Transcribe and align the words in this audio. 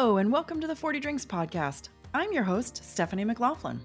Hello, 0.00 0.18
and 0.18 0.30
welcome 0.30 0.60
to 0.60 0.68
the 0.68 0.76
40 0.76 1.00
Drinks 1.00 1.26
Podcast. 1.26 1.88
I'm 2.14 2.32
your 2.32 2.44
host, 2.44 2.84
Stephanie 2.84 3.24
McLaughlin. 3.24 3.80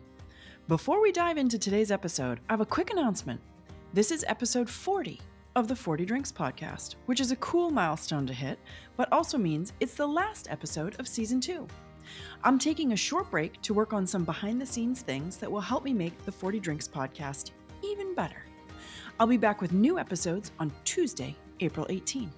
Before 0.67 1.01
we 1.01 1.12
dive 1.12 1.39
into 1.39 1.58
today's 1.58 1.89
episode, 1.89 2.39
I 2.47 2.54
have 2.54 2.62
a 2.62 2.67
quick 2.67 2.92
announcement. 2.92 3.42
This 3.93 4.12
is 4.12 4.23
episode 4.28 4.70
40 4.70 5.20
of 5.55 5.68
the 5.68 5.76
40 5.76 6.05
Drinks 6.05 6.31
Podcast, 6.31 6.97
which 7.07 7.20
is 7.20 7.31
a 7.31 7.38
cool 7.38 7.71
milestone 7.71 8.28
to 8.28 8.34
hit, 8.34 8.60
but 8.96 9.12
also 9.12 9.39
means 9.39 9.73
it's 9.79 9.96
the 9.96 10.05
last 10.05 10.52
episode 10.52 10.99
of 10.99 11.07
season 11.07 11.41
two. 11.41 11.68
I'm 12.43 12.59
taking 12.59 12.91
a 12.91 12.95
short 12.95 13.32
break 13.32 13.59
to 13.64 13.73
work 13.73 13.91
on 13.91 14.05
some 14.05 14.23
behind 14.23 14.61
the 14.61 14.68
scenes 14.68 15.02
things 15.02 15.38
that 15.38 15.52
will 15.52 15.61
help 15.61 15.84
me 15.84 15.93
make 15.93 16.25
the 16.25 16.32
40 16.32 16.59
Drinks 16.59 16.88
Podcast 16.88 17.54
even 17.82 18.14
better. 18.14 18.45
I'll 19.20 19.25
be 19.25 19.38
back 19.38 19.61
with 19.61 19.73
new 19.73 19.98
episodes 19.98 20.52
on 20.59 20.71
Tuesday, 20.84 21.36
April 21.59 21.88
18. 21.89 22.32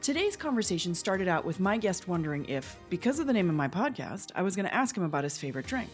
Today's 0.00 0.36
conversation 0.36 0.94
started 0.94 1.26
out 1.26 1.44
with 1.44 1.58
my 1.58 1.76
guest 1.76 2.06
wondering 2.06 2.44
if, 2.48 2.78
because 2.88 3.18
of 3.18 3.26
the 3.26 3.32
name 3.32 3.48
of 3.48 3.56
my 3.56 3.66
podcast, 3.66 4.30
I 4.36 4.42
was 4.42 4.54
going 4.54 4.64
to 4.64 4.74
ask 4.74 4.96
him 4.96 5.02
about 5.02 5.24
his 5.24 5.36
favorite 5.36 5.66
drink. 5.66 5.90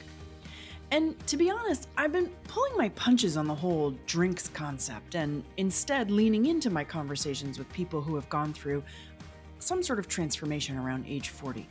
And 0.91 1.19
to 1.27 1.39
be 1.39 1.51
honest, 1.51 1.89
I've 1.97 2.13
been 2.13 2.31
pulling 2.47 2.77
my 2.77 2.91
punches 2.91 3.39
on 3.39 3.47
the 3.47 3.55
whole 3.55 3.93
drinks 4.07 4.49
concept 4.49 5.15
and 5.15 5.43
instead 5.57 6.11
leaning 6.11 6.47
into 6.47 6.69
my 6.69 6.85
conversations 6.85 7.59
with 7.59 7.69
people 7.73 8.03
who 8.03 8.15
have 8.15 8.29
gone 8.29 8.53
through 8.53 8.85
some 9.59 9.83
sort 9.83 9.99
of 9.99 10.07
transformation 10.07 10.77
around 10.77 11.07
age 11.09 11.31
40. 11.31 11.67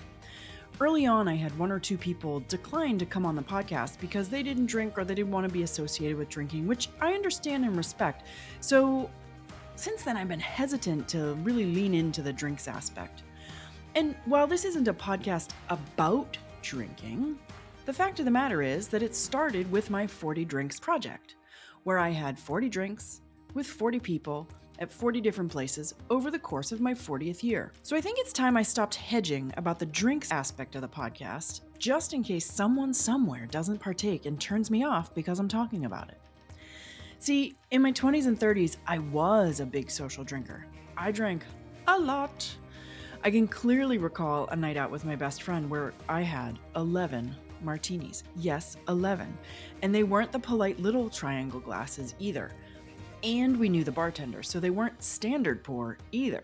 Early 0.80 1.06
on, 1.06 1.28
I 1.28 1.36
had 1.36 1.58
one 1.60 1.72
or 1.72 1.80
two 1.80 2.00
people 2.00 2.40
decline 2.48 2.98
to 2.98 3.06
come 3.06 3.28
on 3.28 3.36
the 3.36 3.44
podcast 3.44 4.00
because 4.00 4.28
they 4.28 4.42
didn't 4.42 4.66
drink 4.66 4.98
or 4.98 5.06
they 5.06 5.14
didn't 5.14 5.32
want 5.32 5.48
to 5.48 5.54
be 5.54 5.62
associated 5.62 6.18
with 6.18 6.30
drinking, 6.30 6.66
which 6.66 6.90
I 7.00 7.14
understand 7.14 7.64
and 7.64 7.78
respect. 7.78 8.26
So 8.60 9.12
since 9.84 10.04
then, 10.04 10.16
I've 10.16 10.30
been 10.30 10.40
hesitant 10.40 11.10
to 11.10 11.34
really 11.44 11.66
lean 11.66 11.94
into 11.94 12.22
the 12.22 12.32
drinks 12.32 12.70
aspect. 12.70 13.24
And 13.96 14.16
while 14.24 14.48
this 14.48 14.64
isn't 14.64 14.88
a 14.88 14.94
podcast 14.94 15.50
about 15.70 16.38
drinking, 16.62 17.38
the 17.86 17.92
fact 17.92 18.18
of 18.20 18.24
the 18.24 18.32
matter 18.32 18.62
is 18.62 18.88
that 18.88 19.04
it 19.04 19.14
started 19.14 19.70
with 19.70 19.90
my 19.90 20.08
40 20.08 20.46
Drinks 20.46 20.80
project, 20.80 21.36
where 21.84 22.00
I 22.00 22.12
had 22.12 22.40
40 22.40 22.70
drinks 22.70 23.20
with 23.56 23.68
40 23.68 24.00
people 24.00 24.48
at 24.80 24.90
40 24.90 25.20
different 25.20 25.52
places 25.52 25.94
over 26.10 26.32
the 26.32 26.40
course 26.40 26.72
of 26.72 26.80
my 26.80 26.94
40th 26.94 27.44
year. 27.44 27.74
So 27.84 27.98
I 27.98 28.02
think 28.02 28.20
it's 28.20 28.32
time 28.32 28.56
I 28.56 28.64
stopped 28.64 28.96
hedging 28.96 29.54
about 29.58 29.80
the 29.80 29.86
drinks 29.88 30.32
aspect 30.32 30.76
of 30.76 30.82
the 30.82 30.88
podcast, 30.88 31.60
just 31.78 32.14
in 32.14 32.24
case 32.24 32.50
someone 32.50 32.94
somewhere 32.94 33.48
doesn't 33.48 33.82
partake 33.82 34.28
and 34.28 34.40
turns 34.40 34.72
me 34.72 34.86
off 34.86 35.14
because 35.14 35.40
I'm 35.40 35.50
talking 35.50 35.84
about 35.84 36.08
it. 36.08 36.23
See, 37.24 37.56
in 37.72 37.82
my 37.82 37.94
20s 37.94 38.28
and 38.28 38.38
30s, 38.38 38.76
I 38.86 39.00
was 39.00 39.62
a 39.62 39.66
big 39.66 39.90
social 39.90 40.26
drinker. 40.26 40.66
I 40.98 41.10
drank 41.10 41.46
a 41.88 41.98
lot. 41.98 42.54
I 43.24 43.32
can 43.32 43.48
clearly 43.48 43.98
recall 43.98 44.48
a 44.48 44.58
night 44.58 44.76
out 44.76 44.92
with 44.92 45.06
my 45.06 45.16
best 45.16 45.42
friend 45.42 45.70
where 45.70 45.94
I 46.10 46.20
had 46.20 46.60
11 46.76 47.34
martinis. 47.62 48.26
Yes, 48.36 48.76
11. 48.90 49.38
And 49.84 49.96
they 49.96 50.04
weren't 50.04 50.34
the 50.34 50.40
polite 50.40 50.82
little 50.82 51.10
triangle 51.10 51.62
glasses 51.62 52.14
either. 52.20 52.52
And 53.24 53.56
we 53.56 53.70
knew 53.70 53.86
the 53.86 53.92
bartender, 53.94 54.44
so 54.44 54.60
they 54.60 54.70
weren't 54.70 55.02
standard 55.02 55.64
pour 55.64 55.98
either. 56.12 56.44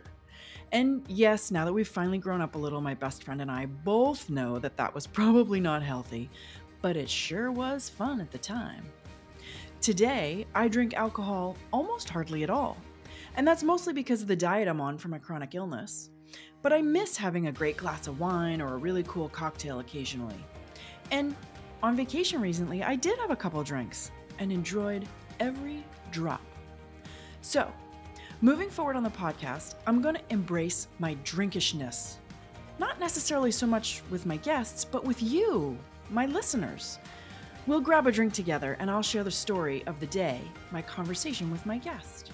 And 0.72 1.04
yes, 1.10 1.52
now 1.52 1.66
that 1.66 1.74
we've 1.74 1.90
finally 1.90 2.20
grown 2.20 2.40
up 2.40 2.56
a 2.56 2.58
little, 2.58 2.80
my 2.80 2.94
best 2.94 3.26
friend 3.26 3.42
and 3.42 3.52
I 3.52 3.66
both 3.66 4.30
know 4.30 4.60
that 4.60 4.78
that 4.78 4.96
was 4.96 5.08
probably 5.20 5.60
not 5.60 5.84
healthy, 5.84 6.30
but 6.82 6.96
it 6.96 7.10
sure 7.10 7.52
was 7.52 7.90
fun 7.90 8.22
at 8.22 8.32
the 8.32 8.38
time. 8.38 8.86
Today, 9.82 10.46
I 10.54 10.68
drink 10.68 10.94
alcohol 10.94 11.56
almost 11.72 12.10
hardly 12.10 12.44
at 12.44 12.50
all. 12.50 12.78
And 13.38 13.48
that's 13.48 13.64
mostly 13.64 13.94
because 13.94 14.22
of 14.22 14.28
the 14.28 14.36
diet 14.36 14.68
I'm 14.68 14.82
on 14.82 14.98
for 14.98 15.08
my 15.08 15.18
chronic 15.18 15.56
illness. 15.56 16.10
But 16.62 16.74
I 16.74 16.82
miss 16.82 17.16
having 17.16 17.48
a 17.48 17.52
great 17.52 17.78
glass 17.78 18.08
of 18.08 18.20
wine 18.20 18.62
or 18.62 18.74
a 18.74 18.78
really 18.78 19.04
cool 19.08 19.30
cocktail 19.30 19.80
occasionally. 19.80 20.44
And 21.12 21.34
on 21.82 21.96
vacation 21.96 22.42
recently, 22.42 22.84
I 22.84 22.98
did 22.98 23.18
have 23.20 23.32
a 23.32 23.38
couple 23.38 23.64
drinks 23.64 24.12
and 24.38 24.52
enjoyed 24.52 25.08
every 25.40 25.86
drop. 26.12 26.42
So, 27.42 27.72
moving 28.42 28.70
forward 28.70 28.98
on 28.98 29.04
the 29.04 29.10
podcast, 29.10 29.76
I'm 29.88 30.02
going 30.02 30.16
to 30.16 30.22
embrace 30.30 30.90
my 31.00 31.16
drinkishness. 31.24 32.16
Not 32.80 33.00
necessarily 33.00 33.52
so 33.52 33.66
much 33.66 34.02
with 34.10 34.26
my 34.26 34.36
guests, 34.38 34.84
but 34.84 35.06
with 35.06 35.24
you, 35.24 35.78
my 36.10 36.26
listeners. 36.26 37.00
We'll 37.70 37.82
grab 37.82 38.08
a 38.08 38.12
drink 38.12 38.34
together 38.34 38.76
and 38.80 38.90
I'll 38.90 39.04
share 39.04 39.24
the 39.24 39.30
story 39.30 39.84
of 39.86 40.00
the 40.00 40.08
day, 40.08 40.42
my 40.72 40.82
conversation 40.82 41.52
with 41.52 41.68
my 41.68 41.78
guest. 41.78 42.32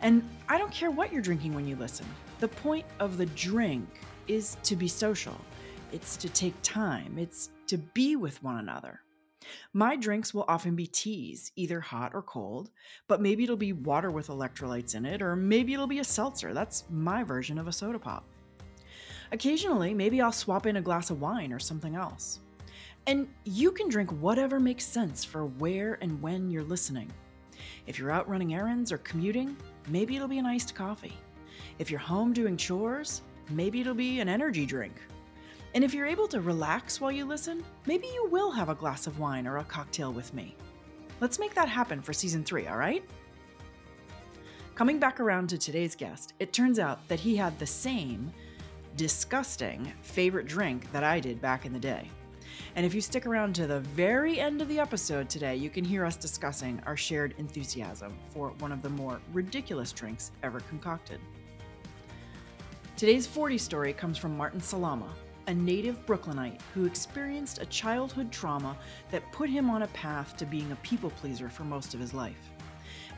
And 0.00 0.28
I 0.48 0.58
don't 0.58 0.72
care 0.72 0.90
what 0.90 1.12
you're 1.12 1.22
drinking 1.22 1.54
when 1.54 1.68
you 1.68 1.76
listen. 1.76 2.04
The 2.40 2.48
point 2.48 2.84
of 2.98 3.16
the 3.16 3.26
drink 3.26 3.88
is 4.26 4.56
to 4.64 4.74
be 4.74 4.88
social. 4.88 5.40
It's 5.92 6.16
to 6.16 6.28
take 6.28 6.60
time. 6.64 7.16
It's 7.16 7.50
to 7.68 7.78
be 7.78 8.16
with 8.16 8.42
one 8.42 8.58
another. 8.58 9.02
My 9.72 9.94
drinks 9.94 10.34
will 10.34 10.44
often 10.48 10.74
be 10.74 10.88
teas, 10.88 11.52
either 11.54 11.80
hot 11.80 12.10
or 12.12 12.22
cold, 12.22 12.72
but 13.06 13.22
maybe 13.22 13.44
it'll 13.44 13.56
be 13.56 13.72
water 13.72 14.10
with 14.10 14.26
electrolytes 14.26 14.96
in 14.96 15.06
it, 15.06 15.22
or 15.22 15.36
maybe 15.36 15.74
it'll 15.74 15.86
be 15.86 16.00
a 16.00 16.04
seltzer. 16.04 16.52
That's 16.52 16.82
my 16.90 17.22
version 17.22 17.56
of 17.58 17.68
a 17.68 17.72
soda 17.72 18.00
pop. 18.00 18.24
Occasionally, 19.30 19.94
maybe 19.94 20.20
I'll 20.20 20.32
swap 20.32 20.66
in 20.66 20.74
a 20.74 20.82
glass 20.82 21.10
of 21.10 21.20
wine 21.20 21.52
or 21.52 21.60
something 21.60 21.94
else. 21.94 22.40
And 23.06 23.28
you 23.44 23.70
can 23.70 23.88
drink 23.88 24.10
whatever 24.10 24.58
makes 24.58 24.84
sense 24.84 25.24
for 25.24 25.46
where 25.46 25.96
and 26.00 26.20
when 26.20 26.50
you're 26.50 26.64
listening. 26.64 27.10
If 27.86 27.98
you're 27.98 28.10
out 28.10 28.28
running 28.28 28.54
errands 28.54 28.90
or 28.90 28.98
commuting, 28.98 29.56
maybe 29.88 30.16
it'll 30.16 30.26
be 30.26 30.38
an 30.38 30.46
iced 30.46 30.74
coffee. 30.74 31.16
If 31.78 31.90
you're 31.90 32.00
home 32.00 32.32
doing 32.32 32.56
chores, 32.56 33.22
maybe 33.48 33.80
it'll 33.80 33.94
be 33.94 34.18
an 34.18 34.28
energy 34.28 34.66
drink. 34.66 34.94
And 35.74 35.84
if 35.84 35.94
you're 35.94 36.06
able 36.06 36.26
to 36.28 36.40
relax 36.40 37.00
while 37.00 37.12
you 37.12 37.24
listen, 37.24 37.64
maybe 37.86 38.08
you 38.08 38.28
will 38.28 38.50
have 38.50 38.70
a 38.70 38.74
glass 38.74 39.06
of 39.06 39.20
wine 39.20 39.46
or 39.46 39.58
a 39.58 39.64
cocktail 39.64 40.12
with 40.12 40.34
me. 40.34 40.56
Let's 41.20 41.38
make 41.38 41.54
that 41.54 41.68
happen 41.68 42.02
for 42.02 42.12
season 42.12 42.42
three, 42.42 42.66
all 42.66 42.76
right? 42.76 43.04
Coming 44.74 44.98
back 44.98 45.20
around 45.20 45.48
to 45.50 45.58
today's 45.58 45.94
guest, 45.94 46.34
it 46.40 46.52
turns 46.52 46.78
out 46.78 47.06
that 47.08 47.20
he 47.20 47.36
had 47.36 47.58
the 47.58 47.66
same 47.66 48.32
disgusting 48.96 49.92
favorite 50.02 50.46
drink 50.46 50.90
that 50.92 51.04
I 51.04 51.20
did 51.20 51.40
back 51.40 51.66
in 51.66 51.72
the 51.72 51.78
day. 51.78 52.10
And 52.74 52.84
if 52.84 52.94
you 52.94 53.00
stick 53.00 53.26
around 53.26 53.54
to 53.56 53.66
the 53.66 53.80
very 53.80 54.38
end 54.38 54.60
of 54.60 54.68
the 54.68 54.78
episode 54.78 55.28
today, 55.28 55.56
you 55.56 55.70
can 55.70 55.84
hear 55.84 56.04
us 56.04 56.16
discussing 56.16 56.80
our 56.86 56.96
shared 56.96 57.34
enthusiasm 57.38 58.16
for 58.30 58.50
one 58.58 58.72
of 58.72 58.82
the 58.82 58.90
more 58.90 59.20
ridiculous 59.32 59.92
drinks 59.92 60.32
ever 60.42 60.60
concocted. 60.60 61.20
Today's 62.96 63.26
40 63.26 63.58
story 63.58 63.92
comes 63.92 64.16
from 64.16 64.36
Martin 64.36 64.60
Salama, 64.60 65.08
a 65.48 65.54
native 65.54 66.04
Brooklynite 66.06 66.60
who 66.74 66.86
experienced 66.86 67.60
a 67.60 67.66
childhood 67.66 68.32
trauma 68.32 68.76
that 69.10 69.30
put 69.32 69.48
him 69.48 69.70
on 69.70 69.82
a 69.82 69.88
path 69.88 70.36
to 70.38 70.46
being 70.46 70.72
a 70.72 70.76
people 70.76 71.10
pleaser 71.10 71.48
for 71.48 71.64
most 71.64 71.94
of 71.94 72.00
his 72.00 72.14
life. 72.14 72.50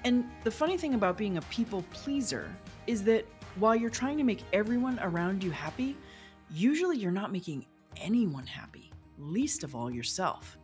And 0.04 0.25
the 0.44 0.50
funny 0.50 0.77
thing 0.77 0.94
about 0.94 1.16
being 1.16 1.37
a 1.37 1.43
people 1.43 1.84
pleaser 1.93 2.54
is 2.87 3.03
that 3.04 3.25
while 3.56 3.75
you're 3.75 3.91
trying 3.91 4.19
to 4.19 4.25
make 4.25 4.43
everyone 4.53 4.98
around 5.00 5.43
you 5.43 5.50
happy, 5.50 5.97
usually 6.50 6.97
you're 6.97 7.10
not 7.10 7.32
making 7.32 7.66
anyone 7.97 8.47
happy 8.47 8.88
least 9.19 9.65
of 9.65 9.75
all 9.75 9.91
yourself. 9.91 10.59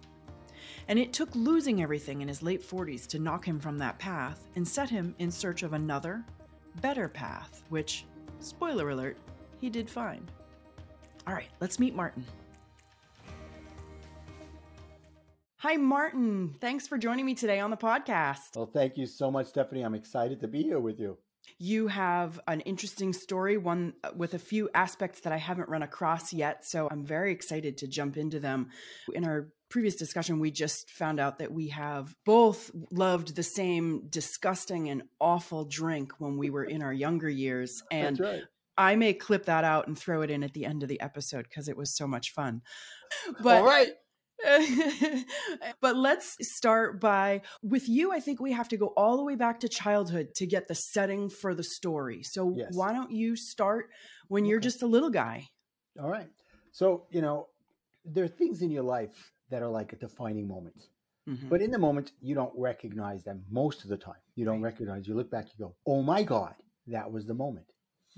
And 0.88 0.98
it 0.98 1.12
took 1.12 1.34
losing 1.34 1.82
everything 1.82 2.20
in 2.20 2.28
his 2.28 2.42
late 2.42 2.62
40s 2.62 3.06
to 3.09 3.19
knock 3.19 3.44
him 3.44 3.59
from 3.59 3.78
that 3.78 3.98
path 3.98 4.48
and 4.56 4.66
set 4.66 4.88
him 4.88 5.15
in 5.19 5.31
search 5.31 5.62
of 5.62 5.72
another, 5.72 6.25
better 6.81 7.09
path, 7.09 7.62
which, 7.69 8.04
spoiler 8.41 8.91
alert, 8.91 9.16
he 9.60 9.70
did 9.70 9.88
find. 9.88 10.31
All 11.26 11.34
right, 11.34 11.48
let's 11.60 11.78
meet 11.78 11.94
Martin. 11.94 12.25
Hi, 15.56 15.76
Martin. 15.76 16.54
Thanks 16.60 16.87
for 16.87 16.98
joining 16.98 17.25
me 17.25 17.34
today 17.34 17.59
on 17.59 17.70
the 17.70 17.76
podcast. 17.78 18.54
Well, 18.54 18.66
thank 18.66 18.98
you 18.98 19.06
so 19.06 19.31
much, 19.31 19.47
Stephanie. 19.47 19.81
I'm 19.81 19.94
excited 19.94 20.38
to 20.41 20.48
be 20.48 20.62
here 20.62 20.78
with 20.78 21.00
you. 21.00 21.16
You 21.59 21.87
have 21.88 22.41
an 22.47 22.60
interesting 22.60 23.12
story, 23.12 23.56
one 23.56 23.94
uh, 24.03 24.10
with 24.15 24.34
a 24.34 24.38
few 24.38 24.69
aspects 24.75 25.20
that 25.20 25.32
I 25.32 25.37
haven't 25.37 25.69
run 25.69 25.82
across 25.82 26.32
yet. 26.32 26.64
So 26.64 26.88
I'm 26.90 27.05
very 27.05 27.32
excited 27.32 27.78
to 27.78 27.87
jump 27.87 28.17
into 28.17 28.40
them. 28.40 28.70
In 29.12 29.25
our 29.25 29.49
previous 29.69 29.96
discussion, 29.96 30.40
we 30.40 30.50
just 30.50 30.90
found 30.90 31.20
out 31.20 31.38
that 31.38 31.52
we 31.52 31.69
have 31.69 32.14
both 32.25 32.70
loved 32.90 33.37
the 33.37 33.43
same 33.43 34.06
disgusting 34.08 34.88
and 34.88 35.02
awful 35.20 35.64
drink 35.64 36.12
when 36.19 36.38
we 36.38 36.50
were 36.50 36.64
in 36.64 36.82
our 36.82 36.93
younger 36.93 37.28
years. 37.28 37.82
And 37.90 38.19
right. 38.19 38.43
I 38.76 38.96
may 38.96 39.14
clip 39.14 39.46
that 39.46 39.62
out 39.62 39.87
and 39.87 39.96
throw 39.96 40.23
it 40.23 40.31
in 40.31 40.43
at 40.43 40.52
the 40.52 40.64
end 40.64 40.82
of 40.82 40.88
the 40.88 41.00
episode 41.00 41.46
because 41.49 41.69
it 41.69 41.76
was 41.76 41.96
so 41.96 42.06
much 42.06 42.32
fun. 42.32 42.62
But 43.40 43.58
all 43.58 43.64
right. 43.64 43.90
but 45.81 45.96
let's 45.96 46.36
start 46.40 47.00
by 47.00 47.42
with 47.62 47.88
you. 47.88 48.12
I 48.12 48.20
think 48.20 48.40
we 48.40 48.52
have 48.52 48.69
to 48.69 48.76
go 48.76 48.88
all 48.96 49.16
the 49.16 49.22
way 49.22 49.36
back 49.36 49.60
to 49.60 49.69
childhood 49.69 50.34
to 50.36 50.46
get 50.46 50.69
the 50.69 50.75
setting 50.75 51.31
for 51.31 51.54
the 51.54 51.62
story. 51.62 52.22
So 52.22 52.54
yes. 52.56 52.69
why 52.72 52.92
don't 52.92 53.10
you 53.10 53.36
start 53.36 53.90
when 54.28 54.44
you're 54.44 54.60
just 54.60 54.82
a 54.82 54.86
little 54.86 55.10
guy? 55.10 55.48
All 56.00 56.10
right. 56.10 56.28
So, 56.72 57.06
you 57.10 57.22
know, 57.22 57.48
there 58.04 58.25
are 58.25 58.28
things 58.28 58.62
in 58.62 58.70
your 58.70 58.82
life 58.82 59.32
that 59.50 59.62
are 59.62 59.69
like 59.69 59.92
a 59.92 59.96
defining 59.96 60.48
moment. 60.48 60.88
Mm-hmm. 61.28 61.48
But 61.48 61.62
in 61.62 61.70
the 61.70 61.78
moment, 61.78 62.12
you 62.20 62.34
don't 62.34 62.52
recognize 62.56 63.22
them 63.22 63.44
most 63.50 63.82
of 63.82 63.88
the 63.88 63.96
time. 63.96 64.14
You 64.34 64.44
don't 64.44 64.60
right. 64.60 64.72
recognize, 64.72 65.06
you 65.06 65.14
look 65.14 65.30
back, 65.30 65.46
you 65.46 65.64
go, 65.64 65.75
oh 65.87 66.02
my 66.02 66.22
God, 66.22 66.54
that 66.88 67.10
was 67.10 67.25
the 67.25 67.34
moment. 67.34 67.66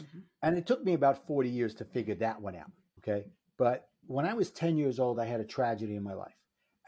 Mm-hmm. 0.00 0.18
And 0.42 0.58
it 0.58 0.66
took 0.66 0.84
me 0.84 0.94
about 0.94 1.26
40 1.26 1.48
years 1.48 1.74
to 1.76 1.84
figure 1.84 2.14
that 2.16 2.40
one 2.40 2.56
out. 2.56 2.70
Okay. 2.98 3.26
But 3.58 3.88
when 4.06 4.26
I 4.26 4.34
was 4.34 4.50
10 4.50 4.76
years 4.76 4.98
old, 4.98 5.18
I 5.18 5.26
had 5.26 5.40
a 5.40 5.44
tragedy 5.44 5.96
in 5.96 6.02
my 6.02 6.14
life. 6.14 6.36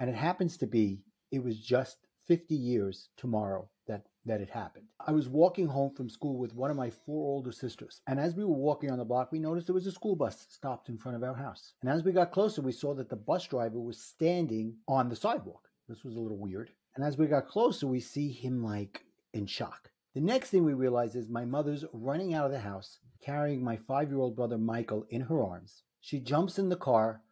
And 0.00 0.08
it 0.08 0.16
happens 0.16 0.56
to 0.58 0.66
be, 0.66 1.02
it 1.32 1.42
was 1.42 1.58
just 1.58 1.98
50 2.26 2.54
years 2.54 3.08
tomorrow 3.16 3.68
that, 3.86 4.06
that 4.26 4.40
it 4.40 4.50
happened. 4.50 4.86
I 5.04 5.12
was 5.12 5.28
walking 5.28 5.66
home 5.66 5.94
from 5.94 6.08
school 6.08 6.38
with 6.38 6.54
one 6.54 6.70
of 6.70 6.76
my 6.76 6.90
four 6.90 7.26
older 7.26 7.50
sisters. 7.50 8.00
And 8.06 8.20
as 8.20 8.34
we 8.34 8.44
were 8.44 8.52
walking 8.52 8.90
on 8.90 8.98
the 8.98 9.04
block, 9.04 9.32
we 9.32 9.38
noticed 9.38 9.66
there 9.66 9.74
was 9.74 9.86
a 9.86 9.92
school 9.92 10.14
bus 10.14 10.46
stopped 10.50 10.88
in 10.88 10.98
front 10.98 11.16
of 11.16 11.24
our 11.24 11.34
house. 11.34 11.72
And 11.82 11.90
as 11.90 12.04
we 12.04 12.12
got 12.12 12.32
closer, 12.32 12.62
we 12.62 12.72
saw 12.72 12.94
that 12.94 13.08
the 13.08 13.16
bus 13.16 13.46
driver 13.46 13.80
was 13.80 14.00
standing 14.00 14.76
on 14.86 15.08
the 15.08 15.16
sidewalk. 15.16 15.68
This 15.88 16.04
was 16.04 16.14
a 16.14 16.20
little 16.20 16.38
weird. 16.38 16.70
And 16.94 17.04
as 17.04 17.16
we 17.16 17.26
got 17.26 17.48
closer, 17.48 17.86
we 17.86 18.00
see 18.00 18.30
him 18.30 18.62
like 18.62 19.04
in 19.32 19.46
shock. 19.46 19.90
The 20.14 20.20
next 20.20 20.50
thing 20.50 20.64
we 20.64 20.74
realize 20.74 21.14
is 21.14 21.28
my 21.28 21.44
mother's 21.44 21.84
running 21.92 22.34
out 22.34 22.46
of 22.46 22.52
the 22.52 22.60
house, 22.60 22.98
carrying 23.22 23.62
my 23.62 23.76
five 23.76 24.10
year 24.10 24.18
old 24.18 24.36
brother 24.36 24.58
Michael 24.58 25.06
in 25.10 25.22
her 25.22 25.42
arms. 25.42 25.82
She 26.00 26.20
jumps 26.20 26.58
in 26.58 26.68
the 26.68 26.76
car 26.76 27.22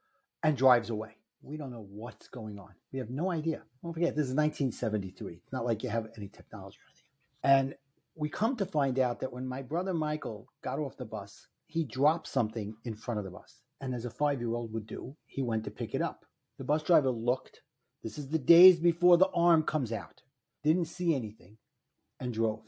and 0.42 0.56
drives 0.56 0.90
away. 0.90 1.16
We 1.42 1.56
don't 1.56 1.70
know 1.70 1.86
what's 1.90 2.28
going 2.28 2.58
on. 2.58 2.70
We 2.92 2.98
have 2.98 3.10
no 3.10 3.30
idea. 3.30 3.62
Don't 3.82 3.92
forget, 3.92 4.16
this 4.16 4.26
is 4.26 4.34
1973. 4.34 5.34
It's 5.34 5.52
not 5.52 5.64
like 5.64 5.82
you 5.82 5.90
have 5.90 6.08
any 6.16 6.28
technology 6.28 6.78
or 6.78 6.88
anything. 6.90 7.06
And 7.42 7.74
we 8.16 8.28
come 8.28 8.56
to 8.56 8.66
find 8.66 8.98
out 8.98 9.20
that 9.20 9.32
when 9.32 9.46
my 9.46 9.62
brother 9.62 9.94
Michael 9.94 10.48
got 10.62 10.78
off 10.78 10.96
the 10.96 11.04
bus, 11.04 11.46
he 11.66 11.84
dropped 11.84 12.26
something 12.26 12.74
in 12.84 12.94
front 12.94 13.18
of 13.18 13.24
the 13.24 13.30
bus. 13.30 13.62
And 13.80 13.94
as 13.94 14.04
a 14.04 14.10
five 14.10 14.40
year 14.40 14.54
old 14.54 14.72
would 14.72 14.86
do, 14.86 15.16
he 15.26 15.42
went 15.42 15.64
to 15.64 15.70
pick 15.70 15.94
it 15.94 16.02
up. 16.02 16.24
The 16.58 16.64
bus 16.64 16.82
driver 16.82 17.10
looked. 17.10 17.60
This 18.02 18.18
is 18.18 18.28
the 18.28 18.38
days 18.38 18.78
before 18.78 19.18
the 19.18 19.30
arm 19.34 19.62
comes 19.62 19.92
out. 19.92 20.22
Didn't 20.64 20.86
see 20.86 21.14
anything 21.14 21.58
and 22.18 22.32
drove. 22.32 22.62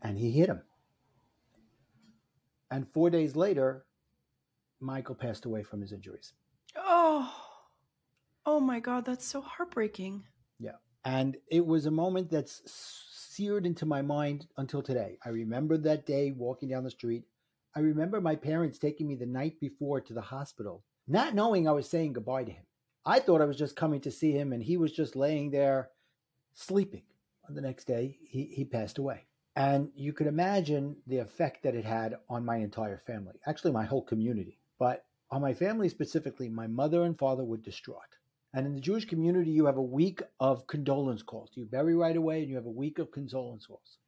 And 0.00 0.18
he 0.18 0.30
hit 0.30 0.48
him. 0.48 0.62
And 2.70 2.88
four 2.88 3.10
days 3.10 3.36
later, 3.36 3.84
Michael 4.82 5.14
passed 5.14 5.44
away 5.44 5.62
from 5.62 5.80
his 5.80 5.92
injuries. 5.92 6.32
Oh, 6.76 7.32
oh 8.44 8.60
my 8.60 8.80
God, 8.80 9.04
that's 9.04 9.24
so 9.24 9.40
heartbreaking. 9.40 10.24
Yeah. 10.58 10.76
And 11.04 11.36
it 11.50 11.64
was 11.64 11.86
a 11.86 11.90
moment 11.90 12.30
that's 12.30 12.62
seared 12.66 13.64
into 13.64 13.86
my 13.86 14.02
mind 14.02 14.46
until 14.56 14.82
today. 14.82 15.18
I 15.24 15.30
remember 15.30 15.78
that 15.78 16.06
day 16.06 16.32
walking 16.32 16.68
down 16.68 16.84
the 16.84 16.90
street. 16.90 17.24
I 17.74 17.80
remember 17.80 18.20
my 18.20 18.36
parents 18.36 18.78
taking 18.78 19.08
me 19.08 19.14
the 19.14 19.26
night 19.26 19.58
before 19.60 20.00
to 20.00 20.12
the 20.12 20.20
hospital, 20.20 20.84
not 21.08 21.34
knowing 21.34 21.66
I 21.66 21.72
was 21.72 21.88
saying 21.88 22.12
goodbye 22.12 22.44
to 22.44 22.52
him. 22.52 22.64
I 23.06 23.20
thought 23.20 23.40
I 23.40 23.46
was 23.46 23.56
just 23.56 23.74
coming 23.74 24.00
to 24.02 24.10
see 24.10 24.32
him, 24.32 24.52
and 24.52 24.62
he 24.62 24.76
was 24.76 24.92
just 24.92 25.16
laying 25.16 25.50
there 25.50 25.90
sleeping. 26.54 27.02
The 27.48 27.60
next 27.60 27.84
day, 27.86 28.18
he, 28.22 28.44
he 28.44 28.64
passed 28.64 28.98
away. 28.98 29.24
And 29.56 29.90
you 29.94 30.12
could 30.12 30.26
imagine 30.26 30.96
the 31.06 31.18
effect 31.18 31.62
that 31.64 31.74
it 31.74 31.84
had 31.84 32.16
on 32.28 32.44
my 32.44 32.56
entire 32.56 33.02
family, 33.06 33.40
actually, 33.46 33.72
my 33.72 33.84
whole 33.84 34.02
community. 34.02 34.58
But 34.82 35.04
on 35.30 35.42
my 35.42 35.54
family 35.54 35.88
specifically, 35.88 36.48
my 36.48 36.66
mother 36.66 37.04
and 37.04 37.16
father 37.16 37.44
were 37.44 37.56
distraught. 37.56 38.16
And 38.52 38.66
in 38.66 38.74
the 38.74 38.80
Jewish 38.80 39.04
community, 39.04 39.52
you 39.52 39.66
have 39.66 39.76
a 39.76 39.80
week 39.80 40.22
of 40.40 40.66
condolence 40.66 41.22
calls. 41.22 41.50
You 41.54 41.66
bury 41.66 41.94
right 41.94 42.16
away, 42.16 42.40
and 42.40 42.50
you 42.50 42.56
have 42.56 42.66
a 42.66 42.80
week 42.84 42.98
of 42.98 43.12
condolence 43.12 43.66
calls. 43.66 43.98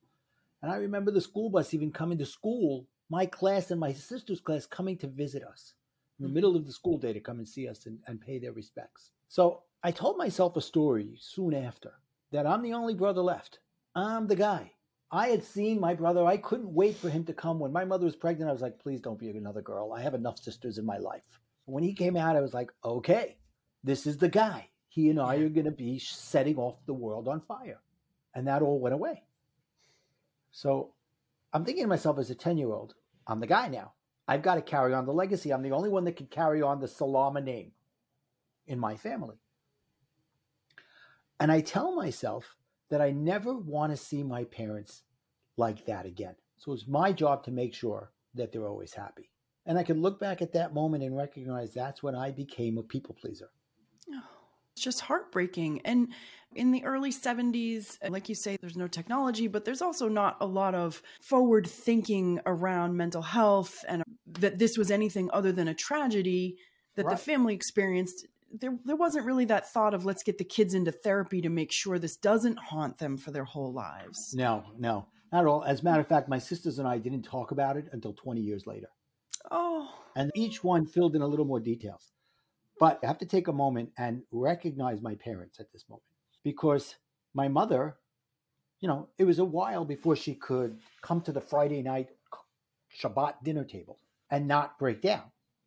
And 0.62 0.72
I 0.72 0.78
remember 0.78 1.12
the 1.12 1.20
school 1.20 1.48
bus 1.48 1.74
even 1.74 1.92
coming 1.92 2.18
to 2.18 2.26
school, 2.26 2.88
my 3.08 3.24
class 3.24 3.70
and 3.70 3.78
my 3.78 3.92
sister's 3.92 4.40
class 4.40 4.66
coming 4.66 4.98
to 4.98 5.06
visit 5.06 5.44
us 5.44 5.74
in 6.18 6.24
the 6.26 6.32
middle 6.32 6.56
of 6.56 6.66
the 6.66 6.72
school 6.72 6.98
day 6.98 7.12
to 7.12 7.20
come 7.20 7.38
and 7.38 7.46
see 7.46 7.68
us 7.68 7.86
and, 7.86 8.00
and 8.08 8.20
pay 8.20 8.40
their 8.40 8.50
respects. 8.52 9.12
So 9.28 9.62
I 9.84 9.92
told 9.92 10.16
myself 10.16 10.56
a 10.56 10.60
story 10.60 11.14
soon 11.20 11.54
after 11.54 11.92
that 12.32 12.48
I'm 12.48 12.62
the 12.62 12.72
only 12.72 12.94
brother 12.94 13.22
left. 13.22 13.60
I'm 13.94 14.26
the 14.26 14.34
guy. 14.34 14.72
I 15.14 15.28
had 15.28 15.44
seen 15.44 15.78
my 15.78 15.94
brother. 15.94 16.26
I 16.26 16.38
couldn't 16.38 16.74
wait 16.74 16.96
for 16.96 17.08
him 17.08 17.24
to 17.26 17.32
come. 17.32 17.60
When 17.60 17.72
my 17.72 17.84
mother 17.84 18.04
was 18.04 18.16
pregnant, 18.16 18.48
I 18.48 18.52
was 18.52 18.62
like, 18.62 18.80
please 18.80 19.00
don't 19.00 19.18
be 19.18 19.30
another 19.30 19.62
girl. 19.62 19.92
I 19.92 20.02
have 20.02 20.14
enough 20.14 20.40
sisters 20.40 20.76
in 20.76 20.84
my 20.84 20.98
life. 20.98 21.22
When 21.66 21.84
he 21.84 21.94
came 21.94 22.16
out, 22.16 22.34
I 22.34 22.40
was 22.40 22.52
like, 22.52 22.72
okay, 22.84 23.36
this 23.84 24.08
is 24.08 24.16
the 24.18 24.28
guy. 24.28 24.68
He 24.88 25.10
and 25.10 25.20
I 25.20 25.36
are 25.36 25.48
going 25.48 25.66
to 25.66 25.70
be 25.70 26.00
setting 26.00 26.56
off 26.56 26.84
the 26.86 26.94
world 26.94 27.28
on 27.28 27.40
fire. 27.42 27.80
And 28.34 28.48
that 28.48 28.60
all 28.60 28.80
went 28.80 28.96
away. 28.96 29.22
So 30.50 30.94
I'm 31.52 31.64
thinking 31.64 31.84
to 31.84 31.88
myself 31.88 32.18
as 32.18 32.30
a 32.30 32.34
10 32.34 32.58
year 32.58 32.72
old, 32.72 32.94
I'm 33.28 33.38
the 33.38 33.46
guy 33.46 33.68
now. 33.68 33.92
I've 34.26 34.42
got 34.42 34.56
to 34.56 34.62
carry 34.62 34.94
on 34.94 35.06
the 35.06 35.12
legacy. 35.12 35.52
I'm 35.52 35.62
the 35.62 35.70
only 35.70 35.90
one 35.90 36.02
that 36.06 36.16
can 36.16 36.26
carry 36.26 36.60
on 36.60 36.80
the 36.80 36.88
Salama 36.88 37.40
name 37.40 37.70
in 38.66 38.80
my 38.80 38.96
family. 38.96 39.36
And 41.38 41.52
I 41.52 41.60
tell 41.60 41.94
myself 41.94 42.56
that 42.94 43.02
I 43.02 43.10
never 43.10 43.56
want 43.56 43.90
to 43.90 43.96
see 43.96 44.22
my 44.22 44.44
parents 44.44 45.02
like 45.56 45.84
that 45.86 46.06
again. 46.06 46.36
So 46.58 46.72
it's 46.72 46.86
my 46.86 47.10
job 47.10 47.42
to 47.42 47.50
make 47.50 47.74
sure 47.74 48.12
that 48.34 48.52
they're 48.52 48.68
always 48.68 48.94
happy. 48.94 49.32
And 49.66 49.76
I 49.76 49.82
can 49.82 50.00
look 50.00 50.20
back 50.20 50.40
at 50.40 50.52
that 50.52 50.74
moment 50.74 51.02
and 51.02 51.16
recognize 51.16 51.74
that's 51.74 52.04
when 52.04 52.14
I 52.14 52.30
became 52.30 52.78
a 52.78 52.84
people 52.84 53.16
pleaser. 53.20 53.50
Oh, 54.12 54.22
it's 54.72 54.84
just 54.84 55.00
heartbreaking. 55.00 55.80
And 55.84 56.12
in 56.54 56.70
the 56.70 56.84
early 56.84 57.10
70s, 57.10 57.96
like 58.08 58.28
you 58.28 58.36
say, 58.36 58.56
there's 58.60 58.76
no 58.76 58.86
technology, 58.86 59.48
but 59.48 59.64
there's 59.64 59.82
also 59.82 60.08
not 60.08 60.36
a 60.40 60.46
lot 60.46 60.76
of 60.76 61.02
forward 61.20 61.66
thinking 61.66 62.38
around 62.46 62.96
mental 62.96 63.22
health 63.22 63.84
and 63.88 64.04
that 64.38 64.60
this 64.60 64.78
was 64.78 64.92
anything 64.92 65.30
other 65.32 65.50
than 65.50 65.66
a 65.66 65.74
tragedy 65.74 66.58
that 66.94 67.06
right. 67.06 67.16
the 67.16 67.20
family 67.20 67.56
experienced 67.56 68.28
there 68.60 68.76
there 68.84 68.96
wasn't 68.96 69.26
really 69.26 69.44
that 69.46 69.70
thought 69.70 69.94
of 69.94 70.04
let's 70.04 70.22
get 70.22 70.38
the 70.38 70.44
kids 70.44 70.74
into 70.74 70.92
therapy 70.92 71.40
to 71.42 71.48
make 71.48 71.72
sure 71.72 71.98
this 71.98 72.16
doesn't 72.16 72.58
haunt 72.58 72.98
them 72.98 73.16
for 73.16 73.30
their 73.30 73.44
whole 73.44 73.72
lives. 73.72 74.34
No, 74.34 74.64
no, 74.78 75.06
not 75.32 75.40
at 75.40 75.46
all. 75.46 75.64
As 75.64 75.80
a 75.80 75.84
matter 75.84 76.00
of 76.00 76.06
fact, 76.06 76.28
my 76.28 76.38
sisters 76.38 76.78
and 76.78 76.86
I 76.86 76.98
didn't 76.98 77.22
talk 77.22 77.50
about 77.50 77.76
it 77.76 77.88
until 77.92 78.12
20 78.12 78.40
years 78.40 78.66
later. 78.66 78.88
Oh. 79.50 79.92
And 80.16 80.30
each 80.34 80.62
one 80.62 80.86
filled 80.86 81.16
in 81.16 81.22
a 81.22 81.26
little 81.26 81.44
more 81.44 81.60
details. 81.60 82.12
But 82.78 83.00
I 83.02 83.06
have 83.06 83.18
to 83.18 83.26
take 83.26 83.48
a 83.48 83.52
moment 83.52 83.90
and 83.98 84.22
recognize 84.32 85.00
my 85.00 85.14
parents 85.14 85.60
at 85.60 85.72
this 85.72 85.84
moment 85.88 86.04
because 86.42 86.96
my 87.32 87.48
mother, 87.48 87.96
you 88.80 88.88
know, 88.88 89.08
it 89.18 89.24
was 89.24 89.38
a 89.38 89.44
while 89.44 89.84
before 89.84 90.16
she 90.16 90.34
could 90.34 90.78
come 91.02 91.20
to 91.22 91.32
the 91.32 91.40
Friday 91.40 91.82
night 91.82 92.10
Shabbat 93.00 93.42
dinner 93.42 93.64
table 93.64 93.98
and 94.30 94.46
not 94.46 94.78
break 94.78 95.02
down. 95.02 95.24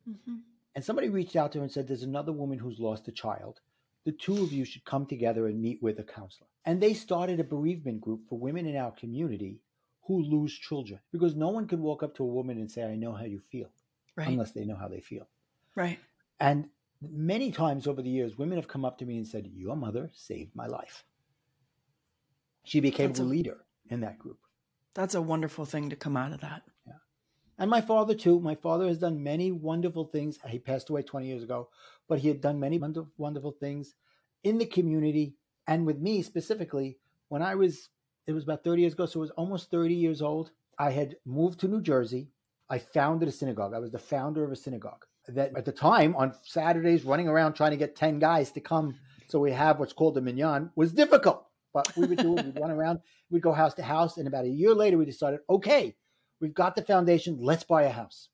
Mm-hmm. 0.10 0.36
And 0.78 0.86
somebody 0.86 1.10
reached 1.10 1.36
out 1.36 1.54
to 1.54 1.58
her 1.58 1.64
and 1.64 1.72
said, 1.72 1.88
There's 1.88 2.04
another 2.04 2.32
woman 2.32 2.60
who's 2.60 2.80
lost 2.80 3.08
a 3.08 3.12
child. 3.12 3.62
The 4.06 4.12
two 4.12 4.44
of 4.44 4.54
you 4.54 4.64
should 4.64 4.86
come 4.86 5.08
together 5.08 5.48
and 5.48 5.60
meet 5.60 5.82
with 5.82 5.98
a 5.98 6.04
counselor. 6.04 6.46
And 6.66 6.80
they 6.80 6.94
started 6.94 7.40
a 7.40 7.44
bereavement 7.44 8.00
group 8.00 8.28
for 8.30 8.38
women 8.38 8.68
in 8.68 8.78
our 8.78 8.92
community 8.92 9.60
who 10.04 10.22
lose 10.22 10.54
children 10.54 11.00
because 11.12 11.36
no 11.36 11.50
one 11.50 11.68
can 11.68 11.82
walk 11.82 12.04
up 12.04 12.16
to 12.18 12.24
a 12.24 12.28
woman 12.28 12.60
and 12.60 12.70
say, 12.70 12.84
I 12.84 12.96
know 12.96 13.12
how 13.12 13.24
you 13.24 13.42
feel, 13.52 13.72
right. 14.16 14.28
unless 14.28 14.52
they 14.52 14.66
know 14.66 14.76
how 14.76 14.88
they 14.88 15.00
feel. 15.00 15.28
Right. 15.74 15.98
And 16.40 16.69
many 17.02 17.50
times 17.50 17.88
over 17.88 18.04
the 18.04 18.12
years, 18.12 18.38
women 18.38 18.60
have 18.60 18.68
come 18.68 18.86
up 18.86 19.00
to 19.00 19.06
me 19.06 19.18
and 19.18 19.28
said, 19.28 19.50
Your 19.52 19.76
mother 19.76 20.12
saved 20.14 20.56
my 20.56 20.68
life. 20.68 21.06
She 22.66 22.81
became 22.81 23.14
a 23.14 23.24
leader 23.24 23.66
in 23.90 24.02
that 24.02 24.19
group. 24.19 24.38
That's 24.94 25.16
a 25.16 25.24
wonderful 25.24 25.66
thing 25.66 25.90
to 25.90 25.96
come 25.96 26.16
out 26.16 26.34
of 26.34 26.42
that. 26.42 26.62
And 27.59 27.69
my 27.69 27.81
father, 27.81 28.14
too. 28.14 28.40
My 28.40 28.56
father 28.56 28.87
has 28.87 28.99
done 28.99 29.23
many 29.23 29.52
wonderful 29.52 30.06
things. 30.06 30.37
He 30.47 30.59
passed 30.59 30.90
away 30.90 31.02
20 31.02 31.28
years 31.28 31.44
ago, 31.44 31.69
but 32.07 32.19
he 32.19 32.28
had 32.28 32.42
done 32.42 32.59
many 32.59 32.80
wonderful 33.18 33.52
things 33.52 33.95
in 34.44 34.57
the 34.57 34.66
community 34.66 35.35
and 35.68 35.85
with 35.85 35.99
me 35.99 36.21
specifically. 36.21 36.97
When 37.30 37.42
I 37.42 37.56
was, 37.56 37.90
it 38.28 38.33
was 38.33 38.44
about 38.44 38.64
30 38.64 38.81
years 38.81 38.94
ago, 38.94 39.06
so 39.06 39.19
it 39.19 39.21
was 39.21 39.31
almost 39.31 39.71
30 39.71 39.94
years 39.94 40.21
old. 40.21 40.52
I 40.78 40.92
had 40.92 41.16
moved 41.26 41.59
to 41.61 41.68
New 41.68 41.81
Jersey. 41.81 42.30
I 42.69 42.78
founded 42.80 43.28
a 43.28 43.31
synagogue. 43.31 43.73
I 43.73 43.80
was 43.80 43.92
the 43.92 43.97
founder 43.97 44.44
of 44.44 44.52
a 44.52 44.56
synagogue 44.56 45.06
that 45.28 45.52
at 45.57 45.66
the 45.66 45.71
time 45.71 46.16
on 46.16 46.33
Saturdays 46.44 47.04
running 47.04 47.28
around 47.28 47.54
trying 47.54 47.71
to 47.71 47.78
get 47.78 47.95
10 47.95 48.19
guys 48.19 48.52
to 48.52 48.61
come 48.61 48.95
so 49.28 49.40
we 49.40 49.52
have 49.52 49.80
what's 49.80 49.94
called 49.94 50.18
a 50.18 50.21
minyan 50.21 50.71
was 50.76 50.94
difficult. 50.94 51.45
But 51.73 51.92
we 51.97 52.07
would 52.07 52.18
do 52.18 52.37
it, 52.37 52.45
we'd 52.45 52.59
run 52.59 52.71
around, 52.71 52.99
we'd 53.30 53.42
go 53.42 53.52
house 53.52 53.73
to 53.76 53.83
house. 53.83 54.18
And 54.18 54.28
about 54.28 54.45
a 54.45 54.49
year 54.49 54.73
later, 54.73 54.97
we 54.97 55.06
decided, 55.06 55.42
okay, 55.49 55.95
We've 56.40 56.54
got 56.54 56.76
the 56.76 56.82
foundation. 56.82 57.40
Let's 57.42 57.64
buy 57.64 57.84
a 57.84 57.92
house. 57.92 58.30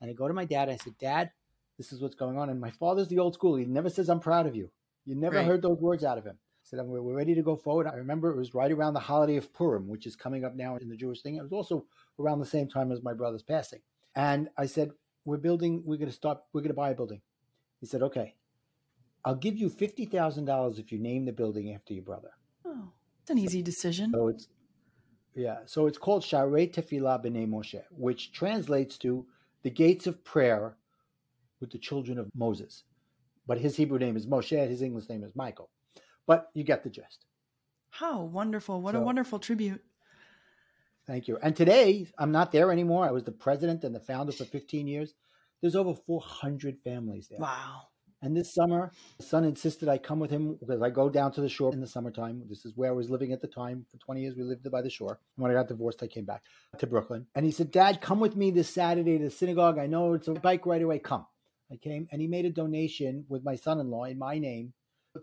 And 0.00 0.10
I 0.10 0.14
go 0.14 0.28
to 0.28 0.34
my 0.34 0.44
dad. 0.44 0.68
I 0.68 0.76
said, 0.76 0.98
Dad, 0.98 1.30
this 1.78 1.92
is 1.92 2.00
what's 2.00 2.14
going 2.14 2.38
on. 2.38 2.50
And 2.50 2.60
my 2.60 2.70
father's 2.70 3.08
the 3.08 3.18
old 3.18 3.34
school. 3.34 3.56
He 3.56 3.64
never 3.64 3.90
says, 3.90 4.08
I'm 4.08 4.20
proud 4.20 4.46
of 4.46 4.56
you. 4.56 4.70
You 5.04 5.14
never 5.14 5.36
right. 5.36 5.46
heard 5.46 5.62
those 5.62 5.78
words 5.78 6.04
out 6.04 6.18
of 6.18 6.24
him. 6.24 6.38
I 6.38 6.64
said, 6.64 6.80
we're, 6.84 7.02
we're 7.02 7.16
ready 7.16 7.34
to 7.34 7.42
go 7.42 7.56
forward. 7.56 7.86
I 7.86 7.96
remember 7.96 8.30
it 8.30 8.36
was 8.36 8.54
right 8.54 8.70
around 8.70 8.94
the 8.94 9.00
holiday 9.00 9.36
of 9.36 9.52
Purim, 9.52 9.88
which 9.88 10.06
is 10.06 10.16
coming 10.16 10.44
up 10.44 10.54
now 10.54 10.76
in 10.76 10.88
the 10.88 10.96
Jewish 10.96 11.22
thing. 11.22 11.36
It 11.36 11.42
was 11.42 11.52
also 11.52 11.86
around 12.18 12.38
the 12.38 12.46
same 12.46 12.68
time 12.68 12.92
as 12.92 13.02
my 13.02 13.12
brother's 13.12 13.42
passing. 13.42 13.80
And 14.14 14.48
I 14.56 14.66
said, 14.66 14.92
We're 15.24 15.38
building, 15.38 15.82
we're 15.84 15.96
going 15.96 16.10
to 16.10 16.14
start, 16.14 16.38
we're 16.52 16.60
going 16.60 16.70
to 16.70 16.74
buy 16.74 16.90
a 16.90 16.94
building. 16.94 17.20
He 17.80 17.86
said, 17.86 18.02
Okay, 18.02 18.34
I'll 19.24 19.34
give 19.34 19.56
you 19.56 19.70
$50,000 19.70 20.78
if 20.78 20.92
you 20.92 20.98
name 20.98 21.24
the 21.24 21.32
building 21.32 21.74
after 21.74 21.94
your 21.94 22.04
brother. 22.04 22.30
Oh, 22.64 22.90
it's 23.22 23.30
an 23.30 23.38
easy 23.38 23.62
decision. 23.62 24.12
So 24.12 24.28
it's 24.28 24.48
yeah, 25.34 25.58
so 25.66 25.86
it's 25.86 25.98
called 25.98 26.22
Sharei 26.22 26.72
Tefillah 26.72 27.24
B'nai 27.24 27.48
Moshe, 27.48 27.82
which 27.90 28.32
translates 28.32 28.98
to 28.98 29.26
the 29.62 29.70
gates 29.70 30.06
of 30.06 30.22
prayer 30.24 30.76
with 31.60 31.70
the 31.70 31.78
children 31.78 32.18
of 32.18 32.28
Moses. 32.34 32.84
But 33.46 33.58
his 33.58 33.76
Hebrew 33.76 33.98
name 33.98 34.16
is 34.16 34.26
Moshe, 34.26 34.68
his 34.68 34.82
English 34.82 35.08
name 35.08 35.24
is 35.24 35.34
Michael. 35.34 35.70
But 36.26 36.50
you 36.54 36.64
get 36.64 36.84
the 36.84 36.90
gist. 36.90 37.24
How 37.90 38.22
wonderful. 38.22 38.80
What 38.80 38.94
so, 38.94 39.00
a 39.00 39.04
wonderful 39.04 39.38
tribute. 39.38 39.82
Thank 41.06 41.28
you. 41.28 41.38
And 41.42 41.54
today, 41.56 42.06
I'm 42.18 42.32
not 42.32 42.52
there 42.52 42.70
anymore. 42.70 43.06
I 43.06 43.10
was 43.10 43.24
the 43.24 43.32
president 43.32 43.84
and 43.84 43.94
the 43.94 44.00
founder 44.00 44.32
for 44.32 44.44
15 44.44 44.86
years. 44.86 45.14
There's 45.60 45.76
over 45.76 45.94
400 45.94 46.78
families 46.82 47.28
there. 47.28 47.38
Wow. 47.38 47.82
And 48.22 48.36
this 48.36 48.54
summer, 48.54 48.92
the 49.18 49.24
son 49.24 49.44
insisted 49.44 49.88
I 49.88 49.98
come 49.98 50.20
with 50.20 50.30
him 50.30 50.54
because 50.54 50.80
I 50.80 50.90
go 50.90 51.10
down 51.10 51.32
to 51.32 51.40
the 51.40 51.48
shore 51.48 51.72
in 51.72 51.80
the 51.80 51.88
summertime. 51.88 52.44
This 52.48 52.64
is 52.64 52.72
where 52.76 52.90
I 52.90 52.94
was 52.94 53.10
living 53.10 53.32
at 53.32 53.40
the 53.40 53.48
time. 53.48 53.84
For 53.90 53.98
20 53.98 54.20
years, 54.20 54.36
we 54.36 54.44
lived 54.44 54.70
by 54.70 54.80
the 54.80 54.88
shore. 54.88 55.18
When 55.36 55.50
I 55.50 55.54
got 55.54 55.66
divorced, 55.66 56.02
I 56.04 56.06
came 56.06 56.24
back 56.24 56.44
to 56.78 56.86
Brooklyn. 56.86 57.26
And 57.34 57.44
he 57.44 57.50
said, 57.50 57.72
Dad, 57.72 58.00
come 58.00 58.20
with 58.20 58.36
me 58.36 58.52
this 58.52 58.68
Saturday 58.68 59.18
to 59.18 59.24
the 59.24 59.30
synagogue. 59.30 59.78
I 59.78 59.88
know 59.88 60.14
it's 60.14 60.28
a 60.28 60.34
bike 60.34 60.66
right 60.66 60.82
away. 60.82 61.00
Come. 61.00 61.26
I 61.72 61.76
came 61.76 62.06
and 62.12 62.20
he 62.20 62.28
made 62.28 62.44
a 62.44 62.50
donation 62.50 63.24
with 63.28 63.44
my 63.44 63.56
son 63.56 63.80
in 63.80 63.90
law 63.90 64.04
in 64.04 64.18
my 64.18 64.38
name 64.38 64.72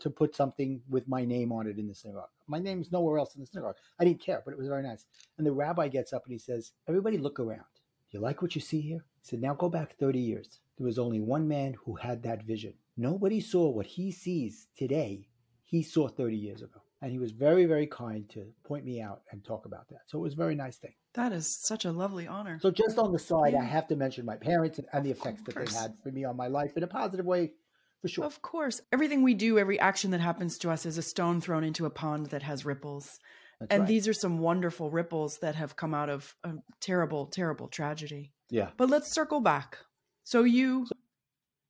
to 0.01 0.10
put 0.10 0.36
something 0.36 0.82
with 0.89 1.08
my 1.08 1.24
name 1.25 1.51
on 1.51 1.68
it 1.68 1.77
in 1.77 1.88
the 1.88 1.96
synagogue. 1.96 2.29
My 2.48 2.60
name's 2.60 2.91
nowhere 2.91 3.18
else 3.18 3.36
in 3.36 3.41
the 3.41 3.48
synagogue. 3.48 3.75
I 4.00 4.03
didn't 4.03 4.24
care, 4.24 4.41
but 4.44 4.51
it 4.51 4.58
was 4.58 4.68
very 4.68 4.84
nice. 4.84 5.06
And 5.38 5.48
the 5.48 5.51
rabbi 5.51 5.88
gets 5.88 6.12
up 6.12 6.25
and 6.25 6.34
he 6.34 6.39
says, 6.39 6.72
Everybody 6.88 7.18
look 7.18 7.39
around. 7.39 7.65
Do 8.12 8.18
you 8.18 8.20
like 8.20 8.41
what 8.41 8.56
you 8.56 8.62
see 8.62 8.82
here? 8.82 9.06
He 9.22 9.27
said, 9.29 9.41
Now 9.41 9.53
go 9.53 9.70
back 9.70 9.96
30 9.98 10.20
years. 10.20 10.60
There 10.77 10.86
was 10.86 11.00
only 11.00 11.20
one 11.20 11.48
man 11.48 11.75
who 11.86 11.96
had 11.96 12.24
that 12.24 12.44
vision. 12.44 12.74
Nobody 13.00 13.39
saw 13.39 13.70
what 13.70 13.86
he 13.86 14.12
sees 14.12 14.68
today, 14.77 15.29
he 15.63 15.84
saw 15.84 16.10
30 16.10 16.36
years 16.36 16.62
ago. 16.62 16.82
And 17.01 17.13
he 17.13 17.18
was 17.18 17.32
very, 17.32 17.63
very 17.63 17.88
kind 17.88 18.29
to 18.32 18.46
point 18.65 18.84
me 18.84 19.00
out 19.00 19.22
and 19.32 19.41
talk 19.41 19.65
about 19.65 19.88
that. 19.88 20.01
So 20.08 20.18
it 20.18 20.22
was 20.22 20.34
a 20.34 20.36
very 20.36 20.53
nice 20.53 20.75
thing. 20.75 20.91
That 21.13 21.32
is 21.32 21.48
such 21.48 21.86
a 21.86 21.94
lovely 21.94 22.27
honor. 22.27 22.60
So 22.62 22.72
just 22.72 22.98
on 22.98 23.13
the 23.13 23.20
side. 23.20 23.56
I 23.56 23.63
have 23.63 23.88
to 23.88 23.96
mention 23.96 24.25
my 24.25 24.36
parents 24.36 24.79
and, 24.79 24.88
and 24.91 25.06
the 25.06 25.12
effects 25.12 25.44
that 25.44 25.56
they 25.56 25.74
had 25.74 25.94
for 26.03 26.12
me 26.12 26.25
on 26.25 26.36
my 26.36 26.48
life 26.48 26.75
in 26.75 26.84
a 26.84 26.88
positive 26.88 27.25
way, 27.25 27.53
for 28.01 28.10
sure. 28.10 28.25
Of 28.25 28.41
course. 28.41 28.82
Everything 28.91 29.24
we 29.24 29.34
do, 29.34 29.58
every 29.58 29.79
action 29.79 30.12
that 30.12 30.20
happens 30.20 30.58
to 30.58 30.70
us 30.70 30.86
is 30.86 30.98
a 30.98 31.01
stone 31.01 31.39
thrown 31.39 31.63
into 31.63 31.86
a 31.86 31.89
pond 31.89 32.25
that 32.27 32.44
has 32.44 32.65
ripples. 32.65 33.18
That's 33.62 33.72
and 33.72 33.82
right. 33.82 33.88
these 33.88 34.10
are 34.10 34.13
some 34.13 34.39
wonderful 34.39 34.91
ripples 34.91 35.38
that 35.41 35.56
have 35.56 35.77
come 35.77 35.94
out 35.94 36.10
of 36.10 36.36
a 36.44 36.56
terrible, 36.82 37.27
terrible 37.27 37.70
tragedy. 37.70 38.34
yeah. 38.50 38.72
But 38.75 38.89
let's 38.89 39.13
circle 39.13 39.39
back. 39.39 39.77
So 40.25 40.44
you 40.44 40.86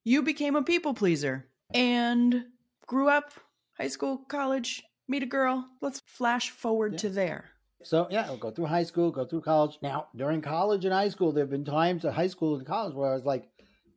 you 0.09 0.23
became 0.23 0.55
a 0.55 0.63
people 0.63 0.95
pleaser 0.95 1.45
and 1.71 2.45
grew 2.87 3.09
up, 3.09 3.31
high 3.77 3.87
school, 3.87 4.17
college, 4.27 4.83
meet 5.07 5.21
a 5.21 5.27
girl. 5.27 5.67
Let's 5.81 6.01
flash 6.07 6.49
forward 6.49 6.93
Yeah. 6.93 6.97
to 6.99 7.09
there. 7.09 7.45
So 7.83 8.07
yeah, 8.09 8.25
I'll 8.25 8.35
go 8.37 8.49
through 8.49 8.65
high 8.65 8.83
school, 8.83 9.11
go 9.11 9.25
through 9.25 9.41
college. 9.41 9.77
Now, 9.83 10.07
during 10.15 10.41
college 10.41 10.83
and 10.83 10.93
high 10.93 11.09
school, 11.09 11.31
there 11.31 11.43
have 11.43 11.51
been 11.51 11.63
times 11.63 12.05
at 12.05 12.13
high 12.13 12.27
school 12.27 12.57
and 12.57 12.65
college 12.65 12.95
where 12.95 13.11
I 13.11 13.13
was 13.13 13.23
like, 13.23 13.47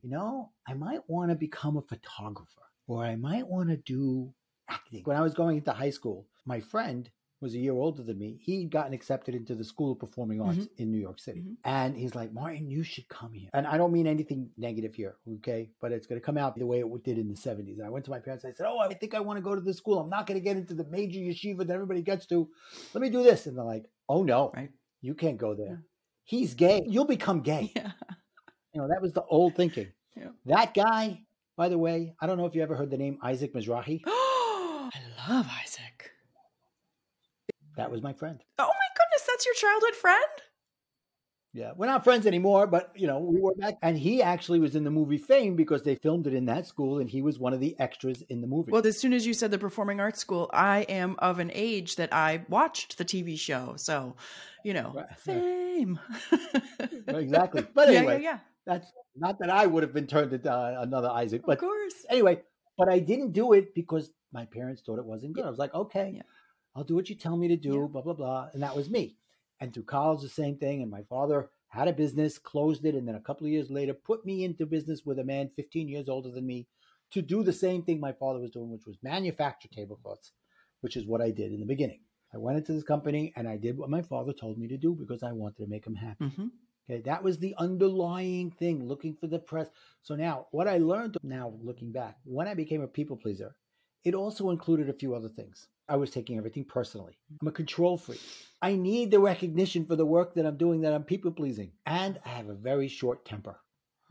you 0.02 0.10
know, 0.10 0.50
I 0.68 0.74
might 0.74 1.08
want 1.08 1.30
to 1.30 1.34
become 1.34 1.78
a 1.78 1.82
photographer 1.82 2.60
or 2.86 3.04
I 3.04 3.16
might 3.16 3.46
want 3.48 3.70
to 3.70 3.78
do 3.78 4.34
acting. 4.68 5.04
When 5.04 5.16
I 5.16 5.22
was 5.22 5.32
going 5.32 5.56
into 5.56 5.72
high 5.72 5.90
school, 5.90 6.26
my 6.44 6.60
friend 6.60 7.10
was 7.42 7.54
a 7.54 7.58
year 7.58 7.72
older 7.72 8.02
than 8.02 8.18
me. 8.18 8.38
He'd 8.40 8.70
gotten 8.70 8.94
accepted 8.94 9.34
into 9.34 9.54
the 9.54 9.64
School 9.64 9.92
of 9.92 9.98
Performing 9.98 10.40
Arts 10.40 10.58
Mhm. 10.58 10.68
in 10.78 10.90
New 10.92 10.98
York 10.98 11.18
City. 11.18 11.40
Mhm. 11.42 11.56
And 11.64 11.96
he's 11.96 12.14
like, 12.14 12.32
Martin, 12.32 12.70
you 12.70 12.82
should 12.82 13.08
come 13.08 13.32
here. 13.34 13.50
And 13.52 13.66
I 13.66 13.76
don't 13.76 13.92
mean 13.92 14.06
anything 14.06 14.50
negative 14.56 14.94
here, 14.94 15.16
okay? 15.36 15.70
But 15.80 15.92
it's 15.92 16.06
going 16.06 16.20
to 16.20 16.24
come 16.24 16.38
out 16.38 16.56
the 16.56 16.64
way 16.66 16.80
it 16.80 17.04
did 17.04 17.18
in 17.18 17.28
the 17.28 17.34
70s. 17.36 17.78
And 17.78 17.86
I 17.86 17.90
went 17.90 18.04
to 18.06 18.10
my 18.10 18.20
parents. 18.20 18.44
I 18.44 18.52
said, 18.52 18.66
Oh, 18.66 18.78
I 18.78 18.94
think 18.94 19.14
I 19.14 19.20
want 19.20 19.36
to 19.38 19.42
go 19.42 19.54
to 19.54 19.60
this 19.60 19.76
school. 19.76 19.98
I'm 19.98 20.08
not 20.08 20.26
going 20.26 20.38
to 20.40 20.44
get 20.44 20.56
into 20.56 20.72
the 20.74 20.84
major 20.84 21.18
yeshiva 21.20 21.66
that 21.66 21.70
everybody 21.74 22.00
gets 22.02 22.24
to. 22.26 22.48
Let 22.94 23.02
me 23.02 23.10
do 23.10 23.22
this. 23.22 23.46
And 23.46 23.58
they're 23.58 23.64
like, 23.64 23.90
Oh, 24.08 24.22
no, 24.22 24.52
Right. 24.54 24.70
you 25.00 25.14
can't 25.14 25.36
go 25.36 25.54
there. 25.54 25.66
Yeah. 25.66 25.76
He's 26.24 26.54
gay. 26.54 26.80
You'll 26.86 27.04
become 27.06 27.40
gay. 27.42 27.72
Yeah. 27.76 27.92
You 28.74 28.80
know, 28.80 28.88
that 28.88 29.02
was 29.02 29.12
the 29.12 29.24
old 29.24 29.54
thinking. 29.54 29.88
Yeah. 30.16 30.28
That 30.46 30.72
guy, 30.72 31.26
by 31.56 31.68
the 31.68 31.76
way, 31.76 32.14
I 32.20 32.26
don't 32.26 32.38
know 32.38 32.46
if 32.46 32.54
you 32.54 32.62
ever 32.62 32.74
heard 32.74 32.90
the 32.90 32.96
name 32.96 33.18
Isaac 33.22 33.52
Mizrahi. 33.52 34.00
I 34.06 34.90
love 35.28 35.46
Isaac. 35.62 35.91
That 37.76 37.90
was 37.90 38.02
my 38.02 38.12
friend. 38.12 38.42
Oh 38.58 38.64
my 38.64 38.88
goodness, 38.96 39.26
that's 39.26 39.46
your 39.46 39.54
childhood 39.54 39.94
friend? 39.94 40.24
Yeah, 41.54 41.72
we're 41.76 41.86
not 41.86 42.02
friends 42.02 42.26
anymore, 42.26 42.66
but 42.66 42.92
you 42.94 43.06
know, 43.06 43.18
we 43.18 43.38
were 43.38 43.54
back. 43.54 43.76
And 43.82 43.98
he 43.98 44.22
actually 44.22 44.58
was 44.58 44.74
in 44.74 44.84
the 44.84 44.90
movie 44.90 45.18
Fame 45.18 45.54
because 45.54 45.82
they 45.82 45.94
filmed 45.96 46.26
it 46.26 46.32
in 46.32 46.46
that 46.46 46.66
school, 46.66 46.98
and 46.98 47.10
he 47.10 47.20
was 47.20 47.38
one 47.38 47.52
of 47.52 47.60
the 47.60 47.76
extras 47.78 48.22
in 48.30 48.40
the 48.40 48.46
movie. 48.46 48.72
Well, 48.72 48.86
as 48.86 48.98
soon 48.98 49.12
as 49.12 49.26
you 49.26 49.34
said 49.34 49.50
the 49.50 49.58
performing 49.58 50.00
arts 50.00 50.18
school, 50.18 50.48
I 50.54 50.82
am 50.82 51.16
of 51.18 51.40
an 51.40 51.50
age 51.52 51.96
that 51.96 52.12
I 52.12 52.44
watched 52.48 52.96
the 52.96 53.04
TV 53.04 53.38
show. 53.38 53.74
So, 53.76 54.16
you 54.64 54.72
know, 54.72 54.92
Right. 54.94 55.18
fame. 55.18 55.98
exactly. 57.08 57.66
But 57.74 57.88
anyway, 57.90 58.22
yeah, 58.22 58.30
yeah. 58.30 58.38
that's 58.64 58.90
not 59.14 59.38
that 59.40 59.50
I 59.50 59.66
would 59.66 59.82
have 59.82 59.92
been 59.92 60.06
turned 60.06 60.32
into 60.32 60.50
uh, 60.50 60.76
another 60.80 61.10
Isaac, 61.10 61.42
but 61.44 61.54
Of 61.54 61.58
course. 61.60 62.06
anyway, 62.08 62.40
but 62.78 62.88
I 62.88 62.98
didn't 62.98 63.32
do 63.32 63.52
it 63.52 63.74
because 63.74 64.10
my 64.32 64.46
parents 64.46 64.80
thought 64.80 64.98
it 64.98 65.04
wasn't 65.04 65.34
good. 65.34 65.44
I 65.44 65.50
was 65.50 65.58
like, 65.58 65.74
okay, 65.74 66.12
Yeah. 66.16 66.22
I'll 66.74 66.84
do 66.84 66.94
what 66.94 67.08
you 67.08 67.14
tell 67.16 67.36
me 67.36 67.48
to 67.48 67.56
do, 67.56 67.74
Yeah. 67.80 67.86
blah, 67.86 68.02
blah, 68.02 68.14
blah. 68.14 68.48
And 68.52 68.62
that 68.62 68.76
was 68.76 68.88
me. 68.90 69.16
And 69.60 69.72
through 69.72 69.84
college, 69.84 70.22
the 70.22 70.28
same 70.28 70.56
thing. 70.56 70.82
And 70.82 70.90
my 70.90 71.02
father 71.04 71.50
had 71.68 71.88
a 71.88 71.92
business, 71.92 72.38
closed 72.38 72.84
it, 72.84 72.94
and 72.94 73.06
then 73.06 73.14
a 73.14 73.20
couple 73.20 73.46
of 73.46 73.52
years 73.52 73.70
later 73.70 73.94
put 73.94 74.24
me 74.26 74.44
into 74.44 74.66
business 74.66 75.04
with 75.06 75.18
a 75.18 75.24
man 75.24 75.50
15 75.56 75.88
years 75.88 76.08
older 76.08 76.30
than 76.30 76.46
me 76.46 76.66
to 77.12 77.22
do 77.22 77.42
the 77.42 77.52
same 77.52 77.82
thing 77.82 78.00
my 78.00 78.12
father 78.12 78.40
was 78.40 78.50
doing, 78.50 78.70
which 78.70 78.86
was 78.86 78.96
manufacture 79.02 79.68
tablecloths, 79.68 80.32
which 80.80 80.96
is 80.96 81.06
what 81.06 81.20
I 81.20 81.30
did 81.30 81.52
in 81.52 81.60
the 81.60 81.66
beginning. 81.66 82.00
I 82.34 82.38
went 82.38 82.56
into 82.58 82.72
this 82.72 82.82
company 82.84 83.32
and 83.36 83.46
I 83.46 83.58
did 83.58 83.76
what 83.76 83.90
my 83.90 84.00
father 84.02 84.32
told 84.32 84.56
me 84.58 84.66
to 84.68 84.78
do 84.78 84.94
because 84.94 85.22
I 85.22 85.32
wanted 85.32 85.58
to 85.58 85.66
make 85.70 85.86
him 85.86 85.94
happy. 85.94 86.24
hmm 86.26 86.46
Okay, 86.90 87.00
that 87.02 87.22
was 87.22 87.38
the 87.38 87.54
underlying 87.58 88.50
thing, 88.50 88.88
looking 88.88 89.14
for 89.14 89.28
the 89.28 89.38
press. 89.38 89.68
So 90.02 90.16
now, 90.16 90.48
what 90.50 90.66
I 90.66 90.78
learned 90.78 91.16
now, 91.22 91.54
looking 91.62 91.92
back, 91.92 92.16
when 92.24 92.48
I 92.48 92.54
became 92.54 92.80
a 92.82 92.88
people 92.88 93.16
pleaser, 93.16 93.54
it 94.02 94.14
also 94.14 94.50
included 94.50 94.88
a 94.88 94.92
few 94.92 95.14
other 95.14 95.28
things. 95.28 95.68
I 95.88 95.96
was 95.96 96.10
taking 96.10 96.38
everything 96.38 96.64
personally. 96.64 97.18
Mm. 97.32 97.36
I'm 97.42 97.48
a 97.48 97.52
control 97.52 97.96
freak. 97.98 98.20
I 98.60 98.76
need 98.76 99.10
the 99.10 99.18
recognition 99.20 99.84
for 99.86 99.96
the 99.96 100.06
work 100.06 100.34
that 100.34 100.46
I'm 100.46 100.56
doing, 100.56 100.82
that 100.82 100.92
I'm 100.92 101.02
people 101.04 101.32
pleasing. 101.32 101.72
And 101.86 102.18
I 102.24 102.28
have 102.30 102.48
a 102.48 102.54
very 102.54 102.88
short 102.88 103.24
temper. 103.24 103.56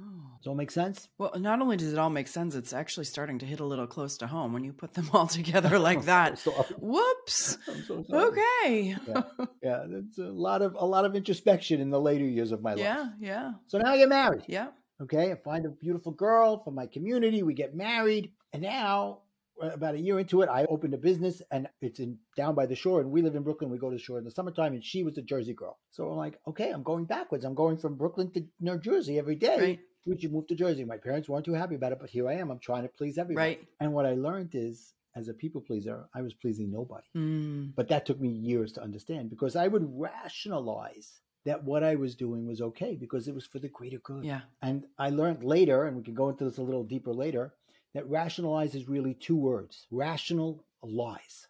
Oh. 0.01 0.03
Does 0.39 0.47
all 0.47 0.55
make 0.55 0.71
sense? 0.71 1.07
Well, 1.19 1.31
not 1.37 1.61
only 1.61 1.77
does 1.77 1.93
it 1.93 1.99
all 1.99 2.09
make 2.09 2.27
sense, 2.27 2.55
it's 2.55 2.73
actually 2.73 3.05
starting 3.05 3.37
to 3.39 3.45
hit 3.45 3.59
a 3.59 3.63
little 3.65 3.85
close 3.87 4.17
to 4.17 4.27
home 4.27 4.51
when 4.51 4.63
you 4.63 4.73
put 4.73 4.93
them 4.93 5.09
all 5.13 5.27
together 5.27 5.77
like 5.89 6.05
that. 6.05 6.39
So- 6.39 6.51
Whoops. 6.79 7.57
I'm 7.67 7.83
so 7.83 8.03
sorry. 8.09 8.25
Okay. 8.27 8.95
Yeah. 9.07 9.21
Yeah, 9.61 9.83
that's 9.87 10.17
a 10.17 10.23
lot 10.23 10.61
of 10.61 10.75
a 10.77 10.85
lot 10.85 11.05
of 11.05 11.15
introspection 11.15 11.79
in 11.79 11.89
the 11.91 12.01
later 12.01 12.25
years 12.25 12.51
of 12.51 12.61
my 12.61 12.71
life. 12.71 12.79
Yeah, 12.81 13.09
yeah, 13.19 13.51
So 13.67 13.77
now 13.77 13.91
I 13.91 13.97
get 13.97 14.09
married. 14.09 14.43
yeah. 14.47 14.69
Okay, 15.01 15.31
I 15.31 15.35
find 15.35 15.65
a 15.65 15.69
beautiful 15.69 16.11
girl 16.11 16.61
from 16.63 16.75
my 16.75 16.85
community. 16.87 17.41
We 17.43 17.53
get 17.55 17.75
married, 17.75 18.33
and 18.53 18.61
now 18.61 19.19
about 19.61 19.95
a 19.95 19.99
year 19.99 20.19
into 20.19 20.41
it, 20.41 20.49
I 20.49 20.65
opened 20.65 20.93
a 20.93 20.97
business, 20.97 21.41
and 21.51 21.67
it's 21.81 21.99
in 21.99 22.17
down 22.35 22.55
by 22.55 22.65
the 22.65 22.75
shore. 22.75 23.01
And 23.01 23.11
we 23.11 23.21
live 23.21 23.35
in 23.35 23.43
Brooklyn. 23.43 23.69
We 23.69 23.77
go 23.77 23.89
to 23.89 23.95
the 23.95 24.01
shore 24.01 24.17
in 24.17 24.23
the 24.25 24.31
summertime, 24.31 24.73
and 24.73 24.83
she 24.83 25.03
was 25.03 25.17
a 25.17 25.21
Jersey 25.21 25.53
girl. 25.53 25.77
So 25.91 26.09
I'm 26.09 26.17
like, 26.17 26.39
okay, 26.47 26.69
I'm 26.71 26.83
going 26.83 27.05
backwards. 27.05 27.45
I'm 27.45 27.55
going 27.55 27.77
from 27.77 27.95
Brooklyn 27.95 28.31
to 28.31 28.43
New 28.59 28.77
Jersey 28.79 29.17
every 29.19 29.35
day. 29.35 29.57
Right. 29.59 29.79
Would 30.07 30.23
you 30.23 30.29
move 30.29 30.47
to 30.47 30.55
Jersey? 30.55 30.83
My 30.83 30.97
parents 30.97 31.29
weren't 31.29 31.45
too 31.45 31.53
happy 31.53 31.75
about 31.75 31.91
it, 31.91 31.99
but 32.01 32.09
here 32.09 32.27
I 32.27 32.33
am. 32.35 32.49
I'm 32.49 32.59
trying 32.59 32.83
to 32.83 32.89
please 32.89 33.17
everybody. 33.19 33.47
Right. 33.49 33.67
And 33.79 33.93
what 33.93 34.05
I 34.07 34.13
learned 34.15 34.51
is, 34.53 34.93
as 35.15 35.27
a 35.27 35.33
people 35.33 35.61
pleaser, 35.61 36.05
I 36.15 36.21
was 36.21 36.33
pleasing 36.33 36.71
nobody. 36.71 37.05
Mm, 37.15 37.73
But 37.75 37.89
that 37.89 38.05
took 38.05 38.19
me 38.19 38.29
years 38.29 38.71
to 38.73 38.81
understand 38.81 39.29
because 39.29 39.55
I 39.55 39.67
would 39.67 39.85
rationalize 39.95 41.19
that 41.45 41.63
what 41.63 41.83
I 41.83 41.95
was 41.95 42.15
doing 42.15 42.45
was 42.47 42.61
okay 42.61 42.95
because 42.95 43.27
it 43.27 43.33
was 43.35 43.45
for 43.45 43.59
the 43.59 43.67
greater 43.69 43.97
good. 43.99 44.23
yeah. 44.23 44.41
And 44.61 44.85
I 44.97 45.09
learned 45.09 45.43
later, 45.43 45.85
and 45.85 45.97
we 45.97 46.03
can 46.03 46.13
go 46.13 46.29
into 46.29 46.45
this 46.45 46.57
a 46.59 46.61
little 46.63 46.83
deeper 46.83 47.13
later, 47.13 47.53
that 47.93 48.10
rationalize 48.10 48.75
is 48.75 48.88
really 48.88 49.13
two 49.13 49.36
words 49.36 49.88
rational 49.91 50.63
lies. 50.83 51.48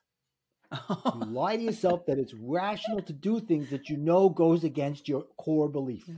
You 0.72 1.26
lie 1.26 1.58
to 1.58 1.62
yourself 1.64 2.06
that 2.06 2.18
it's 2.18 2.34
rational 2.34 3.02
to 3.04 3.14
do 3.14 3.40
things 3.40 3.70
that 3.72 3.90
you 3.90 3.98
know 3.98 4.30
goes 4.30 4.64
against 4.64 5.08
your 5.10 5.24
core 5.38 5.68
belief. 5.70 6.06
Yeah. 6.08 6.16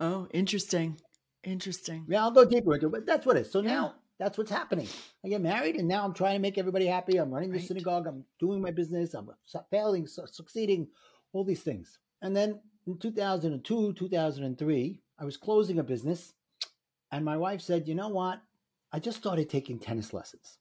oh, 0.00 0.28
interesting. 0.32 1.00
Interesting. 1.44 2.04
Yeah, 2.08 2.22
I'll 2.22 2.30
go 2.30 2.44
deeper 2.44 2.74
into 2.74 2.86
it, 2.86 2.92
but 2.92 3.06
that's 3.06 3.26
what 3.26 3.36
it 3.36 3.40
is. 3.46 3.50
So 3.50 3.60
Yeah. 3.62 3.70
now 3.74 3.94
that's 4.18 4.38
what's 4.38 4.50
happening. 4.50 4.86
I 5.24 5.28
get 5.28 5.40
married, 5.40 5.76
and 5.76 5.88
now 5.88 6.04
I'm 6.04 6.14
trying 6.14 6.34
to 6.36 6.40
make 6.40 6.58
everybody 6.58 6.86
happy. 6.86 7.16
I'm 7.16 7.30
running 7.32 7.50
the 7.50 7.58
Right. 7.58 7.66
synagogue. 7.66 8.06
I'm 8.06 8.24
doing 8.38 8.60
my 8.60 8.70
business. 8.70 9.14
I'm 9.14 9.30
failing, 9.70 10.06
su- 10.06 10.26
succeeding, 10.26 10.88
all 11.32 11.42
these 11.44 11.62
things. 11.62 11.98
And 12.20 12.36
then 12.36 12.60
in 12.86 12.98
2002, 12.98 13.94
2003, 13.94 15.00
I 15.18 15.24
was 15.24 15.36
closing 15.36 15.78
a 15.78 15.82
business, 15.84 16.34
and 17.10 17.24
my 17.24 17.36
wife 17.36 17.60
said, 17.62 17.88
"You 17.88 17.94
know 17.94 18.08
what? 18.10 18.40
I 18.92 18.98
just 18.98 19.18
started 19.18 19.48
taking 19.48 19.78
tennis 19.78 20.12
lessons, 20.12 20.58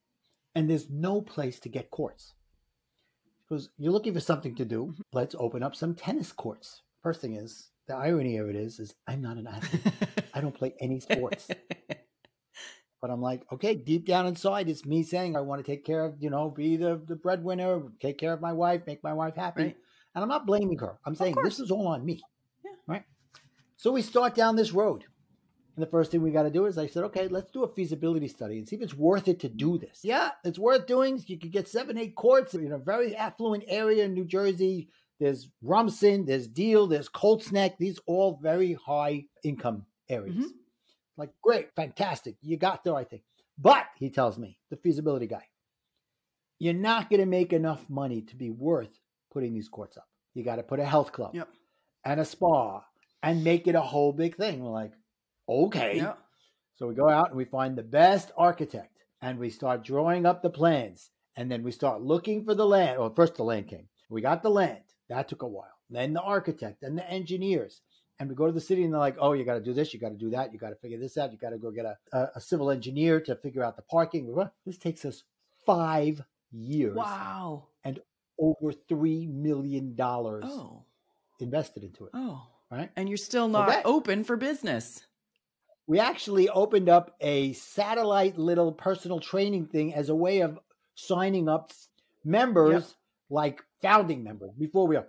and 0.55 0.69
there's 0.69 0.89
no 0.89 1.21
place 1.21 1.59
to 1.61 1.69
get 1.69 1.91
courts." 1.91 2.33
She 3.41 3.55
goes, 3.55 3.69
"You're 3.77 3.93
looking 3.93 4.13
for 4.13 4.19
something 4.19 4.55
to 4.55 4.65
do. 4.65 4.87
Mm-hmm. 4.87 5.01
Let's 5.13 5.35
open 5.37 5.63
up 5.63 5.75
some 5.75 5.95
tennis 5.95 6.31
courts." 6.31 6.81
First 7.03 7.21
thing 7.21 7.35
is, 7.35 7.69
the 7.87 7.95
irony 7.95 8.37
of 8.37 8.49
it 8.49 8.55
is, 8.55 8.79
is 8.79 8.93
I'm 9.07 9.21
not 9.21 9.37
an 9.37 9.47
athlete. 9.47 9.93
I 10.33 10.41
don't 10.41 10.55
play 10.55 10.73
any 10.79 10.99
sports. 10.99 11.49
But 13.01 13.09
I'm 13.09 13.21
like, 13.21 13.41
okay, 13.51 13.73
deep 13.73 14.05
down 14.05 14.27
inside, 14.27 14.69
it's 14.69 14.85
me 14.85 15.01
saying 15.01 15.35
I 15.35 15.41
want 15.41 15.65
to 15.65 15.69
take 15.69 15.83
care 15.83 16.05
of, 16.05 16.15
you 16.19 16.29
know, 16.29 16.51
be 16.51 16.77
the, 16.77 17.01
the 17.07 17.15
breadwinner, 17.15 17.81
take 17.99 18.19
care 18.19 18.31
of 18.31 18.41
my 18.41 18.53
wife, 18.53 18.83
make 18.85 19.03
my 19.03 19.11
wife 19.11 19.35
happy. 19.35 19.63
Right. 19.63 19.77
And 20.13 20.21
I'm 20.21 20.29
not 20.29 20.45
blaming 20.45 20.77
her. 20.77 20.99
I'm 21.03 21.15
saying 21.15 21.35
this 21.43 21.59
is 21.59 21.71
all 21.71 21.87
on 21.87 22.05
me. 22.05 22.21
Yeah. 22.63 22.71
Right. 22.85 23.03
So 23.75 23.91
we 23.91 24.03
start 24.03 24.35
down 24.35 24.55
this 24.55 24.71
road. 24.71 25.05
And 25.81 25.87
the 25.87 25.91
first 25.91 26.11
thing 26.11 26.21
we 26.21 26.29
got 26.29 26.43
to 26.43 26.51
do 26.51 26.67
is 26.67 26.77
I 26.77 26.85
said, 26.85 27.05
okay, 27.05 27.27
let's 27.27 27.49
do 27.49 27.63
a 27.63 27.67
feasibility 27.67 28.27
study 28.27 28.59
and 28.59 28.69
see 28.69 28.75
if 28.75 28.83
it's 28.83 28.93
worth 28.93 29.27
it 29.27 29.39
to 29.39 29.49
do 29.49 29.79
this. 29.79 30.01
Yeah, 30.03 30.29
it's 30.43 30.59
worth 30.59 30.85
doing. 30.85 31.19
You 31.25 31.39
could 31.39 31.51
get 31.51 31.67
seven, 31.67 31.97
eight 31.97 32.13
courts 32.15 32.53
in 32.53 32.71
a 32.71 32.77
very 32.77 33.15
affluent 33.15 33.63
area 33.67 34.05
in 34.05 34.13
New 34.13 34.25
Jersey. 34.25 34.89
There's 35.19 35.49
Rumson, 35.63 36.23
there's 36.23 36.45
Deal, 36.47 36.85
there's 36.85 37.09
Colts 37.09 37.51
Neck. 37.51 37.79
These 37.79 37.99
all 38.05 38.37
very 38.43 38.73
high 38.73 39.25
income 39.43 39.87
areas. 40.07 40.35
Mhm. 40.35 40.49
Like, 41.17 41.31
great, 41.41 41.73
fantastic. 41.75 42.35
You 42.43 42.57
got 42.57 42.83
there, 42.83 42.93
I 42.93 43.03
think. 43.03 43.23
But 43.57 43.87
he 43.97 44.11
tells 44.11 44.37
me, 44.37 44.59
the 44.69 44.77
feasibility 44.77 45.25
guy, 45.25 45.47
you're 46.59 46.75
not 46.75 47.09
going 47.09 47.21
to 47.21 47.25
make 47.25 47.53
enough 47.53 47.89
money 47.89 48.21
to 48.21 48.35
be 48.35 48.51
worth 48.51 48.99
putting 49.33 49.51
these 49.55 49.67
courts 49.67 49.97
up. 49.97 50.07
You 50.35 50.43
got 50.43 50.57
to 50.57 50.63
put 50.63 50.79
a 50.79 50.85
health 50.85 51.11
club 51.11 51.33
Yep. 51.33 51.49
and 52.05 52.19
a 52.19 52.25
spa 52.25 52.83
and 53.23 53.43
make 53.43 53.65
it 53.67 53.73
a 53.73 53.81
whole 53.81 54.13
big 54.13 54.35
thing. 54.37 54.63
We're 54.63 54.69
like, 54.69 54.91
okay. 55.47 55.97
Yep. 55.97 56.17
So 56.75 56.87
we 56.87 56.95
go 56.95 57.09
out 57.09 57.29
and 57.29 57.37
we 57.37 57.45
find 57.45 57.77
the 57.77 57.83
best 57.83 58.31
architect 58.37 58.97
and 59.21 59.37
we 59.37 59.49
start 59.49 59.83
drawing 59.83 60.25
up 60.25 60.41
the 60.41 60.49
plans. 60.49 61.11
And 61.37 61.49
then 61.49 61.63
we 61.63 61.71
start 61.71 62.01
looking 62.01 62.43
for 62.43 62.53
the 62.55 62.65
land. 62.65 62.99
Well, 62.99 63.13
first 63.13 63.35
the 63.35 63.43
land 63.43 63.67
came. 63.67 63.87
We 64.09 64.21
got 64.21 64.43
the 64.43 64.49
land. 64.49 64.81
That 65.09 65.27
took 65.29 65.43
a 65.43 65.47
while. 65.47 65.71
Then 65.89 66.13
the 66.13 66.21
architect, 66.21 66.81
then 66.81 66.95
the 66.95 67.09
engineers. 67.09 67.81
And 68.19 68.29
we 68.29 68.35
go 68.35 68.45
to 68.45 68.51
the 68.51 68.61
city 68.61 68.83
and 68.83 68.93
they're 68.93 68.99
like, 68.99 69.17
oh, 69.19 69.33
you 69.33 69.43
got 69.45 69.55
to 69.55 69.61
do 69.61 69.73
this, 69.73 69.93
you 69.93 69.99
got 69.99 70.09
to 70.09 70.15
do 70.15 70.29
that, 70.31 70.53
you 70.53 70.59
got 70.59 70.69
to 70.69 70.75
figure 70.75 70.99
this 70.99 71.17
out, 71.17 71.31
you 71.31 71.37
got 71.37 71.49
to 71.49 71.57
go 71.57 71.71
get 71.71 71.85
a, 71.85 71.97
a, 72.13 72.27
a 72.35 72.41
civil 72.41 72.69
engineer 72.69 73.19
to 73.21 73.35
figure 73.35 73.63
out 73.63 73.75
the 73.77 73.81
parking. 73.83 74.33
This 74.65 74.77
takes 74.77 75.05
us 75.05 75.23
five 75.65 76.21
years, 76.51 76.95
Wow. 76.95 77.67
And 77.83 77.99
over 78.37 78.73
$3 78.89 79.29
million 79.33 79.95
Oh. 79.99 80.83
invested 81.39 81.83
into 81.83 82.05
it, 82.05 82.11
Oh. 82.13 82.43
right? 82.71 82.91
And 82.95 83.07
you're 83.09 83.17
still 83.17 83.47
not 83.47 83.81
open 83.85 84.23
for 84.23 84.37
business. 84.37 85.05
We 85.87 85.99
actually 85.99 86.49
opened 86.49 86.89
up 86.89 87.15
a 87.21 87.53
satellite 87.53 88.37
little 88.37 88.71
personal 88.71 89.19
training 89.19 89.65
thing 89.67 89.93
as 89.93 90.09
a 90.09 90.15
way 90.15 90.41
of 90.41 90.59
signing 90.95 91.49
up 91.49 91.71
members 92.23 92.95
like 93.29 93.61
founding 93.81 94.23
members 94.23 94.51
before 94.57 94.87
we 94.87 94.95
are. 94.95 95.07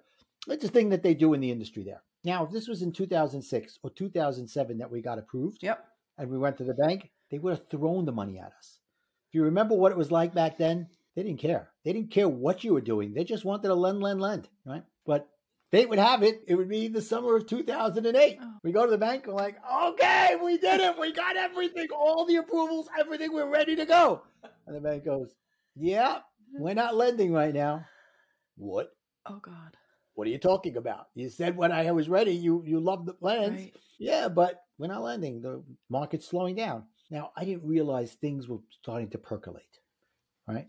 It's 0.49 0.65
a 0.65 0.69
thing 0.69 0.89
that 0.91 1.03
they 1.03 1.15
do 1.15 1.35
in 1.35 1.41
the 1.41 1.51
industry 1.51 1.83
there. 1.85 2.03
Now 2.25 2.45
if 2.45 2.51
this 2.51 2.69
was 2.69 2.83
in 2.83 2.93
2006 2.93 3.79
or 3.83 3.91
2007 3.91 4.79
that 4.79 4.91
we 4.91 5.03
got 5.03 5.19
approved 5.19 5.63
Yep. 5.63 5.85
and 6.19 6.31
we 6.31 6.39
went 6.39 6.57
to 6.59 6.65
the 6.65 6.75
bank 6.75 7.11
they 7.31 7.39
would 7.39 7.51
have 7.57 7.69
thrown 7.69 8.05
the 8.05 8.13
money 8.13 8.39
at 8.39 8.53
us. 8.59 8.79
If 9.29 9.35
you 9.35 9.45
remember 9.45 9.75
what 9.75 9.93
it 9.93 9.99
was 9.99 10.11
like 10.11 10.35
back 10.35 10.59
then 10.59 10.89
they 11.15 11.23
didn't 11.23 11.41
care. 11.41 11.69
They 11.85 11.93
didn't 11.93 12.11
care 12.11 12.29
what 12.29 12.65
you 12.65 12.73
were 12.73 12.81
doing. 12.81 13.13
They 13.13 13.25
just 13.25 13.45
wanted 13.45 13.69
to 13.69 13.75
lend 13.75 14.03
lend 14.03 14.21
lend 14.21 14.49
right? 14.65 14.83
But 15.05 15.29
fate 15.73 15.89
would 15.89 15.99
have 15.99 16.23
it 16.23 16.43
it 16.47 16.55
would 16.55 16.69
be 16.69 16.87
the 16.87 17.03
summer 17.03 17.35
of 17.37 17.47
2008 17.49 18.39
Oh. 18.41 18.53
we 18.63 18.71
go 18.71 18.85
to 18.85 18.91
the 18.91 18.99
bank 18.99 19.25
we're 19.27 19.35
like 19.35 19.57
okay 19.85 20.37
we 20.43 20.57
did 20.59 20.81
it 20.81 20.97
we 20.99 21.13
got 21.13 21.37
everything 21.37 21.89
all 21.97 22.25
the 22.27 22.37
approvals 22.37 22.89
everything 22.99 23.33
we're 23.33 23.51
ready 23.51 23.75
to 23.75 23.85
go 23.87 24.23
and 24.69 24.77
the 24.77 24.81
bank 24.81 25.05
goes 25.05 25.35
yeah 25.75 26.19
we're 26.55 26.71
mm-hmm. 26.71 26.77
not 26.79 26.95
lending 26.95 27.33
right 27.33 27.55
now 27.55 27.85
what 28.57 28.91
Oh 29.27 29.41
God. 29.43 29.77
what 30.15 30.29
are 30.29 30.31
you 30.31 30.39
talking 30.39 30.77
about 30.77 31.09
you 31.15 31.29
said 31.29 31.57
when 31.57 31.73
i 31.73 31.91
was 31.91 32.09
ready 32.09 32.33
you 32.33 32.63
you 32.67 32.79
loved 32.79 33.07
the 33.07 33.15
plans 33.15 33.59
Right. 33.61 33.73
yeah, 33.99 34.29
but 34.29 34.63
we're 34.79 34.89
not 34.89 35.03
lending. 35.03 35.41
The 35.43 35.63
market's 35.89 36.27
slowing 36.27 36.57
down. 36.57 36.85
Now, 37.11 37.31
I 37.37 37.45
didn't 37.45 37.65
realize 37.69 38.13
things 38.15 38.49
were 38.49 38.59
starting 38.81 39.11
to 39.11 39.19
percolate, 39.19 39.79
right? 40.49 40.67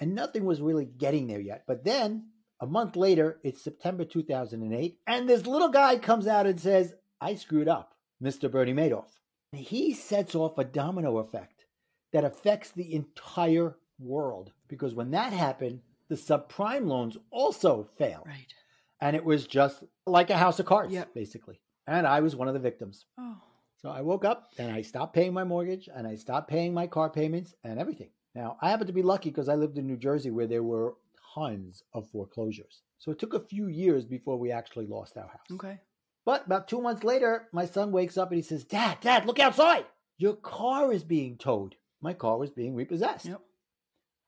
And 0.00 0.14
nothing 0.16 0.44
was 0.44 0.60
really 0.60 0.84
getting 0.86 1.28
there 1.28 1.40
yet. 1.40 1.62
But 1.68 1.84
then 1.84 2.30
a 2.62 2.66
month 2.66 2.94
later, 2.94 3.40
it's 3.42 3.60
September 3.60 4.04
2008, 4.04 4.96
and 5.08 5.28
this 5.28 5.46
little 5.48 5.68
guy 5.68 5.96
comes 5.98 6.28
out 6.28 6.46
and 6.46 6.60
says, 6.60 6.94
I 7.20 7.34
screwed 7.34 7.66
up, 7.66 7.94
Mr. 8.22 8.48
Bernie 8.48 8.72
Madoff. 8.72 9.08
And 9.52 9.60
he 9.60 9.92
sets 9.92 10.36
off 10.36 10.56
a 10.58 10.64
domino 10.64 11.18
effect 11.18 11.64
that 12.12 12.24
affects 12.24 12.70
the 12.70 12.94
entire 12.94 13.76
world 13.98 14.52
because 14.68 14.94
when 14.94 15.10
that 15.10 15.32
happened, 15.32 15.80
the 16.08 16.14
subprime 16.14 16.86
loans 16.86 17.16
also 17.32 17.88
failed. 17.98 18.26
Right. 18.26 18.54
And 19.00 19.16
it 19.16 19.24
was 19.24 19.46
just 19.48 19.82
like 20.06 20.30
a 20.30 20.38
house 20.38 20.60
of 20.60 20.66
cards, 20.66 20.92
Yep. 20.92 21.14
basically. 21.14 21.60
And 21.88 22.06
I 22.06 22.20
was 22.20 22.36
one 22.36 22.46
of 22.46 22.54
the 22.54 22.60
victims. 22.60 23.06
Oh. 23.18 23.38
So 23.82 23.90
I 23.90 24.02
woke 24.02 24.24
up 24.24 24.52
and 24.56 24.70
I 24.70 24.82
stopped 24.82 25.14
paying 25.14 25.32
my 25.32 25.42
mortgage 25.42 25.88
and 25.92 26.06
I 26.06 26.14
stopped 26.14 26.48
paying 26.48 26.72
my 26.72 26.86
car 26.86 27.10
payments 27.10 27.54
and 27.64 27.80
everything. 27.80 28.10
Now, 28.36 28.56
I 28.62 28.70
happen 28.70 28.86
to 28.86 28.92
be 28.92 29.02
lucky 29.02 29.30
because 29.30 29.48
I 29.48 29.56
lived 29.56 29.76
in 29.78 29.86
New 29.88 29.96
Jersey 29.96 30.30
where 30.30 30.46
there 30.46 30.62
were 30.62 30.94
tons 31.34 31.82
of 31.94 32.08
foreclosures. 32.10 32.82
So 32.98 33.10
it 33.12 33.18
took 33.18 33.34
a 33.34 33.40
few 33.40 33.68
years 33.68 34.04
before 34.04 34.38
we 34.38 34.52
actually 34.52 34.86
lost 34.86 35.16
our 35.16 35.26
house. 35.28 35.50
Okay. 35.52 35.78
But 36.24 36.46
about 36.46 36.68
two 36.68 36.80
months 36.80 37.02
later, 37.04 37.48
my 37.52 37.66
son 37.66 37.90
wakes 37.90 38.16
up 38.16 38.30
and 38.30 38.36
he 38.36 38.42
says, 38.42 38.64
Dad, 38.64 38.98
Dad, 39.00 39.26
look 39.26 39.40
outside. 39.40 39.86
Your 40.18 40.34
car 40.34 40.92
is 40.92 41.02
being 41.02 41.36
towed. 41.36 41.74
My 42.00 42.14
car 42.14 42.38
was 42.38 42.50
being 42.50 42.74
repossessed. 42.74 43.26
Yep. 43.26 43.40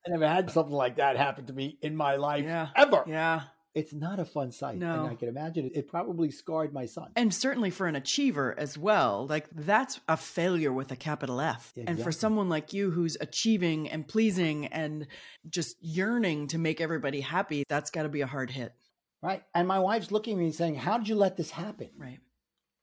I 0.06 0.10
never 0.10 0.28
had 0.28 0.50
something 0.50 0.74
like 0.74 0.96
that 0.96 1.16
happen 1.16 1.46
to 1.46 1.52
me 1.52 1.78
in 1.82 1.96
my 1.96 2.16
life 2.16 2.44
Yeah. 2.44 2.68
ever. 2.76 3.04
Yeah. 3.06 3.42
It's 3.74 3.92
not 3.92 4.20
a 4.20 4.24
fun 4.24 4.52
sight. 4.52 4.78
No. 4.78 5.04
And 5.04 5.12
I 5.12 5.14
can 5.16 5.28
imagine 5.28 5.66
it, 5.66 5.72
it 5.74 5.88
probably 5.88 6.30
scarred 6.30 6.72
my 6.72 6.86
son. 6.86 7.10
And 7.16 7.34
certainly 7.34 7.70
for 7.70 7.88
an 7.88 7.96
achiever 7.96 8.54
as 8.56 8.78
well, 8.78 9.26
like 9.26 9.46
that's 9.50 10.00
a 10.08 10.16
failure 10.16 10.72
with 10.72 10.92
a 10.92 10.96
capital 10.96 11.40
F. 11.40 11.72
And 11.86 12.00
for 12.00 12.12
someone 12.12 12.48
like 12.48 12.72
you 12.72 12.92
who's 12.92 13.16
achieving 13.20 13.90
and 13.90 14.06
pleasing 14.06 14.66
and 14.68 15.08
just 15.48 15.76
yearning 15.82 16.46
to 16.48 16.58
make 16.58 16.80
everybody 16.80 17.20
happy, 17.20 17.64
that's 17.68 17.90
got 17.90 18.04
to 18.04 18.08
be 18.08 18.20
a 18.20 18.28
hard 18.28 18.50
hit. 18.50 18.72
Right. 19.20 19.42
And 19.54 19.66
my 19.66 19.80
wife's 19.80 20.12
looking 20.12 20.34
at 20.34 20.44
me 20.44 20.52
saying, 20.52 20.76
How 20.76 20.98
did 20.98 21.08
you 21.08 21.16
let 21.16 21.36
this 21.36 21.50
happen? 21.50 21.90
Right. 21.98 22.20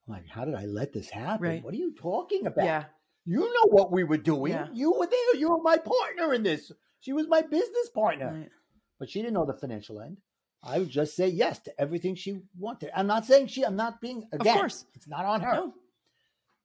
I'm 0.07 0.13
like, 0.13 0.27
How 0.27 0.43
did 0.43 0.55
I 0.55 0.65
let 0.65 0.91
this 0.91 1.09
happen? 1.09 1.47
Right. 1.47 1.63
What 1.63 1.73
are 1.73 1.77
you 1.77 1.93
talking 1.95 2.47
about? 2.47 2.65
Yeah. 2.65 2.83
You 3.25 3.39
know 3.39 3.69
what 3.69 3.91
we 3.91 4.03
were 4.03 4.17
doing. 4.17 4.51
Yeah. 4.51 4.67
You 4.73 4.91
were 4.91 5.07
there. 5.07 5.35
You 5.35 5.51
were 5.51 5.61
my 5.61 5.77
partner 5.77 6.33
in 6.33 6.43
this. 6.43 6.71
She 6.99 7.13
was 7.13 7.27
my 7.27 7.43
business 7.43 7.89
partner. 7.93 8.33
Right. 8.33 8.49
But 8.99 9.09
she 9.09 9.21
didn't 9.21 9.35
know 9.35 9.45
the 9.45 9.53
financial 9.53 10.01
end. 10.01 10.17
I 10.63 10.79
would 10.79 10.89
just 10.89 11.15
say 11.15 11.27
yes 11.27 11.59
to 11.59 11.81
everything 11.81 12.15
she 12.15 12.41
wanted. 12.57 12.91
I'm 12.95 13.07
not 13.07 13.25
saying 13.25 13.47
she, 13.47 13.63
I'm 13.63 13.75
not 13.75 13.99
being, 13.99 14.27
again, 14.31 14.57
course. 14.57 14.85
it's 14.93 15.07
not 15.07 15.25
on 15.25 15.41
her, 15.41 15.53
No, 15.53 15.73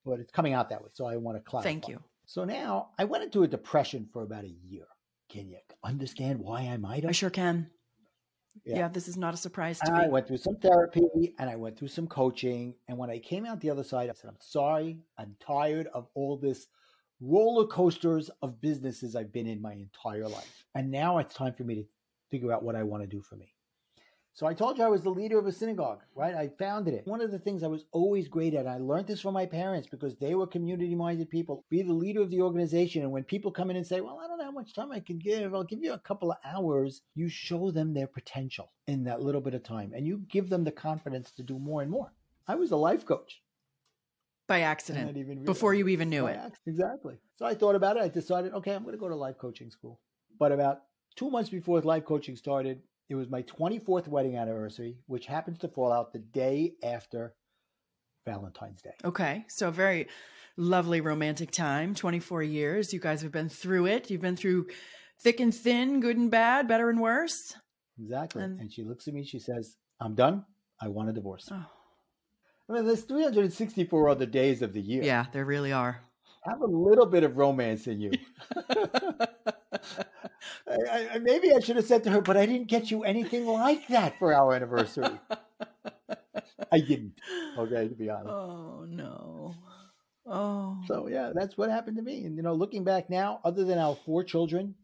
but 0.04 0.20
it's 0.20 0.32
coming 0.32 0.52
out 0.52 0.68
that 0.70 0.82
way. 0.82 0.90
So 0.92 1.06
I 1.06 1.16
want 1.16 1.38
to 1.38 1.42
clarify. 1.42 1.68
thank 1.68 1.88
you. 1.88 2.00
So 2.26 2.44
now 2.44 2.88
I 2.98 3.04
went 3.04 3.24
into 3.24 3.42
a 3.42 3.48
depression 3.48 4.08
for 4.12 4.22
about 4.22 4.44
a 4.44 4.54
year. 4.68 4.84
Can 5.30 5.48
you 5.48 5.58
understand 5.82 6.40
why 6.40 6.62
I 6.62 6.76
might 6.76 7.02
have? 7.02 7.10
I 7.10 7.12
sure 7.12 7.30
can. 7.30 7.70
Yeah. 8.64 8.78
Yeah, 8.78 8.88
this 8.88 9.06
is 9.06 9.16
not 9.16 9.34
a 9.34 9.36
surprise 9.36 9.78
to 9.80 9.88
And 9.88 9.96
I 9.96 10.08
went 10.08 10.26
through 10.26 10.38
some 10.38 10.56
therapy 10.56 11.34
and 11.38 11.50
I 11.50 11.56
went 11.56 11.78
through 11.78 11.88
some 11.88 12.06
coaching. 12.06 12.74
And 12.88 12.96
when 12.96 13.10
I 13.10 13.18
came 13.18 13.44
out 13.44 13.60
the 13.60 13.70
other 13.70 13.84
side, 13.84 14.08
I 14.08 14.14
said, 14.14 14.28
I'm 14.30 14.36
sorry. 14.40 14.98
I'm 15.18 15.36
tired 15.40 15.88
of 15.92 16.08
all 16.14 16.36
this 16.36 16.66
roller 17.20 17.66
coasters 17.66 18.30
of 18.42 18.60
businesses 18.60 19.14
I've 19.14 19.32
been 19.32 19.46
in 19.46 19.60
my 19.60 19.72
entire 19.74 20.28
life. 20.28 20.64
And 20.74 20.90
now 20.90 21.18
it's 21.18 21.34
time 21.34 21.54
for 21.54 21.64
me 21.64 21.74
to 21.76 21.84
figure 22.30 22.52
out 22.52 22.62
what 22.62 22.76
I 22.76 22.82
want 22.82 23.02
to 23.02 23.06
do 23.06 23.20
for 23.20 23.36
me. 23.36 23.52
So 24.36 24.46
I 24.46 24.52
told 24.52 24.76
you 24.76 24.84
I 24.84 24.88
was 24.88 25.00
the 25.00 25.08
leader 25.08 25.38
of 25.38 25.46
a 25.46 25.52
synagogue, 25.52 26.02
right? 26.14 26.34
I 26.34 26.48
founded 26.58 26.92
it. 26.92 27.06
One 27.06 27.22
of 27.22 27.30
the 27.30 27.38
things 27.38 27.62
I 27.62 27.68
was 27.68 27.86
always 27.90 28.28
great 28.28 28.52
at, 28.52 28.66
and 28.66 28.68
I 28.68 28.76
learned 28.76 29.06
this 29.06 29.22
from 29.22 29.32
my 29.32 29.46
parents 29.46 29.88
because 29.90 30.14
they 30.14 30.34
were 30.34 30.46
community 30.46 30.94
minded 30.94 31.30
people, 31.30 31.64
be 31.70 31.80
the 31.80 31.94
leader 31.94 32.20
of 32.20 32.28
the 32.28 32.42
organization. 32.42 33.02
And 33.02 33.10
when 33.10 33.24
people 33.24 33.50
come 33.50 33.70
in 33.70 33.76
and 33.76 33.86
say, 33.86 34.02
Well, 34.02 34.20
I 34.22 34.28
don't 34.28 34.36
know 34.36 34.44
how 34.44 34.50
much 34.50 34.74
time 34.74 34.92
I 34.92 35.00
can 35.00 35.18
give, 35.18 35.54
I'll 35.54 35.64
give 35.64 35.82
you 35.82 35.94
a 35.94 35.98
couple 35.98 36.30
of 36.30 36.36
hours, 36.44 37.00
you 37.14 37.30
show 37.30 37.70
them 37.70 37.94
their 37.94 38.06
potential 38.06 38.72
in 38.86 39.04
that 39.04 39.22
little 39.22 39.40
bit 39.40 39.54
of 39.54 39.62
time 39.62 39.92
and 39.96 40.06
you 40.06 40.18
give 40.28 40.50
them 40.50 40.64
the 40.64 40.70
confidence 40.70 41.30
to 41.32 41.42
do 41.42 41.58
more 41.58 41.80
and 41.80 41.90
more. 41.90 42.12
I 42.46 42.56
was 42.56 42.72
a 42.72 42.76
life 42.76 43.06
coach. 43.06 43.40
By 44.46 44.60
accident, 44.60 45.46
before 45.46 45.72
you 45.72 45.88
even 45.88 46.10
knew 46.10 46.24
By 46.24 46.32
it. 46.32 46.36
accident, 46.36 46.60
Exactly. 46.66 47.14
So 47.36 47.46
I 47.46 47.54
thought 47.54 47.74
about 47.74 47.96
it. 47.96 48.02
I 48.02 48.08
decided, 48.08 48.52
okay, 48.52 48.74
I'm 48.74 48.82
going 48.82 48.94
to 48.94 49.00
go 49.00 49.08
to 49.08 49.16
life 49.16 49.38
coaching 49.38 49.70
school. 49.70 49.98
But 50.38 50.52
about 50.52 50.82
two 51.16 51.30
months 51.30 51.48
before 51.48 51.80
life 51.80 52.04
coaching 52.04 52.36
started, 52.36 52.82
it 53.08 53.14
was 53.14 53.28
my 53.28 53.42
24th 53.42 54.08
wedding 54.08 54.36
anniversary, 54.36 54.96
which 55.06 55.26
happens 55.26 55.58
to 55.60 55.68
fall 55.68 55.92
out 55.92 56.12
the 56.12 56.18
day 56.18 56.72
after 56.82 57.34
Valentine's 58.26 58.82
Day. 58.82 58.94
Okay, 59.04 59.44
so 59.48 59.70
very 59.70 60.08
lovely 60.56 61.00
romantic 61.00 61.50
time. 61.50 61.94
24 61.94 62.42
years. 62.42 62.92
You 62.92 62.98
guys 63.00 63.22
have 63.22 63.32
been 63.32 63.48
through 63.48 63.86
it. 63.86 64.10
You've 64.10 64.20
been 64.22 64.36
through 64.36 64.66
thick 65.22 65.38
and 65.40 65.54
thin, 65.54 66.00
good 66.00 66.16
and 66.16 66.30
bad, 66.30 66.66
better 66.66 66.90
and 66.90 67.00
worse. 67.00 67.54
Exactly. 68.00 68.42
And- 68.42 68.60
And, 68.60 68.72
she 68.72 68.82
looks 68.82 69.06
at 69.06 69.14
me. 69.14 69.24
She 69.24 69.38
says, 69.38 69.76
I'm 70.00 70.14
done. 70.14 70.44
I 70.80 70.88
want 70.88 71.08
a 71.08 71.12
divorce. 71.12 71.48
Oh, 71.52 71.64
I 72.68 72.72
mean, 72.72 72.84
there's 72.84 73.02
364 73.02 74.08
other 74.08 74.26
days 74.26 74.60
of 74.60 74.72
the 74.72 74.80
year. 74.80 75.02
yeah, 75.04 75.26
there 75.32 75.44
really 75.44 75.72
are. 75.72 76.00
Have 76.44 76.60
a 76.60 76.66
little 76.66 77.06
bit 77.06 77.22
of 77.24 77.36
romance 77.36 77.86
in 77.86 78.00
you. 78.00 78.10
I, 80.68 81.08
I, 81.14 81.18
maybe 81.18 81.52
I 81.54 81.60
should 81.60 81.76
have 81.76 81.86
said 81.86 82.04
to 82.04 82.10
her, 82.10 82.20
but 82.20 82.36
I 82.36 82.46
didn't 82.46 82.68
get 82.68 82.90
you 82.90 83.04
anything 83.04 83.46
like 83.46 83.88
that 83.88 84.18
for 84.18 84.34
our 84.34 84.54
anniversary. 84.54 85.18
I 86.72 86.80
didn't. 86.80 87.14
Okay, 87.58 87.88
to 87.88 87.94
be 87.94 88.10
honest. 88.10 88.28
oh 88.28 88.86
no. 88.88 89.54
Oh. 90.26 90.78
So 90.86 91.06
yeah, 91.08 91.32
that's 91.34 91.56
what 91.56 91.70
happened 91.70 91.96
to 91.96 92.02
me. 92.02 92.24
And 92.24 92.36
you 92.36 92.42
know, 92.42 92.54
looking 92.54 92.84
back 92.84 93.08
now, 93.08 93.40
other 93.44 93.64
than 93.64 93.78
our 93.78 93.96
four 94.04 94.24
children, 94.24 94.74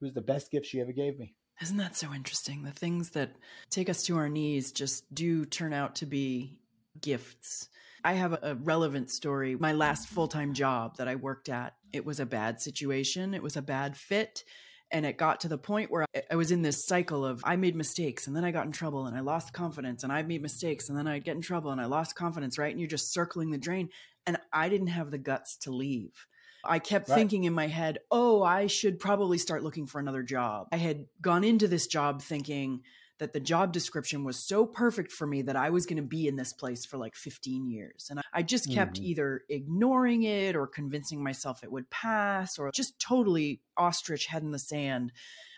it 0.00 0.04
was 0.04 0.14
the 0.14 0.20
best 0.20 0.50
gift 0.50 0.66
she 0.66 0.80
ever 0.80 0.92
gave 0.92 1.18
me. 1.18 1.34
Isn't 1.60 1.78
that 1.78 1.96
so 1.96 2.12
interesting? 2.14 2.62
The 2.62 2.70
things 2.70 3.10
that 3.10 3.34
take 3.70 3.88
us 3.88 4.04
to 4.04 4.16
our 4.16 4.28
knees 4.28 4.70
just 4.70 5.12
do 5.12 5.44
turn 5.44 5.72
out 5.72 5.96
to 5.96 6.06
be 6.06 6.58
gifts. 7.00 7.68
I 8.04 8.14
have 8.14 8.32
a- 8.32 8.54
relevant 8.62 9.10
story. 9.10 9.56
My 9.56 9.72
last 9.72 10.08
full 10.08 10.28
time 10.28 10.54
job 10.54 10.96
that 10.96 11.08
I 11.08 11.14
worked 11.16 11.48
at, 11.48 11.74
it 11.92 12.04
was 12.04 12.20
a 12.20 12.26
bad 12.26 12.60
situation, 12.60 13.34
it 13.34 13.42
was 13.42 13.56
a 13.56 13.62
bad 13.62 13.96
fit. 13.96 14.44
And 14.90 15.04
it 15.04 15.18
got 15.18 15.40
to 15.40 15.48
the 15.48 15.58
point 15.58 15.90
where 15.90 16.06
I- 16.16 16.22
I 16.30 16.36
was 16.36 16.50
in 16.50 16.62
this 16.62 16.86
cycle 16.86 17.22
of 17.24 17.42
I 17.44 17.56
made 17.56 17.76
mistakes 17.76 18.26
and 18.26 18.34
then 18.34 18.42
I 18.44 18.50
got 18.52 18.64
in 18.64 18.72
trouble 18.72 19.04
and 19.06 19.14
I 19.14 19.20
lost 19.20 19.52
confidence 19.52 20.02
and 20.02 20.10
I 20.10 20.22
made 20.22 20.40
mistakes 20.40 20.88
and 20.88 20.96
then 20.96 21.06
I'd 21.06 21.24
get 21.24 21.36
in 21.36 21.42
trouble 21.42 21.70
and 21.70 21.80
I 21.80 21.84
lost 21.84 22.14
confidence, 22.16 22.56
right? 22.56 22.70
And 22.70 22.80
you're 22.80 22.88
just 22.88 23.12
circling 23.12 23.50
the 23.50 23.58
drain. 23.58 23.90
and 24.26 24.36
I 24.52 24.68
didn't 24.68 24.88
have 24.88 25.10
the 25.10 25.16
guts 25.16 25.56
to 25.58 25.70
leave. 25.70 26.26
I 26.62 26.80
kept 26.80 27.08
Right. 27.08 27.14
thinking 27.16 27.44
in 27.44 27.54
my 27.54 27.66
head, 27.66 28.00
oh, 28.10 28.42
I 28.42 28.66
should 28.66 28.98
probably 28.98 29.38
start 29.38 29.62
looking 29.62 29.86
for 29.86 30.00
another 30.00 30.22
job. 30.22 30.68
I 30.70 30.76
had 30.76 31.06
gone 31.22 31.44
into 31.44 31.66
this 31.66 31.86
job 31.86 32.20
thinking 32.20 32.82
that 33.18 33.32
the 33.32 33.40
job 33.40 33.72
description 33.72 34.24
was 34.24 34.36
so 34.38 34.64
perfect 34.64 35.10
for 35.12 35.26
me 35.26 35.42
that 35.42 35.56
I 35.56 35.70
was 35.70 35.86
going 35.86 35.96
to 35.96 36.02
be 36.02 36.28
in 36.28 36.36
this 36.36 36.52
place 36.52 36.84
for 36.86 36.96
like 36.96 37.14
15 37.16 37.68
years. 37.68 38.08
And 38.10 38.20
I- 38.32 38.42
just 38.42 38.72
kept 38.72 38.98
Mhm. 39.00 39.04
either 39.04 39.44
ignoring 39.48 40.22
it 40.22 40.56
or 40.56 40.66
convincing 40.66 41.22
myself 41.22 41.62
it 41.62 41.70
would 41.72 41.90
pass 41.90 42.58
or 42.58 42.70
just 42.72 42.98
totally 42.98 43.60
ostrich 43.76 44.26
head 44.26 44.42
in 44.42 44.52
the 44.52 44.58
sand 44.58 45.12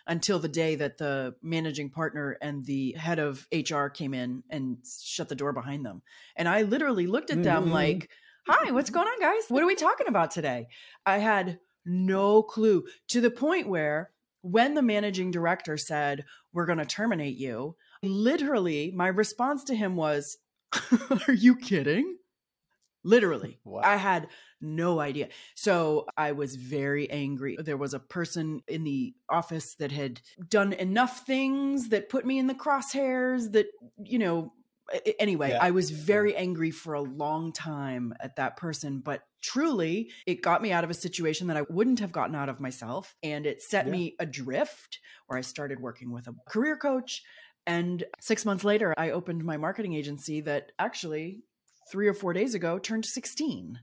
until 0.06 0.38
the 0.40 0.48
day 0.48 0.74
that 0.74 0.98
the 0.98 1.36
managing 1.42 1.90
partner 1.90 2.36
and 2.42 2.64
the 2.64 2.92
head 2.92 3.18
of 3.18 3.46
HR 3.52 3.88
came 3.88 4.12
in 4.14 4.42
and 4.50 4.78
shut 5.02 5.28
the 5.28 5.36
door 5.36 5.52
behind 5.52 5.84
them. 5.86 6.02
And 6.34 6.48
I 6.48 6.62
literally 6.62 7.06
looked 7.06 7.30
at 7.30 7.42
them 7.42 7.66
Mhm. 7.66 7.72
like, 7.72 8.10
Hi, 8.46 8.72
what's 8.72 8.90
going 8.90 9.06
on, 9.06 9.20
guys? 9.20 9.44
What 9.48 9.62
are 9.62 9.66
we 9.66 9.76
talking 9.76 10.08
about 10.08 10.30
today? 10.32 10.66
I 11.06 11.18
had 11.18 11.60
no 11.84 12.42
clue 12.42 12.84
to 13.08 13.20
the 13.20 13.30
point 13.30 13.68
where 13.68 14.10
when 14.42 14.74
the 14.74 14.82
managing 14.82 15.30
director 15.30 15.76
said, 15.76 16.24
We're 16.52 16.66
going 16.66 16.78
to 16.78 16.84
terminate 16.84 17.36
you, 17.36 17.76
literally 18.02 18.92
my 18.94 19.08
response 19.08 19.64
to 19.64 19.74
him 19.74 19.96
was, 19.96 20.38
Are 21.28 21.32
you 21.32 21.56
kidding? 21.56 22.16
Literally. 23.02 23.58
I 23.82 23.96
had 23.96 24.28
no 24.60 25.00
idea. 25.00 25.28
So 25.54 26.06
I 26.18 26.32
was 26.32 26.56
very 26.56 27.10
angry. 27.10 27.56
There 27.58 27.78
was 27.78 27.94
a 27.94 27.98
person 27.98 28.60
in 28.68 28.84
the 28.84 29.14
office 29.30 29.74
that 29.76 29.90
had 29.90 30.20
done 30.48 30.74
enough 30.74 31.24
things 31.26 31.88
that 31.88 32.10
put 32.10 32.26
me 32.26 32.38
in 32.38 32.46
the 32.46 32.54
crosshairs 32.54 33.52
that, 33.52 33.68
you 34.04 34.18
know, 34.18 34.52
anyway, 35.18 35.50
Yeah. 35.50 35.58
I 35.62 35.70
was 35.70 35.90
very 35.90 36.34
angry 36.36 36.70
for 36.70 36.94
a 36.94 37.00
long 37.00 37.52
time 37.52 38.14
at 38.20 38.36
that 38.36 38.56
person, 38.56 39.00
but 39.00 39.22
truly 39.42 40.10
it 40.26 40.42
got 40.42 40.62
me 40.62 40.72
out 40.72 40.84
of 40.84 40.90
a 40.90 40.94
situation 40.94 41.46
that 41.48 41.56
I 41.56 41.62
wouldn't 41.62 42.00
have 42.00 42.12
gotten 42.12 42.34
out 42.34 42.48
of 42.48 42.60
myself. 42.60 43.14
And 43.22 43.46
it 43.46 43.62
set 43.62 43.86
Yeah. 43.86 43.92
me 43.92 44.16
adrift 44.18 45.00
where 45.26 45.38
I 45.38 45.42
started 45.42 45.80
working 45.80 46.10
with 46.10 46.26
a 46.26 46.34
career 46.48 46.76
coach. 46.76 47.22
And 47.66 48.04
six 48.20 48.44
months 48.44 48.64
later, 48.64 48.94
I 48.96 49.10
opened 49.10 49.44
my 49.44 49.56
marketing 49.56 49.94
agency 49.94 50.40
that 50.42 50.72
actually 50.78 51.42
three 51.90 52.08
or 52.08 52.14
four 52.14 52.32
days 52.32 52.54
ago 52.54 52.78
turned 52.78 53.04
16. 53.04 53.80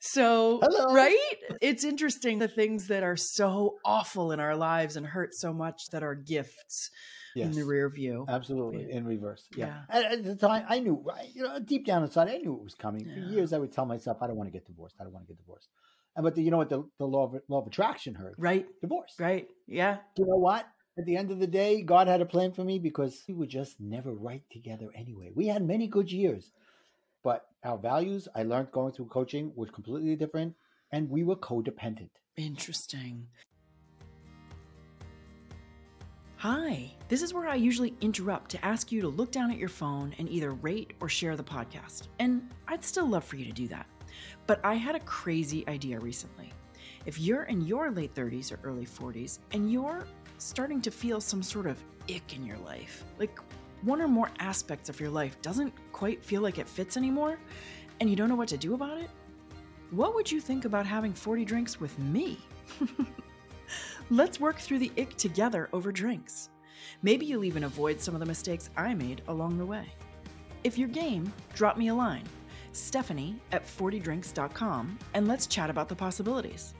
So, 0.00 0.60
Hello. 0.62 0.92
right? 0.94 1.36
It's 1.62 1.84
interesting 1.84 2.38
the 2.38 2.48
things 2.48 2.88
that 2.88 3.02
are 3.02 3.16
so 3.16 3.78
awful 3.84 4.32
in 4.32 4.40
our 4.40 4.56
lives 4.56 4.96
and 4.96 5.06
hurt 5.06 5.34
so 5.34 5.52
much 5.52 5.88
that 5.90 6.02
are 6.02 6.14
gifts 6.14 6.90
in 7.34 7.52
the 7.52 7.64
rear 7.64 7.88
view. 7.88 8.24
Absolutely, 8.28 8.86
Yeah. 8.88 8.96
in 8.96 9.04
reverse. 9.06 9.46
Yeah. 9.56 9.66
Yeah. 9.66 9.82
At, 9.96 10.04
at 10.12 10.24
the 10.24 10.36
time, 10.36 10.64
I 10.68 10.78
knew, 10.80 11.04
you 11.34 11.42
know, 11.42 11.58
deep 11.58 11.84
down 11.86 12.02
inside, 12.02 12.28
I 12.28 12.38
knew 12.38 12.54
it 12.54 12.62
was 12.62 12.74
coming. 12.74 13.04
For 13.04 13.18
years, 13.32 13.52
I 13.52 13.58
would 13.58 13.72
tell 13.72 13.86
myself, 13.86 14.18
I 14.20 14.26
don't 14.26 14.36
want 14.36 14.48
to 14.48 14.52
get 14.52 14.66
divorced. 14.66 14.96
I 15.00 15.04
don't 15.04 15.12
want 15.12 15.26
to 15.26 15.32
get 15.32 15.38
divorced. 15.38 15.68
And 16.16 16.22
but 16.24 16.34
the, 16.36 16.42
you 16.42 16.50
know 16.52 16.58
what? 16.58 16.68
The, 16.68 16.84
the 16.98 17.06
law 17.06 17.24
of 17.24 17.40
law 17.48 17.60
of 17.60 17.66
attraction 17.66 18.14
heard 18.14 18.34
Right? 18.38 18.66
divorce. 18.80 19.14
Right? 19.18 19.48
Yeah. 19.66 19.98
You 20.16 20.26
know 20.26 20.36
what? 20.36 20.64
At 20.96 21.06
the 21.06 21.16
end 21.16 21.32
of 21.32 21.40
the 21.40 21.48
day, 21.48 21.82
God 21.82 22.06
had 22.06 22.20
a 22.20 22.26
plan 22.26 22.52
for 22.52 22.62
me 22.62 22.78
because 22.78 23.24
we 23.26 23.34
were 23.34 23.46
just 23.46 23.80
never 23.80 24.12
right 24.14 24.44
together 24.52 24.90
anyway. 24.94 25.30
We 25.34 25.48
had 25.48 25.66
many 25.66 25.88
good 25.88 26.12
years, 26.12 26.52
but 27.24 27.46
our 27.64 27.78
values, 27.78 28.28
I 28.32 28.44
learned 28.44 28.70
going 28.70 28.92
through 28.92 29.06
coaching, 29.06 29.50
was 29.56 29.70
completely 29.70 30.14
different, 30.14 30.54
and 30.92 31.10
we 31.10 31.24
were 31.24 31.34
codependent. 31.34 32.10
Interesting. 32.36 33.26
Hi, 36.44 36.90
this 37.08 37.22
is 37.22 37.32
where 37.32 37.48
I 37.48 37.54
usually 37.54 37.94
interrupt 38.02 38.50
to 38.50 38.62
ask 38.62 38.92
you 38.92 39.00
to 39.00 39.08
look 39.08 39.30
down 39.30 39.50
at 39.50 39.56
your 39.56 39.70
phone 39.70 40.14
and 40.18 40.28
either 40.28 40.50
rate 40.50 40.92
or 41.00 41.08
share 41.08 41.36
the 41.36 41.42
podcast. 41.42 42.08
And 42.18 42.50
I'd 42.68 42.84
still 42.84 43.08
love 43.08 43.24
for 43.24 43.36
you 43.36 43.46
to 43.46 43.50
do 43.50 43.66
that. 43.68 43.86
But 44.46 44.60
I 44.62 44.74
had 44.74 44.94
a 44.94 45.00
crazy 45.00 45.66
idea 45.68 45.98
recently. 45.98 46.52
If 47.06 47.18
you're 47.18 47.44
in 47.44 47.62
your 47.62 47.90
late 47.90 48.14
30s 48.14 48.52
or 48.52 48.60
early 48.62 48.84
40s 48.84 49.38
and 49.52 49.72
you're 49.72 50.06
starting 50.36 50.82
to 50.82 50.90
feel 50.90 51.18
some 51.18 51.42
sort 51.42 51.64
of 51.66 51.82
ick 52.10 52.36
in 52.36 52.44
your 52.44 52.58
life, 52.58 53.04
like 53.18 53.38
one 53.80 54.02
or 54.02 54.08
more 54.08 54.30
aspects 54.38 54.90
of 54.90 55.00
your 55.00 55.08
life 55.08 55.40
doesn't 55.40 55.72
quite 55.92 56.22
feel 56.22 56.42
like 56.42 56.58
it 56.58 56.68
fits 56.68 56.98
anymore, 56.98 57.38
and 58.00 58.10
you 58.10 58.16
don't 58.16 58.28
know 58.28 58.34
what 58.34 58.48
to 58.48 58.58
do 58.58 58.74
about 58.74 58.98
it, 58.98 59.08
what 59.92 60.14
would 60.14 60.30
you 60.30 60.42
think 60.42 60.66
about 60.66 60.84
having 60.84 61.14
40 61.14 61.46
drinks 61.46 61.80
with 61.80 61.98
me? 61.98 62.36
Let's 64.10 64.38
work 64.40 64.58
through 64.58 64.78
the 64.80 64.92
ick 64.98 65.16
together 65.16 65.68
over 65.72 65.90
drinks. 65.90 66.50
Maybe 67.02 67.26
you'll 67.26 67.44
even 67.44 67.64
avoid 67.64 68.00
some 68.00 68.14
of 68.14 68.20
the 68.20 68.26
mistakes 68.26 68.70
I 68.76 68.94
made 68.94 69.22
along 69.28 69.58
the 69.58 69.66
way. 69.66 69.86
If 70.62 70.78
you're 70.78 70.88
game, 70.88 71.32
drop 71.54 71.76
me 71.76 71.88
a 71.88 71.94
line, 71.94 72.24
Stephanie 72.72 73.36
at 73.52 73.66
40drinks.com, 73.66 74.98
and 75.14 75.28
let's 75.28 75.46
chat 75.46 75.70
about 75.70 75.88
the 75.88 75.94
possibilities. 75.96 76.74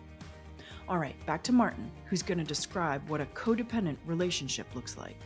All 0.89 0.99
right, 0.99 1.17
back 1.27 1.43
to 1.45 1.53
Martin, 1.53 1.91
who's 2.07 2.23
going 2.23 2.39
to 2.39 2.45
describe 2.45 3.09
what 3.09 3.21
a 3.21 3.27
codependent 3.27 3.97
relationship 4.05 4.67
looks 4.75 4.99
like. 4.99 5.17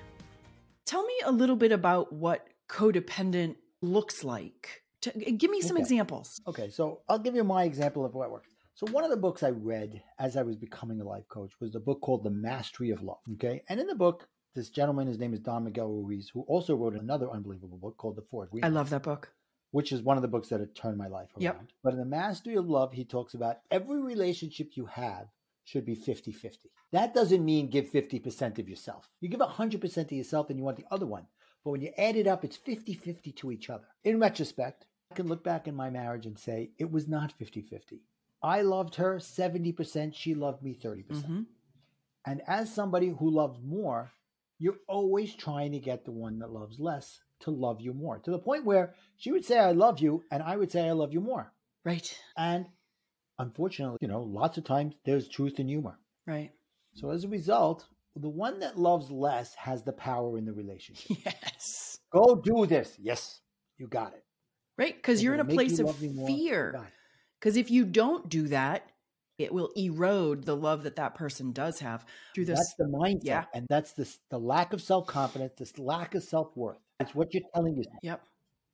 Tell 0.86 1.04
me 1.04 1.14
a 1.24 1.32
little 1.32 1.56
bit 1.56 1.72
about 1.72 2.12
what 2.12 2.46
codependent 2.68 3.56
looks 3.82 4.22
like. 4.22 4.82
T- 5.00 5.32
give 5.32 5.50
me 5.50 5.60
some 5.60 5.76
Okay. 5.76 5.82
examples. 5.82 6.40
Okay, 6.46 6.70
so 6.70 7.00
I'll 7.08 7.18
give 7.18 7.34
you 7.34 7.44
my 7.44 7.64
example 7.64 8.04
of 8.04 8.14
what 8.14 8.30
works. 8.30 8.48
So 8.78 8.86
one 8.92 9.02
of 9.02 9.10
the 9.10 9.16
books 9.16 9.42
I 9.42 9.50
read 9.50 10.00
as 10.20 10.36
I 10.36 10.44
was 10.44 10.54
becoming 10.54 11.00
a 11.00 11.04
life 11.04 11.26
coach 11.26 11.50
was 11.60 11.72
the 11.72 11.80
book 11.80 12.00
called 12.00 12.22
The 12.22 12.30
Mastery 12.30 12.90
of 12.90 13.02
Love. 13.02 13.18
Okay, 13.32 13.64
and 13.68 13.80
in 13.80 13.88
the 13.88 13.94
book, 13.96 14.28
this 14.54 14.70
gentleman, 14.70 15.08
his 15.08 15.18
name 15.18 15.34
is 15.34 15.40
Don 15.40 15.64
Miguel 15.64 15.88
Ruiz, 15.88 16.30
who 16.32 16.42
also 16.42 16.76
wrote 16.76 16.94
another 16.94 17.28
unbelievable 17.28 17.78
book 17.78 17.96
called 17.96 18.14
The 18.14 18.22
Four 18.30 18.48
I 18.62 18.68
love 18.68 18.90
that 18.90 19.02
book. 19.02 19.32
which 19.72 19.90
is 19.90 20.02
one 20.02 20.16
of 20.16 20.22
the 20.22 20.28
books 20.28 20.50
that 20.50 20.60
have 20.60 20.74
turned 20.74 20.96
my 20.96 21.08
life 21.08 21.26
around. 21.34 21.42
Yep. 21.42 21.62
But 21.82 21.94
in 21.94 21.98
The 21.98 22.04
Mastery 22.04 22.54
of 22.54 22.68
Love, 22.68 22.92
he 22.92 23.04
talks 23.04 23.34
about 23.34 23.56
every 23.72 24.00
relationship 24.00 24.76
you 24.76 24.86
have 24.86 25.26
should 25.64 25.84
be 25.84 25.96
50 25.96 26.30
50. 26.30 26.70
That 26.92 27.12
doesn't 27.12 27.44
mean 27.44 27.70
give 27.70 27.90
50% 27.90 28.60
of 28.60 28.68
yourself. 28.68 29.10
You 29.20 29.28
give 29.28 29.40
100% 29.40 30.08
to 30.08 30.14
yourself 30.14 30.50
and 30.50 30.56
you 30.56 30.64
want 30.64 30.76
the 30.76 30.86
other 30.92 31.06
one. 31.06 31.26
But 31.64 31.72
when 31.72 31.80
you 31.80 31.90
add 31.98 32.14
it 32.14 32.28
up, 32.28 32.44
it's 32.44 32.56
50 32.56 32.94
50 32.94 33.32
to 33.32 33.50
each 33.50 33.70
other. 33.70 33.88
In 34.04 34.20
retrospect, 34.20 34.86
I 35.10 35.16
can 35.16 35.26
look 35.26 35.42
back 35.42 35.66
in 35.66 35.74
my 35.74 35.90
marriage 35.90 36.26
and 36.26 36.38
say 36.38 36.70
it 36.78 36.92
was 36.92 37.08
not 37.08 37.32
50 37.32 37.62
50. 37.62 38.02
I 38.42 38.62
loved 38.62 38.94
her 38.96 39.16
70%, 39.16 40.14
she 40.14 40.34
loved 40.34 40.62
me 40.62 40.74
30%. 40.82 41.08
percent 41.08 41.26
hmm 41.26 41.40
And 42.26 42.42
as 42.46 42.72
somebody 42.72 43.08
who 43.08 43.30
loves 43.30 43.58
more, 43.62 44.12
you're 44.58 44.78
always 44.88 45.34
trying 45.34 45.72
to 45.72 45.78
get 45.78 46.04
the 46.04 46.12
one 46.12 46.38
that 46.40 46.50
loves 46.52 46.78
less 46.78 47.20
to 47.40 47.50
love 47.50 47.80
you 47.80 47.92
more 47.94 48.18
to 48.18 48.30
the 48.30 48.38
point 48.38 48.64
where 48.64 48.94
she 49.16 49.30
would 49.32 49.44
say, 49.44 49.58
I 49.58 49.72
love 49.72 50.00
you, 50.00 50.24
and 50.30 50.42
I 50.42 50.56
would 50.56 50.70
say, 50.72 50.88
I 50.88 50.92
love 50.92 51.12
you 51.12 51.20
more. 51.20 51.52
Right, 51.84 52.12
And 52.36 52.66
unfortunately, 53.38 53.98
you 54.00 54.08
know, 54.08 54.22
lots 54.22 54.58
of 54.58 54.64
times 54.64 54.94
there's 55.04 55.28
truth 55.28 55.58
in 55.60 55.68
humor. 55.68 55.98
right. 56.26 56.50
So 56.94 57.10
as 57.10 57.22
a 57.24 57.28
result, 57.28 57.86
the 58.16 58.28
one 58.28 58.58
that 58.60 58.76
loves 58.78 59.10
less 59.10 59.54
has 59.54 59.84
the 59.84 59.92
power 59.92 60.36
in 60.38 60.44
the 60.44 60.52
relationship. 60.52 61.16
Yes. 61.24 61.98
Go 62.12 62.34
do 62.42 62.66
this. 62.66 62.96
Yes, 62.98 63.40
you 63.76 63.86
got 63.86 64.14
it. 64.14 64.24
Right? 64.76 64.96
Because 64.96 65.22
you're 65.22 65.34
in 65.34 65.40
a 65.40 65.44
place 65.44 65.78
of 65.78 65.86
love 65.86 66.02
me 66.02 66.08
more, 66.08 66.28
you 66.30 66.36
fear. 66.36 66.90
Because 67.40 67.56
if 67.56 67.70
you 67.70 67.84
don't 67.84 68.28
do 68.28 68.48
that, 68.48 68.90
it 69.38 69.52
will 69.52 69.70
erode 69.76 70.44
the 70.44 70.56
love 70.56 70.82
that 70.82 70.96
that 70.96 71.14
person 71.14 71.52
does 71.52 71.78
have 71.80 72.04
through 72.34 72.46
this. 72.46 72.58
That's 72.58 72.74
the 72.78 72.84
mindset, 72.86 73.20
Yeah. 73.24 73.44
and 73.54 73.66
that's 73.68 73.92
the 73.92 74.12
the 74.30 74.38
lack 74.40 74.72
of 74.72 74.82
self 74.82 75.06
confidence, 75.06 75.52
this 75.56 75.78
lack 75.78 76.14
of 76.14 76.22
self 76.24 76.56
worth. 76.56 76.78
It's 77.00 77.14
what 77.14 77.32
you're 77.32 77.44
telling 77.54 77.76
yourself. 77.76 77.96
Yep. 78.02 78.22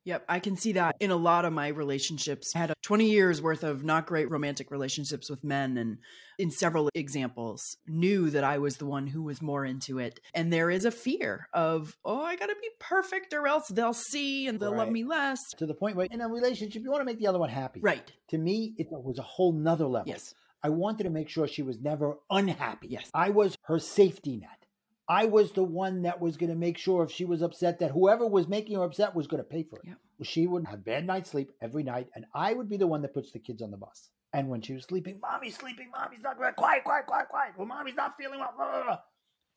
Yep. 0.05 0.25
I 0.29 0.39
can 0.39 0.57
see 0.57 0.73
that 0.73 0.97
in 1.01 1.11
a 1.11 1.17
lot 1.17 1.45
of 1.45 1.53
my 1.53 1.69
relationships. 1.69 2.53
I 2.55 2.59
had 2.59 2.71
a 2.71 2.75
20 2.83 3.09
years 3.11 3.41
worth 3.41 3.63
of 3.63 3.85
not 3.85 4.07
great 4.07 4.31
romantic 4.31 4.71
relationships 4.71 5.31
with 5.31 5.43
men, 5.43 5.79
and 5.79 5.99
in 6.39 6.51
several 6.51 6.91
examples, 6.95 7.79
knew 7.87 8.29
that 8.31 8.45
I 8.45 8.59
was 8.59 8.77
the 8.77 8.87
one 8.87 9.07
who 9.07 9.23
was 9.23 9.41
more 9.41 9.65
into 9.65 9.99
it. 9.99 10.21
And 10.35 10.53
there 10.53 10.71
is 10.71 10.85
a 10.85 10.91
fear 10.91 11.49
of, 11.55 11.97
oh, 12.05 12.23
I 12.23 12.37
got 12.37 12.47
to 12.47 12.57
be 12.61 12.69
perfect 12.79 13.33
or 13.33 13.47
else 13.47 13.69
they'll 13.69 13.95
see 13.95 14.47
and 14.47 14.61
they'll 14.61 14.77
love 14.77 14.91
me 14.91 15.05
less. 15.05 15.39
To 15.59 15.67
the 15.67 15.75
point 15.75 15.97
where 15.97 16.07
in 16.11 16.21
a 16.21 16.29
relationship, 16.29 16.83
you 16.83 16.91
want 16.91 17.01
to 17.01 17.07
make 17.07 17.19
the 17.19 17.27
other 17.27 17.39
one 17.39 17.51
happy. 17.51 17.81
Right. 17.81 18.13
To 18.29 18.39
me, 18.39 18.75
it 18.77 18.89
was 18.91 19.19
a 19.19 19.23
whole 19.23 19.53
nother 19.53 19.87
level. 19.87 20.09
Yes. 20.09 20.35
I 20.63 20.71
wanted 20.71 21.05
to 21.05 21.11
make 21.11 21.29
sure 21.29 21.47
she 21.47 21.63
was 21.63 21.79
never 21.79 22.17
unhappy. 22.31 22.89
Yes. 22.89 23.11
I 23.15 23.31
was 23.31 23.57
her 23.65 23.79
safety 23.79 24.37
net. 24.37 24.64
I 25.09 25.27
was 25.27 25.53
the 25.53 25.65
one 25.65 26.03
that 26.03 26.21
was 26.21 26.37
going 26.37 26.51
to 26.51 26.57
make 26.57 26.79
sure 26.79 27.05
if 27.05 27.11
she 27.11 27.25
was 27.25 27.43
upset 27.43 27.79
that 27.81 27.91
whoever 27.91 28.27
was 28.27 28.49
making 28.49 28.77
her 28.77 28.85
upset 28.85 29.15
was 29.15 29.27
going 29.27 29.43
to 29.43 29.49
pay 29.49 29.63
for 29.63 29.79
it. 29.81 29.89
Yep. 29.89 29.99
She 30.23 30.47
would 30.47 30.67
have 30.67 30.85
bad 30.85 31.07
night's 31.07 31.31
sleep 31.31 31.53
every 31.61 31.83
night, 31.83 32.09
and 32.15 32.25
I 32.35 32.55
would 32.55 32.69
be 32.69 32.77
the 32.77 32.87
one 32.87 33.03
that 33.03 33.13
puts 33.13 33.33
the 33.33 33.39
kids 33.39 33.61
on 33.61 33.71
the 33.71 33.77
bus. 33.77 34.11
And 34.33 34.49
when 34.49 34.63
she 34.63 34.73
was 34.73 34.85
sleeping, 34.85 35.21
mommy's 35.21 35.57
sleeping, 35.57 35.91
mommy's 35.91 36.23
not 36.23 36.37
quiet, 36.37 36.57
quiet, 36.57 36.85
quiet, 36.85 37.07
quiet, 37.07 37.29
quiet. 37.29 37.53
Well, 37.57 37.67
mommy's 37.67 37.95
not 37.95 38.17
feeling 38.19 38.41
well. 38.41 38.53
Blah, 38.57 38.71
blah, 38.71 38.85
blah. 38.85 38.99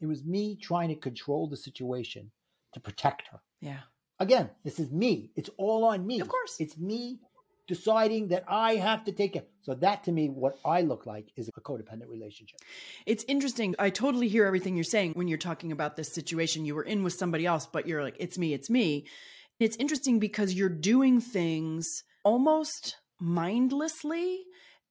It 0.01 0.05
was 0.05 0.23
me 0.23 0.57
trying 0.61 0.89
to 0.89 0.95
control 0.95 1.47
the 1.47 1.57
situation 1.57 2.31
to 2.73 2.79
protect 2.79 3.23
her. 3.31 3.39
Yeah. 3.61 3.79
Again, 4.19 4.49
this 4.63 4.79
is 4.79 4.91
me. 4.91 5.31
It's 5.35 5.49
all 5.57 5.85
on 5.85 6.05
me. 6.05 6.19
Of 6.19 6.27
course. 6.27 6.57
It's 6.59 6.77
me 6.77 7.19
deciding 7.67 8.29
that 8.29 8.43
I 8.47 8.75
have 8.75 9.03
to 9.05 9.11
take 9.11 9.35
it. 9.35 9.49
So 9.61 9.73
that 9.75 10.05
to 10.05 10.11
me, 10.11 10.29
what 10.29 10.57
I 10.65 10.81
look 10.81 11.05
like 11.05 11.27
is 11.35 11.49
a 11.49 11.61
codependent 11.61 12.09
relationship. 12.09 12.59
It's 13.05 13.25
interesting. 13.27 13.75
I 13.77 13.89
totally 13.89 14.27
hear 14.29 14.45
everything 14.45 14.75
you're 14.75 14.83
saying 14.83 15.13
when 15.13 15.27
you're 15.27 15.37
talking 15.37 15.71
about 15.71 15.95
this 15.95 16.13
situation. 16.13 16.65
You 16.65 16.75
were 16.75 16.83
in 16.83 17.03
with 17.03 17.13
somebody 17.13 17.45
else, 17.45 17.65
but 17.65 17.87
you're 17.87 18.03
like, 18.03 18.15
it's 18.19 18.37
me, 18.37 18.53
it's 18.53 18.69
me. 18.69 19.05
It's 19.59 19.75
interesting 19.77 20.19
because 20.19 20.53
you're 20.53 20.69
doing 20.69 21.19
things 21.19 22.03
almost 22.23 22.97
mindlessly, 23.19 24.43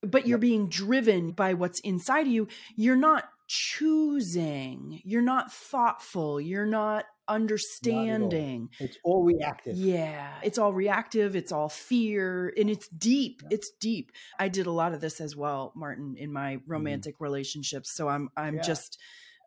but 0.03 0.27
you're 0.27 0.39
being 0.39 0.69
driven 0.69 1.31
by 1.31 1.55
what's 1.55 1.81
inside 1.81 2.27
of 2.27 2.33
you. 2.33 2.49
You're 2.77 2.97
not 2.97 3.25
choosing, 3.49 5.01
you're 5.05 5.23
not 5.23 5.53
thoughtful, 5.53 6.41
you're 6.41 6.67
not 6.67 7.05
understanding. 7.29 8.71
It's 8.79 8.99
all 9.05 9.23
reactive. 9.23 9.77
Yeah, 9.77 10.33
it's 10.43 10.59
all 10.59 10.73
reactive, 10.73 11.37
it's 11.37 11.53
all 11.53 11.69
fear, 11.69 12.53
and 12.57 12.71
it's 12.71 12.89
deep. 12.89 13.43
Yeah. 13.43 13.49
It's 13.53 13.71
deep. 13.81 14.13
I 14.39 14.49
did 14.49 14.67
a 14.67 14.73
lot 14.73 14.93
of 14.93 15.01
this 15.01 15.21
as 15.21 15.37
well, 15.37 15.73
Martin, 15.75 16.17
in 16.19 16.33
my 16.33 16.57
mm-hmm. 16.57 16.71
romantic 16.71 17.17
mm. 17.17 17.21
relationships. 17.21 17.93
So 17.93 18.09
I'm 18.09 18.29
I'm 18.37 18.57
yeah. 18.57 18.63
just 18.63 18.99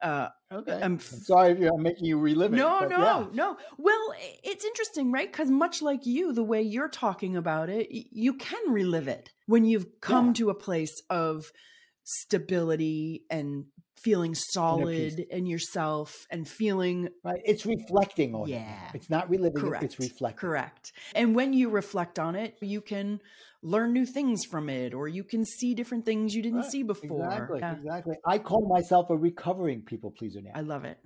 uh 0.01 0.29
okay 0.51 0.75
i'm, 0.75 0.93
I'm 0.93 0.99
sorry 0.99 1.51
if 1.51 1.71
i'm 1.73 1.83
making 1.83 2.05
you 2.05 2.17
relive 2.17 2.53
it 2.53 2.55
no 2.55 2.79
no 2.79 2.97
yeah. 2.97 3.25
no 3.33 3.57
well 3.77 4.13
it's 4.43 4.63
interesting 4.63 5.11
right 5.11 5.29
because 5.29 5.49
much 5.49 5.81
like 5.81 6.05
you 6.05 6.31
the 6.31 6.43
way 6.43 6.61
you're 6.61 6.87
talking 6.87 7.35
about 7.35 7.69
it 7.69 7.87
you 7.91 8.35
can 8.35 8.71
relive 8.71 9.07
it 9.07 9.31
when 9.45 9.65
you've 9.65 9.99
come 9.99 10.27
yeah. 10.27 10.33
to 10.33 10.49
a 10.51 10.55
place 10.55 11.01
of 11.09 11.51
stability 12.05 13.25
and 13.29 13.65
feeling 14.03 14.35
solid 14.35 15.19
in 15.19 15.45
yourself 15.45 16.25
and 16.29 16.47
feeling 16.47 17.09
right 17.23 17.41
it's 17.43 17.65
reflecting 17.65 18.33
on 18.33 18.47
yeah. 18.47 18.89
It. 18.89 18.95
it's 18.95 19.09
not 19.09 19.29
reliving 19.29 19.61
correct. 19.61 19.83
it 19.83 19.87
it's 19.87 19.99
reflecting. 19.99 20.39
Correct. 20.39 20.91
And 21.15 21.35
when 21.35 21.53
you 21.53 21.69
reflect 21.69 22.19
on 22.19 22.35
it 22.35 22.57
you 22.61 22.81
can 22.81 23.21
learn 23.61 23.93
new 23.93 24.05
things 24.05 24.45
from 24.45 24.69
it 24.69 24.93
or 24.93 25.07
you 25.07 25.23
can 25.23 25.45
see 25.45 25.73
different 25.73 26.05
things 26.05 26.33
you 26.33 26.41
didn't 26.41 26.61
right. 26.61 26.71
see 26.71 26.83
before. 26.83 27.25
exactly 27.25 27.59
yeah. 27.59 27.75
exactly. 27.75 28.15
I 28.25 28.37
call 28.37 28.67
myself 28.67 29.09
a 29.09 29.17
recovering 29.17 29.81
people 29.81 30.11
pleaser 30.11 30.41
now. 30.41 30.51
I 30.55 30.61
love 30.61 30.85
it. 30.85 30.97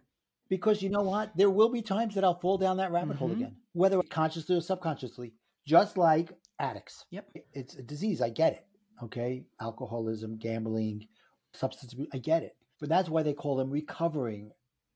Because 0.49 0.83
you 0.83 0.89
know 0.89 1.01
what? 1.01 1.35
There 1.35 1.49
will 1.49 1.71
be 1.71 1.81
times 1.81 2.15
that 2.15 2.23
i'll 2.23 2.39
fall 2.39 2.57
down 2.57 2.77
that 2.77 2.91
rabbit 2.91 3.15
mm-hmm. 3.15 3.17
hole 3.17 3.31
again 3.31 3.55
whether 3.73 4.01
consciously 4.09 4.55
or 4.55 4.61
subconsciously 4.61 5.33
just 5.65 5.97
like 5.97 6.31
addicts. 6.59 7.05
Yep. 7.11 7.29
It's 7.53 7.75
a 7.75 7.81
disease 7.81 8.21
i 8.21 8.29
get 8.29 8.53
it 8.53 8.65
okay? 9.01 9.45
Alcoholism 9.59 10.37
gambling 10.37 11.07
substance 11.53 11.93
abuse 11.93 12.07
i 12.13 12.17
get 12.17 12.43
it 12.43 12.55
but 12.79 12.89
that's 12.89 13.09
why 13.09 13.23
they 13.23 13.33
call 13.33 13.55
them 13.55 13.69
recovering 13.69 14.51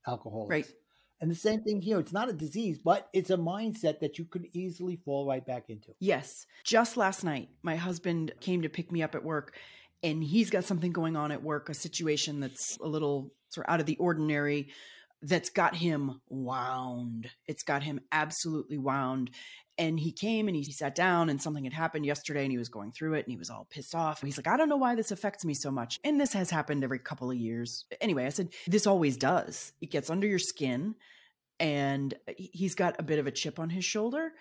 alcoholics. 0.08 0.50
Right. 0.50 0.68
And 1.20 1.32
the 1.32 1.36
same 1.36 1.62
thing 1.62 1.82
here. 1.82 2.00
It's 2.00 2.14
not 2.14 2.30
a 2.30 2.34
disease, 2.34 2.80
but 2.84 3.10
it's 3.12 3.32
a 3.32 3.38
mindset 3.38 4.00
that 4.02 4.20
you 4.20 4.26
could 4.26 4.48
easily 4.54 4.98
fall 4.98 5.28
right 5.28 5.46
back 5.46 5.70
into. 5.70 5.94
Yes. 6.00 6.46
Just 6.64 6.96
last 6.96 7.24
night, 7.24 7.50
my 7.64 7.76
husband 7.76 8.34
came 8.40 8.62
to 8.62 8.70
pick 8.70 8.92
me 8.92 9.02
up 9.02 9.16
at 9.16 9.24
work, 9.24 9.56
and 10.04 10.24
he's 10.24 10.52
got 10.52 10.64
something 10.64 10.92
going 10.92 11.16
on 11.16 11.32
at 11.32 11.42
work, 11.42 11.70
a 11.70 11.74
situation 11.74 12.40
that's 12.40 12.78
a 12.82 12.88
little 12.88 13.32
sort 13.50 13.66
of 13.66 13.74
out 13.74 13.80
of 13.80 13.88
the 13.88 13.98
ordinary 13.98 14.70
that's 15.24 15.50
got 15.50 15.76
him 15.76 16.22
wound. 16.30 17.30
It's 17.48 17.64
got 17.64 17.82
him 17.82 18.00
absolutely 18.12 18.78
wound 18.78 19.32
and 19.78 20.00
he 20.00 20.12
came 20.12 20.48
and 20.48 20.56
he 20.56 20.64
sat 20.72 20.96
down 20.96 21.30
and 21.30 21.42
something 21.42 21.64
had 21.64 21.74
happened 21.74 22.06
yesterday 22.06 22.44
and 22.44 22.52
he 22.52 22.58
was 22.58 22.70
going 22.70 22.92
through 22.92 23.14
it 23.14 23.26
and 23.26 23.32
he 23.32 23.38
was 23.38 23.50
all 23.50 23.68
pissed 23.70 23.96
off. 23.96 24.22
He's 24.22 24.38
like 24.38 24.48
i 24.48 24.58
don't 24.58 24.70
know 24.70 24.78
why 24.78 24.96
this 24.96 25.12
affects 25.12 25.46
me 25.46 25.54
so 25.54 25.72
much. 25.72 26.00
And 26.04 26.20
this 26.20 26.34
has 26.34 26.50
happened 26.50 26.84
every 26.84 27.00
couple 27.00 27.30
of 27.30 27.38
years. 27.38 27.86
Anyway 28.02 28.26
i 28.26 28.30
said 28.30 28.50
this 28.68 28.88
always 28.88 29.18
does. 29.18 29.74
It 29.82 29.92
gets 29.92 30.10
under 30.10 30.28
your 30.28 30.40
skin 30.40 30.96
and 31.60 32.14
he's 32.38 32.76
got 32.76 32.96
a 33.00 33.04
bit 33.04 33.20
of 33.20 33.28
a 33.28 33.32
chip 33.32 33.60
on 33.60 33.70
his 33.70 33.86
shoulder 33.86 34.32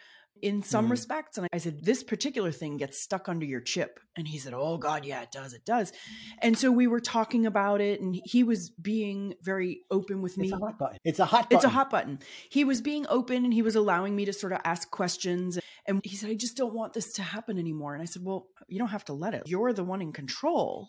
in 0.43 0.63
some 0.63 0.89
mm. 0.89 0.91
respects. 0.91 1.39
And 1.39 1.49
I 1.53 1.59
said, 1.59 1.85
This 1.85 2.03
particular 2.03 2.53
thing 2.53 2.77
gets 2.77 3.01
stuck 3.01 3.29
under 3.29 3.47
your 3.47 3.61
chip. 3.61 4.01
And 4.17 4.27
he 4.27 4.39
said, 4.39 4.55
Oh, 4.55 4.79
God, 4.79 5.05
yeah, 5.05 5.23
it 5.23 5.31
does. 5.31 5.55
It 5.55 5.65
does. 5.65 5.93
And 6.41 6.57
so 6.59 6.71
we 6.71 6.87
were 6.87 7.01
talking 7.01 7.47
about 7.47 7.81
it, 7.81 8.01
and 8.01 8.19
he 8.25 8.45
was 8.45 8.71
being 8.71 9.35
very 9.43 9.83
open 9.91 10.23
with 10.23 10.37
me. 10.39 10.47
It's 10.47 10.55
a 10.55 10.59
hot 10.59 10.79
button. 10.79 10.99
It's 11.05 11.19
a 11.19 11.25
hot 11.25 11.51
button. 11.51 11.57
It's 11.57 11.65
a 11.65 11.69
hot 11.69 11.91
button. 11.91 12.19
He 12.51 12.65
was 12.65 12.81
being 12.81 13.07
open 13.09 13.45
and 13.45 13.53
he 13.53 13.63
was 13.63 13.77
allowing 13.77 14.15
me 14.15 14.25
to 14.27 14.33
sort 14.33 14.53
of 14.53 14.61
ask 14.65 14.91
questions. 14.91 15.59
And 15.87 16.01
he 16.05 16.17
said, 16.17 16.31
I 16.31 16.35
just 16.35 16.57
don't 16.57 16.75
want 16.75 16.93
this 16.93 17.13
to 17.15 17.23
happen 17.23 17.59
anymore. 17.59 17.95
And 17.95 18.03
I 18.03 18.07
said, 18.07 18.23
Well, 18.25 18.49
you 18.69 18.79
don't 18.79 18.89
have 18.89 19.05
to 19.07 19.13
let 19.13 19.35
it. 19.35 19.45
You're 19.47 19.73
the 19.73 19.85
one 19.85 20.03
in 20.03 20.13
control. 20.13 20.89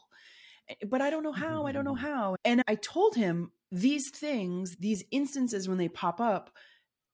Eh, 0.70 0.76
but 0.88 1.02
I 1.02 1.10
don't 1.10 1.24
know 1.24 1.32
how. 1.32 1.66
I 1.66 1.72
don't 1.72 1.86
know 1.86 1.96
mm. 1.96 2.00
how. 2.00 2.36
And 2.46 2.64
I 2.68 2.76
told 2.76 3.16
him 3.16 3.52
these 3.72 4.10
things, 4.10 4.76
these 4.78 5.04
instances 5.12 5.68
when 5.68 5.78
they 5.78 5.90
pop 5.90 6.20
up, 6.20 6.52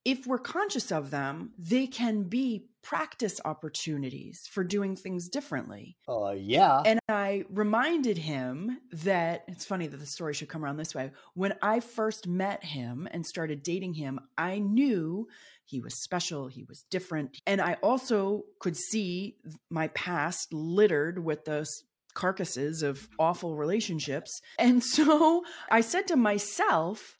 if 0.06 0.28
we're 0.28 0.40
conscious 0.40 0.92
of 0.92 1.12
them, 1.12 1.52
they 1.58 1.88
can 1.88 2.24
be 2.24 2.68
practice 2.82 3.40
opportunities 3.46 4.42
for 4.52 4.64
doing 4.64 4.96
things 4.96 5.30
differently. 5.30 5.96
Oh, 6.08 6.26
uh, 6.26 6.32
yeah. 6.32 6.82
And 6.86 7.00
I 7.08 7.46
reminded 7.50 8.18
him 8.18 8.78
that 8.92 9.46
it's 9.48 9.66
funny 9.66 9.88
that 9.88 9.98
the 9.98 10.06
story 10.06 10.34
should 10.34 10.50
come 10.50 10.66
around 10.66 10.78
this 10.78 10.94
way. 10.94 11.12
When 11.34 11.54
I 11.62 11.80
first 11.80 12.28
met 12.28 12.64
him 12.64 13.08
and 13.12 13.26
started 13.26 13.64
dating 13.64 13.94
him, 13.94 14.20
I 14.38 14.60
knew 14.60 15.28
he 15.64 15.80
was 15.80 16.04
special, 16.04 16.48
he 16.48 16.66
was 16.66 16.84
different. 16.92 17.38
And 17.48 17.62
I 17.62 17.76
also 17.76 18.44
could 18.60 18.76
see 18.76 19.38
my 19.70 19.88
past 19.90 20.54
littered 20.54 21.24
with 21.24 21.46
those 21.46 21.84
carcasses 22.14 22.84
of 22.84 23.08
awful 23.18 23.56
relationships. 23.56 24.42
And 24.60 24.84
so 24.84 25.44
I 25.72 25.82
said 25.82 26.08
to 26.08 26.18
myself, 26.18 27.18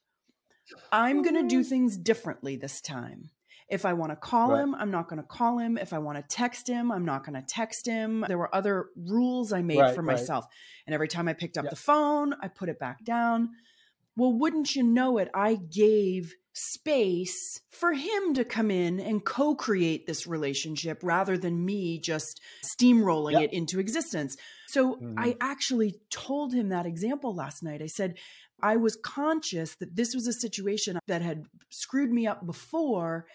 I'm 0.92 1.22
going 1.22 1.36
to 1.36 1.48
do 1.48 1.62
mm-hmm. 1.62 1.70
things 1.70 1.98
differently 1.98 2.56
this 2.56 2.82
time. 2.82 3.30
If 3.70 3.86
I 3.86 3.94
want 3.94 4.12
to 4.12 4.16
call 4.16 4.52
right. 4.52 4.62
him, 4.62 4.76
I'm 4.76 4.92
not 4.92 5.08
going 5.08 5.22
to 5.22 5.28
call 5.28 5.58
him. 5.58 5.78
If 5.78 5.94
I 5.94 6.00
want 6.00 6.18
to 6.18 6.36
text 6.36 6.68
him, 6.68 6.92
I'm 6.92 7.06
not 7.06 7.26
going 7.26 7.42
to 7.42 7.46
text 7.48 7.88
him. 7.88 8.26
There 8.28 8.38
were 8.38 8.54
other 8.54 8.88
rules 8.96 9.54
I 9.54 9.62
made 9.62 9.80
right, 9.80 9.96
for 9.96 10.02
myself. 10.02 10.46
And 10.86 10.94
every 10.94 11.08
time 11.08 11.28
I 11.28 11.34
picked 11.34 11.58
up 11.58 11.64
yep. 11.64 11.72
the 11.72 11.78
phone, 11.78 12.36
I 12.42 12.50
put 12.50 12.70
it 12.70 12.78
back 12.78 13.04
down. 13.04 13.50
Well, 14.16 14.34
wouldn't 14.34 14.76
you 14.76 14.84
know 14.84 15.18
it? 15.18 15.30
I 15.34 15.56
gave 15.56 16.36
space 16.54 17.62
for 17.72 17.94
him 17.94 18.36
to 18.36 18.46
come 18.46 18.70
in 18.70 19.00
and 19.00 19.26
co 19.26 19.56
create 19.56 20.06
this 20.06 20.28
relationship 20.28 21.00
rather 21.02 21.36
than 21.36 21.66
me 21.66 22.00
just 22.00 22.42
steamrolling 22.64 23.34
yep. 23.34 23.44
it 23.44 23.54
into 23.54 23.80
existence. 23.80 24.38
So 24.68 24.96
mm-hmm. 24.96 25.18
I 25.18 25.36
actually 25.42 26.00
told 26.12 26.54
him 26.54 26.70
that 26.70 26.86
example 26.86 27.34
last 27.34 27.64
night. 27.64 27.82
I 27.82 27.88
said, 27.88 28.18
I 28.64 28.78
was 28.78 28.96
conscious 28.96 29.76
that 29.76 29.96
this 29.96 30.16
was 30.16 30.26
a 30.26 30.34
situation 30.34 30.98
that 31.08 31.22
had 31.22 31.46
screwed 31.70 32.12
me 32.12 32.26
up 32.26 32.46
before. 32.46 33.28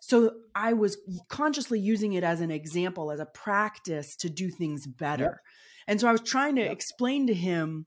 So 0.00 0.32
I 0.56 0.72
was 0.72 0.98
consciously 1.28 1.78
using 1.78 2.14
it 2.14 2.24
as 2.24 2.40
an 2.40 2.50
example, 2.50 3.12
as 3.12 3.20
a 3.20 3.26
practice 3.26 4.16
to 4.16 4.28
do 4.28 4.50
things 4.50 4.86
better. 4.86 5.22
Yep. 5.22 5.38
And 5.86 6.00
so 6.00 6.08
I 6.08 6.12
was 6.12 6.22
trying 6.22 6.56
to 6.56 6.62
yep. 6.62 6.72
explain 6.72 7.28
to 7.28 7.34
him 7.34 7.86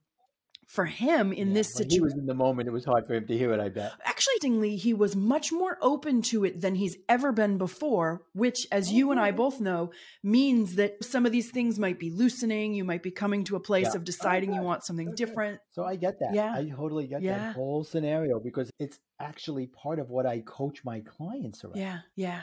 for 0.66 0.84
him 0.84 1.32
in 1.32 1.48
yeah, 1.48 1.54
this 1.54 1.72
situation. 1.72 1.96
He 1.96 2.00
was 2.00 2.14
in 2.14 2.26
the 2.26 2.34
moment. 2.34 2.68
It 2.68 2.72
was 2.72 2.84
hard 2.84 3.06
for 3.06 3.14
him 3.14 3.26
to 3.28 3.38
hear 3.38 3.52
it, 3.52 3.60
I 3.60 3.68
bet. 3.68 3.92
Actually, 4.04 4.76
he 4.76 4.92
was 4.92 5.14
much 5.14 5.52
more 5.52 5.78
open 5.80 6.22
to 6.22 6.44
it 6.44 6.60
than 6.60 6.74
he's 6.74 6.96
ever 7.08 7.32
been 7.32 7.56
before, 7.56 8.22
which, 8.34 8.66
as 8.72 8.92
you 8.92 9.12
and 9.12 9.20
I 9.20 9.30
oh. 9.30 9.34
both 9.34 9.60
know, 9.60 9.92
means 10.22 10.74
that 10.74 11.04
some 11.04 11.24
of 11.24 11.32
these 11.32 11.50
things 11.50 11.78
might 11.78 11.98
be 11.98 12.10
loosening. 12.10 12.74
You 12.74 12.84
might 12.84 13.02
be 13.02 13.12
coming 13.12 13.44
to 13.44 13.56
a 13.56 13.60
place 13.60 13.86
yeah. 13.86 13.96
of 13.96 14.02
oh, 14.02 14.04
deciding 14.04 14.52
you 14.52 14.62
want 14.62 14.84
something 14.84 15.08
oh, 15.08 15.12
okay. 15.12 15.24
different. 15.24 15.60
So 15.70 15.84
I 15.84 15.96
get 15.96 16.18
that. 16.18 16.34
Yeah. 16.34 16.52
I 16.52 16.64
totally 16.64 17.06
get 17.06 17.22
yeah. 17.22 17.38
that 17.38 17.54
whole 17.54 17.84
scenario 17.84 18.40
because 18.40 18.70
it's 18.78 18.98
actually 19.20 19.68
part 19.68 19.98
of 19.98 20.10
what 20.10 20.26
I 20.26 20.40
coach 20.40 20.84
my 20.84 21.00
clients 21.00 21.64
around. 21.64 21.76
Yeah. 21.76 21.98
Yeah. 22.16 22.40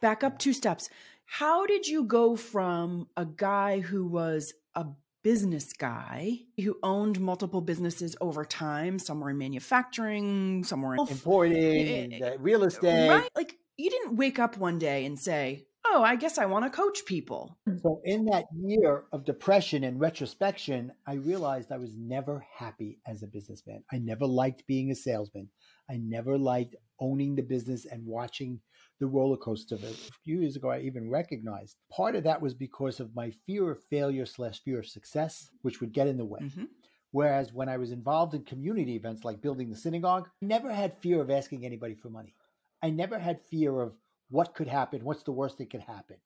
Back 0.00 0.24
up 0.24 0.38
two 0.38 0.52
steps. 0.52 0.88
How 1.26 1.66
did 1.66 1.86
you 1.86 2.04
go 2.04 2.36
from 2.36 3.08
a 3.16 3.24
guy 3.24 3.80
who 3.80 4.06
was 4.06 4.52
a 4.74 4.86
business 5.22 5.72
guy 5.72 6.40
who 6.62 6.76
owned 6.82 7.20
multiple 7.20 7.60
businesses 7.60 8.16
over 8.20 8.44
time. 8.44 8.98
Some 8.98 9.20
were 9.20 9.30
in 9.30 9.38
manufacturing, 9.38 10.64
some 10.64 10.82
were 10.82 10.94
in 10.94 11.06
importing, 11.08 12.22
uh, 12.22 12.32
real 12.38 12.64
estate. 12.64 13.08
Right? 13.08 13.30
Like 13.34 13.56
you 13.76 13.90
didn't 13.90 14.16
wake 14.16 14.38
up 14.38 14.56
one 14.56 14.78
day 14.78 15.04
and 15.04 15.18
say, 15.18 15.66
Oh, 15.84 16.02
I 16.02 16.14
guess 16.14 16.38
I 16.38 16.46
want 16.46 16.64
to 16.64 16.70
coach 16.70 17.04
people. 17.06 17.58
So, 17.82 18.00
in 18.04 18.26
that 18.26 18.44
year 18.56 19.04
of 19.12 19.24
depression 19.24 19.82
and 19.82 20.00
retrospection, 20.00 20.92
I 21.06 21.14
realized 21.14 21.72
I 21.72 21.78
was 21.78 21.96
never 21.96 22.46
happy 22.56 23.00
as 23.06 23.22
a 23.22 23.26
businessman. 23.26 23.82
I 23.92 23.98
never 23.98 24.24
liked 24.24 24.66
being 24.68 24.92
a 24.92 24.94
salesman. 24.94 25.48
I 25.90 25.96
never 25.96 26.38
liked 26.38 26.76
owning 27.00 27.34
the 27.34 27.42
business 27.42 27.84
and 27.84 28.06
watching 28.06 28.60
the 29.02 29.08
roller 29.08 29.36
coaster 29.36 29.74
of 29.74 29.82
it. 29.82 29.90
A 29.90 30.12
few 30.22 30.38
years 30.40 30.54
ago, 30.54 30.70
I 30.70 30.78
even 30.78 31.10
recognized 31.10 31.76
part 31.90 32.14
of 32.14 32.22
that 32.22 32.40
was 32.40 32.54
because 32.54 33.00
of 33.00 33.16
my 33.16 33.32
fear 33.46 33.68
of 33.72 33.82
failure 33.90 34.24
slash 34.24 34.62
fear 34.62 34.78
of 34.78 34.86
success, 34.86 35.50
which 35.62 35.80
would 35.80 35.92
get 35.92 36.06
in 36.06 36.16
the 36.16 36.24
way. 36.24 36.38
Mm-hmm. 36.40 36.66
Whereas 37.10 37.52
when 37.52 37.68
I 37.68 37.78
was 37.78 37.90
involved 37.90 38.34
in 38.34 38.44
community 38.44 38.94
events 38.94 39.24
like 39.24 39.42
building 39.42 39.68
the 39.68 39.76
synagogue, 39.76 40.28
I 40.40 40.46
never 40.46 40.72
had 40.72 40.96
fear 40.98 41.20
of 41.20 41.32
asking 41.32 41.66
anybody 41.66 41.96
for 41.96 42.10
money. 42.10 42.36
I 42.80 42.90
never 42.90 43.18
had 43.18 43.42
fear 43.42 43.80
of 43.80 43.92
what 44.30 44.54
could 44.54 44.68
happen, 44.68 45.04
what's 45.04 45.24
the 45.24 45.32
worst 45.32 45.58
that 45.58 45.70
could 45.70 45.80
happen. 45.80 46.18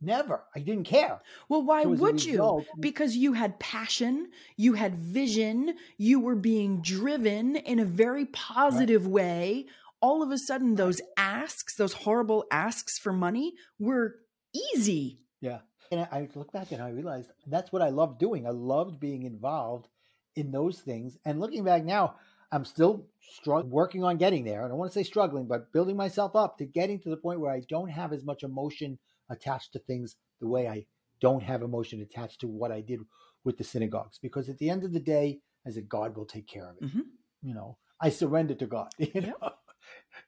Never. 0.00 0.44
I 0.54 0.60
didn't 0.60 0.84
care. 0.84 1.20
Well, 1.48 1.62
why 1.62 1.82
so 1.82 1.90
would 1.90 2.24
result, 2.26 2.64
you? 2.64 2.80
Because 2.80 3.16
you 3.16 3.34
had 3.34 3.58
passion, 3.60 4.28
you 4.56 4.74
had 4.74 4.94
vision, 4.96 5.74
you 5.98 6.20
were 6.20 6.34
being 6.34 6.80
driven 6.80 7.56
in 7.56 7.78
a 7.78 7.84
very 7.84 8.26
positive 8.26 9.04
right. 9.04 9.12
way 9.12 9.66
all 10.04 10.22
of 10.22 10.30
a 10.30 10.36
sudden 10.36 10.74
those 10.74 11.00
asks, 11.16 11.76
those 11.76 11.94
horrible 11.94 12.44
asks 12.50 12.98
for 12.98 13.10
money 13.12 13.54
were 13.78 14.16
easy. 14.54 15.18
Yeah. 15.40 15.60
And 15.90 16.00
I 16.12 16.28
look 16.34 16.52
back 16.52 16.72
and 16.72 16.82
I 16.82 16.90
realized 16.90 17.30
that's 17.46 17.72
what 17.72 17.80
I 17.80 17.88
loved 17.88 18.18
doing. 18.18 18.46
I 18.46 18.50
loved 18.50 19.00
being 19.00 19.22
involved 19.22 19.88
in 20.36 20.50
those 20.50 20.78
things. 20.78 21.16
And 21.24 21.40
looking 21.40 21.64
back 21.64 21.84
now, 21.84 22.16
I'm 22.52 22.66
still 22.66 23.06
strugg- 23.38 23.68
working 23.68 24.04
on 24.04 24.18
getting 24.18 24.44
there. 24.44 24.62
I 24.62 24.68
don't 24.68 24.76
want 24.76 24.92
to 24.92 24.98
say 24.98 25.04
struggling, 25.04 25.46
but 25.46 25.72
building 25.72 25.96
myself 25.96 26.36
up 26.36 26.58
to 26.58 26.66
getting 26.66 26.98
to 27.00 27.08
the 27.08 27.16
point 27.16 27.40
where 27.40 27.52
I 27.52 27.62
don't 27.66 27.88
have 27.88 28.12
as 28.12 28.24
much 28.24 28.42
emotion 28.42 28.98
attached 29.30 29.72
to 29.72 29.78
things 29.78 30.16
the 30.40 30.48
way 30.48 30.68
I 30.68 30.84
don't 31.20 31.42
have 31.42 31.62
emotion 31.62 32.02
attached 32.02 32.40
to 32.42 32.46
what 32.46 32.70
I 32.72 32.82
did 32.82 33.00
with 33.42 33.56
the 33.56 33.64
synagogues 33.64 34.18
because 34.18 34.50
at 34.50 34.58
the 34.58 34.68
end 34.68 34.84
of 34.84 34.92
the 34.92 35.00
day, 35.00 35.40
I 35.66 35.70
said, 35.70 35.88
God 35.88 36.14
will 36.14 36.26
take 36.26 36.46
care 36.46 36.68
of 36.68 36.76
it. 36.76 36.84
Mhm. 36.94 37.04
You 37.42 37.54
know, 37.54 37.78
I 38.00 38.10
surrender 38.10 38.54
to 38.56 38.66
God, 38.66 38.90
you 38.98 39.20
know, 39.22 39.50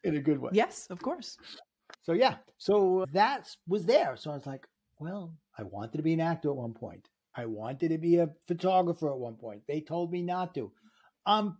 in 0.04 0.16
a 0.16 0.20
good 0.20 0.38
way. 0.38 0.50
Yes, 0.52 0.86
of 0.90 1.00
course. 1.00 1.36
So 2.02 2.12
yeah, 2.12 2.36
so 2.58 3.04
that 3.12 3.48
was 3.66 3.84
there. 3.84 4.16
So 4.16 4.30
I 4.30 4.34
was 4.34 4.46
like, 4.46 4.66
well, 4.98 5.34
I 5.58 5.62
wanted 5.62 5.96
to 5.98 6.02
be 6.02 6.14
an 6.14 6.20
actor 6.20 6.50
at 6.50 6.56
one 6.56 6.72
point. 6.72 7.08
I 7.34 7.46
wanted 7.46 7.90
to 7.90 7.98
be 7.98 8.16
a 8.16 8.30
photographer 8.48 9.10
at 9.10 9.18
one 9.18 9.34
point. 9.34 9.62
They 9.68 9.80
told 9.80 10.10
me 10.10 10.22
not 10.22 10.54
to. 10.54 10.72
I'm 11.26 11.58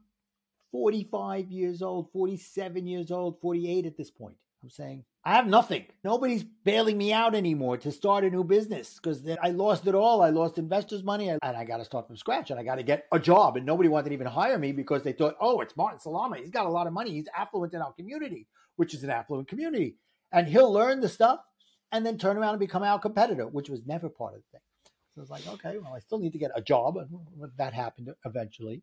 45 0.73 1.51
years 1.51 1.83
old, 1.83 2.11
47 2.13 2.87
years 2.87 3.11
old, 3.11 3.41
48 3.41 3.87
at 3.87 3.97
this 3.97 4.11
point. 4.11 4.37
I'm 4.63 4.71
saying 4.71 5.05
I 5.25 5.35
have 5.35 5.47
nothing. 5.47 5.87
Nobody's 6.03 6.45
bailing 6.65 6.97
me 6.97 7.13
out 7.13 7.35
anymore 7.35 7.77
to 7.79 7.93
start 7.93 8.25
a 8.25 8.31
new 8.31 8.45
business 8.45 8.95
because 8.95 9.27
I 9.43 9.51
lost 9.51 9.87
it 9.87 9.95
all. 9.95 10.23
I 10.23 10.31
lost 10.31 10.59
investors' 10.59 11.03
money 11.03 11.29
and 11.29 11.41
I 11.43 11.65
got 11.65 11.77
to 11.79 11.85
start 11.85 12.07
from 12.07 12.17
scratch 12.17 12.51
and 12.51 12.59
I 12.59 12.63
got 12.63 12.77
to 12.77 12.83
get 12.83 13.07
a 13.13 13.19
job. 13.19 13.57
And 13.57 13.67
nobody 13.67 13.89
wanted 13.89 14.09
to 14.11 14.15
even 14.15 14.27
hire 14.27 14.59
me 14.59 14.73
because 14.73 15.03
they 15.03 15.13
thought, 15.13 15.37
oh, 15.41 15.61
it's 15.61 15.77
Martin 15.77 16.01
Salama. 16.01 16.39
He's 16.39 16.51
got 16.51 16.67
a 16.67 16.71
lot 16.71 16.87
of 16.87 16.93
money. 16.93 17.11
He's 17.13 17.29
affluent 17.37 17.75
in 17.75 17.83
our 17.83 17.93
community, 17.93 18.47
which 18.77 18.95
is 18.95 19.05
an 19.05 19.11
affluent 19.11 19.49
community. 19.49 19.97
And 20.33 20.49
he'll 20.49 20.73
learn 20.73 21.01
the 21.01 21.09
stuff 21.09 21.41
and 21.93 22.05
then 22.05 22.19
turn 22.19 22.37
around 22.37 22.51
and 22.51 22.61
become 22.61 22.83
our 22.83 22.99
competitor, 22.99 23.47
which 23.47 23.69
was 23.69 23.83
never 23.87 24.09
part 24.09 24.35
of 24.35 24.41
the 24.41 24.59
thing. 24.59 24.61
So 25.15 25.23
it's 25.23 25.31
like, 25.31 25.47
okay, 25.55 25.79
well, 25.79 25.95
I 25.95 26.01
still 26.01 26.19
need 26.19 26.33
to 26.33 26.39
get 26.39 26.51
a 26.55 26.61
job. 26.61 26.97
And 26.99 27.09
that 27.57 27.73
happened 27.73 28.11
eventually. 28.25 28.83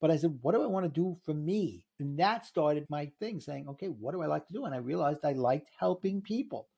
But 0.00 0.10
I 0.10 0.16
said, 0.16 0.38
what 0.42 0.54
do 0.54 0.62
I 0.62 0.66
want 0.66 0.84
to 0.84 1.00
do 1.00 1.16
for 1.24 1.34
me? 1.34 1.84
And 1.98 2.18
that 2.18 2.46
started 2.46 2.86
my 2.88 3.10
thing 3.18 3.40
saying, 3.40 3.68
okay, 3.68 3.88
what 3.88 4.12
do 4.12 4.22
I 4.22 4.26
like 4.26 4.46
to 4.46 4.52
do? 4.52 4.64
And 4.64 4.74
I 4.74 4.78
realized 4.78 5.20
I 5.24 5.32
liked 5.32 5.70
helping 5.78 6.22
people. 6.22 6.68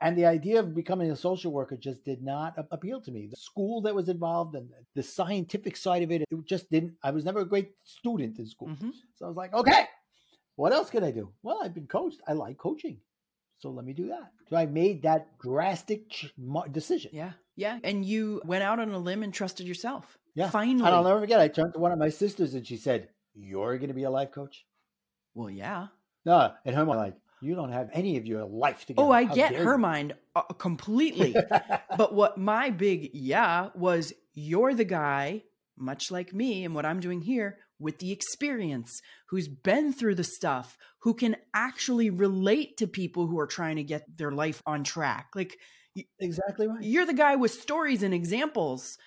And 0.00 0.18
the 0.18 0.26
idea 0.26 0.60
of 0.60 0.74
becoming 0.74 1.10
a 1.10 1.16
social 1.16 1.52
worker 1.52 1.76
just 1.76 2.04
did 2.04 2.22
not 2.22 2.54
appeal 2.70 3.00
to 3.00 3.10
me. 3.10 3.28
The 3.28 3.36
school 3.36 3.80
that 3.82 3.94
was 3.94 4.08
involved 4.08 4.54
and 4.56 4.68
the 4.94 5.02
scientific 5.02 5.76
side 5.76 6.02
of 6.02 6.10
it, 6.10 6.22
it 6.22 6.44
just 6.44 6.70
didn't. 6.70 6.96
I 7.02 7.12
was 7.12 7.24
never 7.24 7.40
a 7.40 7.48
great 7.48 7.70
student 7.84 8.38
in 8.38 8.46
school. 8.46 8.68
Mhm. 8.68 8.92
So 9.14 9.24
I 9.24 9.28
was 9.28 9.36
like, 9.36 9.54
okay, 9.54 9.86
what 10.56 10.72
else 10.72 10.90
can 10.90 11.04
I 11.04 11.12
do? 11.12 11.32
Well, 11.42 11.60
I've 11.62 11.72
been 11.72 11.86
coached. 11.86 12.20
I 12.26 12.32
like 12.32 12.58
coaching. 12.58 13.00
So 13.58 13.70
let 13.70 13.86
me 13.86 13.94
do 13.94 14.08
that. 14.08 14.32
So 14.50 14.56
I 14.56 14.66
made 14.66 15.02
that 15.02 15.38
drastic 15.38 16.12
decision. 16.72 17.10
Yeah. 17.14 17.32
Yeah. 17.54 17.78
And 17.82 18.04
you 18.04 18.42
went 18.44 18.64
out 18.64 18.78
on 18.80 18.90
a 18.90 18.98
limb 18.98 19.22
and 19.22 19.32
trusted 19.32 19.66
yourself. 19.66 20.18
Yeah. 20.36 20.50
Finally. 20.50 20.86
And 20.86 20.94
I'll 20.94 21.02
never 21.02 21.18
forget, 21.18 21.40
I 21.40 21.48
turned 21.48 21.72
to 21.72 21.80
one 21.80 21.90
of 21.90 21.98
my 21.98 22.10
sisters 22.10 22.54
and 22.54 22.64
she 22.64 22.76
said, 22.76 23.08
You're 23.34 23.78
going 23.78 23.88
to 23.88 23.94
be 23.94 24.04
a 24.04 24.10
life 24.10 24.30
coach? 24.30 24.64
well, 25.34 25.50
yeah. 25.50 25.88
No. 26.24 26.52
And 26.64 26.76
her 26.76 26.84
mind, 26.86 27.00
like, 27.00 27.14
You 27.40 27.54
don't 27.54 27.72
have 27.72 27.90
any 27.92 28.16
of 28.18 28.26
your 28.26 28.44
life 28.44 28.80
to 28.80 28.86
together. 28.88 29.06
Oh, 29.06 29.10
I 29.10 29.24
How 29.24 29.34
get 29.34 29.54
her 29.54 29.72
you?" 29.72 29.78
mind 29.78 30.14
uh, 30.36 30.42
completely. 30.58 31.34
but 31.96 32.14
what 32.14 32.38
my 32.38 32.70
big 32.70 33.10
yeah 33.14 33.70
was 33.74 34.12
you're 34.34 34.74
the 34.74 34.84
guy, 34.84 35.42
much 35.76 36.10
like 36.10 36.32
me 36.34 36.64
and 36.64 36.74
what 36.74 36.86
I'm 36.86 37.00
doing 37.00 37.22
here, 37.22 37.58
with 37.78 37.98
the 37.98 38.12
experience, 38.12 39.00
who's 39.28 39.48
been 39.48 39.92
through 39.92 40.14
the 40.14 40.24
stuff, 40.24 40.76
who 41.00 41.14
can 41.14 41.36
actually 41.54 42.10
relate 42.10 42.76
to 42.78 42.86
people 42.86 43.26
who 43.26 43.38
are 43.38 43.46
trying 43.46 43.76
to 43.76 43.84
get 43.84 44.04
their 44.16 44.32
life 44.32 44.62
on 44.66 44.84
track. 44.84 45.28
Like, 45.34 45.56
exactly 46.20 46.66
right. 46.66 46.82
you're 46.82 47.06
the 47.06 47.14
guy 47.14 47.36
with 47.36 47.52
stories 47.52 48.02
and 48.02 48.12
examples. 48.12 48.98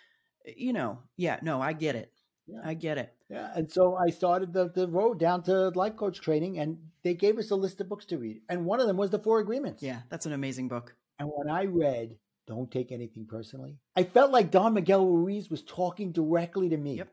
Eh, 0.47 0.53
you 0.57 0.73
know, 0.73 0.99
yeah, 1.17 1.39
no, 1.41 1.61
I 1.61 1.73
get 1.73 1.95
it. 1.95 2.11
Yeah. 2.47 2.61
I 2.63 2.73
get 2.73 2.97
it. 2.97 3.13
Yeah, 3.29 3.51
and 3.55 3.71
so 3.71 3.95
I 3.95 4.09
started 4.09 4.53
the, 4.53 4.69
the 4.69 4.87
road 4.87 5.19
down 5.19 5.43
to 5.43 5.69
life 5.69 5.95
coach 5.95 6.19
training, 6.19 6.57
and 6.57 6.77
they 7.03 7.13
gave 7.13 7.37
us 7.37 7.51
a 7.51 7.55
list 7.55 7.79
of 7.79 7.89
books 7.89 8.05
to 8.05 8.17
read, 8.17 8.41
and 8.49 8.65
one 8.65 8.79
of 8.79 8.87
them 8.87 8.97
was 8.97 9.11
the 9.11 9.19
Four 9.19 9.39
Agreements. 9.39 9.83
Yeah, 9.83 10.01
that's 10.09 10.25
an 10.25 10.33
amazing 10.33 10.67
book. 10.67 10.95
And 11.19 11.29
when 11.35 11.47
I 11.47 11.65
read 11.65 12.15
"Don't 12.47 12.71
Take 12.71 12.91
Anything 12.91 13.27
Personally," 13.29 13.77
I 13.95 14.03
felt 14.03 14.31
like 14.31 14.49
Don 14.49 14.73
Miguel 14.73 15.05
Ruiz 15.05 15.49
was 15.51 15.61
talking 15.61 16.11
directly 16.11 16.69
to 16.69 16.77
me, 16.77 16.97
Yep. 16.97 17.09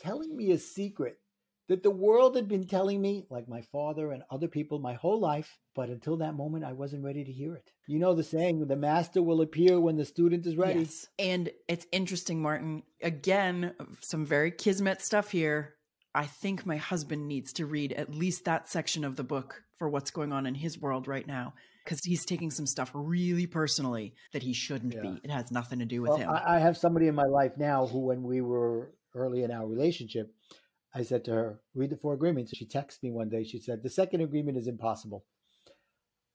telling 0.00 0.36
me 0.36 0.50
a 0.50 0.58
secret 0.58 1.18
that 1.68 1.82
the 1.82 1.90
world 1.90 2.36
had 2.36 2.48
been 2.48 2.66
telling 2.66 3.00
me, 3.00 3.26
like 3.30 3.48
my 3.48 3.62
father 3.62 4.10
and 4.12 4.22
other 4.30 4.48
people, 4.48 4.78
my 4.78 4.94
whole 4.94 5.20
life. 5.20 5.58
But 5.74 5.90
until 5.90 6.16
that 6.18 6.34
moment, 6.34 6.64
I 6.64 6.72
wasn't 6.72 7.04
ready 7.04 7.24
to 7.24 7.32
hear 7.32 7.54
it. 7.54 7.70
You 7.86 7.98
know 7.98 8.14
the 8.14 8.24
saying: 8.24 8.66
"The 8.66 8.76
master 8.76 9.22
will 9.22 9.40
appear 9.42 9.78
when 9.78 9.96
the 9.96 10.04
student 10.04 10.46
is 10.46 10.56
ready." 10.56 10.80
Yes. 10.80 11.06
And 11.18 11.50
it's 11.68 11.86
interesting, 11.92 12.42
Martin. 12.42 12.82
Again, 13.02 13.74
some 14.00 14.24
very 14.24 14.50
kismet 14.50 15.02
stuff 15.02 15.30
here. 15.30 15.74
I 16.14 16.26
think 16.26 16.66
my 16.66 16.78
husband 16.78 17.28
needs 17.28 17.52
to 17.54 17.66
read 17.66 17.92
at 17.92 18.14
least 18.14 18.46
that 18.46 18.68
section 18.68 19.04
of 19.04 19.16
the 19.16 19.22
book 19.24 19.62
for 19.78 19.88
what's 19.88 20.10
going 20.10 20.32
on 20.32 20.46
in 20.46 20.54
his 20.54 20.80
world 20.80 21.06
right 21.06 21.26
now 21.26 21.54
because 21.84 22.00
he's 22.04 22.24
taking 22.24 22.50
some 22.50 22.66
stuff 22.66 22.90
really 22.92 23.46
personally 23.46 24.14
that 24.32 24.42
he 24.42 24.52
shouldn't 24.52 24.94
Yeah. 24.94 25.02
be. 25.02 25.20
It 25.22 25.30
has 25.30 25.52
nothing 25.52 25.78
to 25.78 25.84
do 25.84 26.02
with 26.02 26.10
Well, 26.10 26.18
him. 26.18 26.30
I, 26.30 26.56
I 26.56 26.58
have 26.58 26.76
somebody 26.76 27.06
in 27.06 27.14
my 27.14 27.24
life 27.26 27.52
now 27.56 27.86
who, 27.86 28.00
when 28.00 28.22
we 28.22 28.40
were 28.40 28.92
early 29.14 29.42
in 29.42 29.50
our 29.50 29.66
relationship, 29.66 30.34
I 30.94 31.02
said 31.02 31.24
to 31.26 31.32
her, 31.32 31.60
read 31.74 31.90
the 31.90 31.96
four 31.96 32.14
agreements. 32.14 32.56
She 32.56 32.66
texted 32.66 33.02
me 33.02 33.10
one 33.10 33.28
day. 33.28 33.44
She 33.44 33.60
said, 33.60 33.82
the 33.82 33.90
second 33.90 34.20
agreement 34.22 34.56
is 34.58 34.66
impossible. 34.66 35.24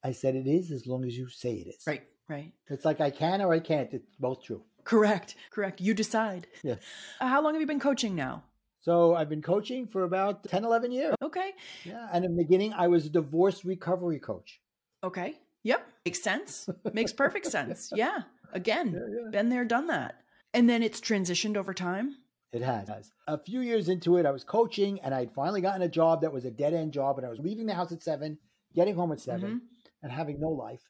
I 0.02 0.12
said, 0.12 0.34
it 0.36 0.46
is 0.46 0.70
as 0.70 0.86
long 0.86 1.04
as 1.04 1.16
you 1.16 1.28
say 1.28 1.54
it 1.54 1.68
is. 1.68 1.82
right, 1.86 2.02
right. 2.28 2.52
It's 2.68 2.84
like 2.84 3.00
I 3.00 3.10
can 3.10 3.40
or 3.40 3.52
I 3.52 3.60
can't. 3.60 3.92
It's 3.92 4.16
both 4.18 4.44
true. 4.44 4.62
Correct, 4.84 5.34
correct. 5.50 5.80
You 5.80 5.94
decide. 5.94 6.46
Yeah. 6.62 6.74
Uh, 7.20 7.28
How 7.28 7.42
long 7.42 7.54
have 7.54 7.60
you 7.60 7.66
been 7.66 7.80
coaching 7.80 8.14
now? 8.14 8.44
So 8.82 9.14
I've 9.14 9.30
been 9.30 9.40
coaching 9.40 9.86
for 9.86 10.04
about 10.04 10.44
10, 10.44 10.62
11 10.64 10.92
years. 10.92 11.14
Okay, 11.22 11.52
Yeah. 11.84 12.06
And 12.12 12.24
in 12.24 12.36
the 12.36 12.42
beginning, 12.42 12.74
I 12.74 12.88
was 12.88 13.06
a 13.06 13.10
divorce 13.10 13.64
recovery 13.64 14.18
coach. 14.18 14.60
okay. 15.02 15.36
Yep, 15.66 15.88
makes 16.04 16.22
sense. 16.22 16.68
Makes 16.92 17.14
perfect 17.14 17.46
sense. 17.46 17.90
Yeah. 17.96 18.24
Again, 18.52 18.92
yeah. 18.92 19.30
been 19.30 19.48
there, 19.48 19.64
done 19.64 19.86
that. 19.86 20.16
And 20.52 20.68
then 20.68 20.82
it's 20.82 21.00
transitioned 21.00 21.56
over 21.56 21.72
time. 21.72 22.16
It 22.54 22.62
has. 22.62 23.12
A 23.26 23.36
few 23.38 23.60
years 23.60 23.88
into 23.88 24.16
it, 24.16 24.26
I 24.26 24.30
was 24.30 24.44
coaching 24.44 25.00
and 25.00 25.12
I'd 25.14 25.34
finally 25.34 25.60
gotten 25.60 25.82
a 25.82 25.88
job 25.88 26.20
that 26.22 26.32
was 26.32 26.44
a 26.44 26.50
dead 26.50 26.72
end 26.72 26.92
job. 26.92 27.18
And 27.18 27.26
I 27.26 27.30
was 27.30 27.40
leaving 27.40 27.66
the 27.66 27.74
house 27.74 27.90
at 27.92 28.02
seven, 28.02 28.38
getting 28.74 28.94
home 28.94 29.10
at 29.12 29.20
7 29.20 29.50
Mhm. 29.50 29.60
and 30.02 30.12
having 30.12 30.38
no 30.40 30.50
life 30.50 30.82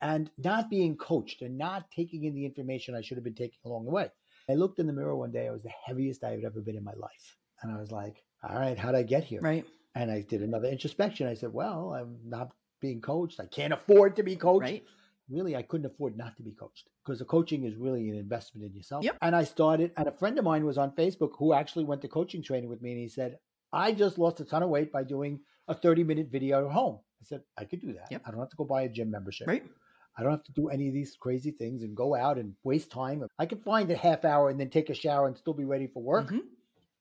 and 0.00 0.30
not 0.38 0.70
being 0.70 0.96
coached 0.96 1.42
and 1.42 1.58
not 1.58 1.90
taking 1.90 2.24
in 2.24 2.34
the 2.34 2.46
information 2.46 2.94
I 2.94 3.02
should 3.02 3.18
have 3.18 3.24
been 3.24 3.34
taking 3.34 3.58
along 3.66 3.84
the 3.84 3.90
way. 3.90 4.08
I 4.48 4.54
looked 4.54 4.78
in 4.78 4.86
the 4.86 4.92
mirror 4.94 5.14
one 5.14 5.30
day. 5.30 5.46
I 5.46 5.50
was 5.50 5.62
the 5.62 5.68
heaviest 5.84 6.24
I 6.24 6.30
had 6.30 6.44
ever 6.44 6.60
been 6.62 6.76
in 6.76 6.84
my 6.84 6.94
life. 6.94 7.36
And 7.62 7.70
I 7.70 7.78
was 7.78 7.92
like, 7.92 8.24
all 8.42 8.56
right, 8.58 8.78
how'd 8.78 8.94
I 8.94 9.02
get 9.02 9.24
here? 9.24 9.40
Right, 9.42 9.66
And 9.94 10.10
I 10.10 10.22
did 10.22 10.42
another 10.42 10.68
introspection. 10.68 11.26
I 11.26 11.34
said, 11.34 11.52
well, 11.52 11.92
I'm 11.92 12.18
not 12.24 12.52
being 12.80 13.02
coached. 13.02 13.38
I 13.40 13.46
can't 13.46 13.74
afford 13.74 14.16
to 14.16 14.22
be 14.22 14.36
coached. 14.36 14.62
right. 14.62 14.84
Really, 15.30 15.54
I 15.56 15.62
couldn't 15.62 15.86
afford 15.86 16.16
not 16.16 16.36
to 16.36 16.42
be 16.42 16.50
coached 16.52 16.88
because 17.04 17.20
the 17.20 17.24
coaching 17.24 17.64
is 17.64 17.76
really 17.76 18.10
an 18.10 18.16
investment 18.16 18.66
in 18.66 18.74
yourself. 18.74 19.04
Yep. 19.04 19.18
And 19.22 19.36
I 19.36 19.44
started, 19.44 19.92
and 19.96 20.08
a 20.08 20.12
friend 20.12 20.38
of 20.38 20.44
mine 20.44 20.64
was 20.64 20.76
on 20.76 20.90
Facebook 20.92 21.30
who 21.38 21.52
actually 21.52 21.84
went 21.84 22.02
to 22.02 22.08
coaching 22.08 22.42
training 22.42 22.68
with 22.68 22.82
me. 22.82 22.92
And 22.92 23.00
he 23.00 23.08
said, 23.08 23.38
I 23.72 23.92
just 23.92 24.18
lost 24.18 24.40
a 24.40 24.44
ton 24.44 24.62
of 24.62 24.68
weight 24.68 24.92
by 24.92 25.04
doing 25.04 25.40
a 25.68 25.74
30 25.74 26.04
minute 26.04 26.28
video 26.30 26.66
at 26.66 26.72
home. 26.72 26.98
I 27.20 27.24
said, 27.24 27.42
I 27.56 27.64
could 27.64 27.80
do 27.80 27.92
that. 27.92 28.08
Yep. 28.10 28.22
I 28.26 28.30
don't 28.30 28.40
have 28.40 28.50
to 28.50 28.56
go 28.56 28.64
buy 28.64 28.82
a 28.82 28.88
gym 28.88 29.10
membership. 29.10 29.46
Right. 29.46 29.64
I 30.18 30.22
don't 30.22 30.32
have 30.32 30.44
to 30.44 30.52
do 30.52 30.68
any 30.68 30.88
of 30.88 30.94
these 30.94 31.16
crazy 31.18 31.52
things 31.52 31.82
and 31.82 31.96
go 31.96 32.14
out 32.14 32.36
and 32.36 32.54
waste 32.64 32.90
time. 32.90 33.24
I 33.38 33.46
can 33.46 33.60
find 33.60 33.90
a 33.90 33.96
half 33.96 34.24
hour 34.24 34.50
and 34.50 34.58
then 34.58 34.68
take 34.68 34.90
a 34.90 34.94
shower 34.94 35.28
and 35.28 35.36
still 35.36 35.54
be 35.54 35.64
ready 35.64 35.86
for 35.86 36.02
work. 36.02 36.30
Mhm. 36.30 36.40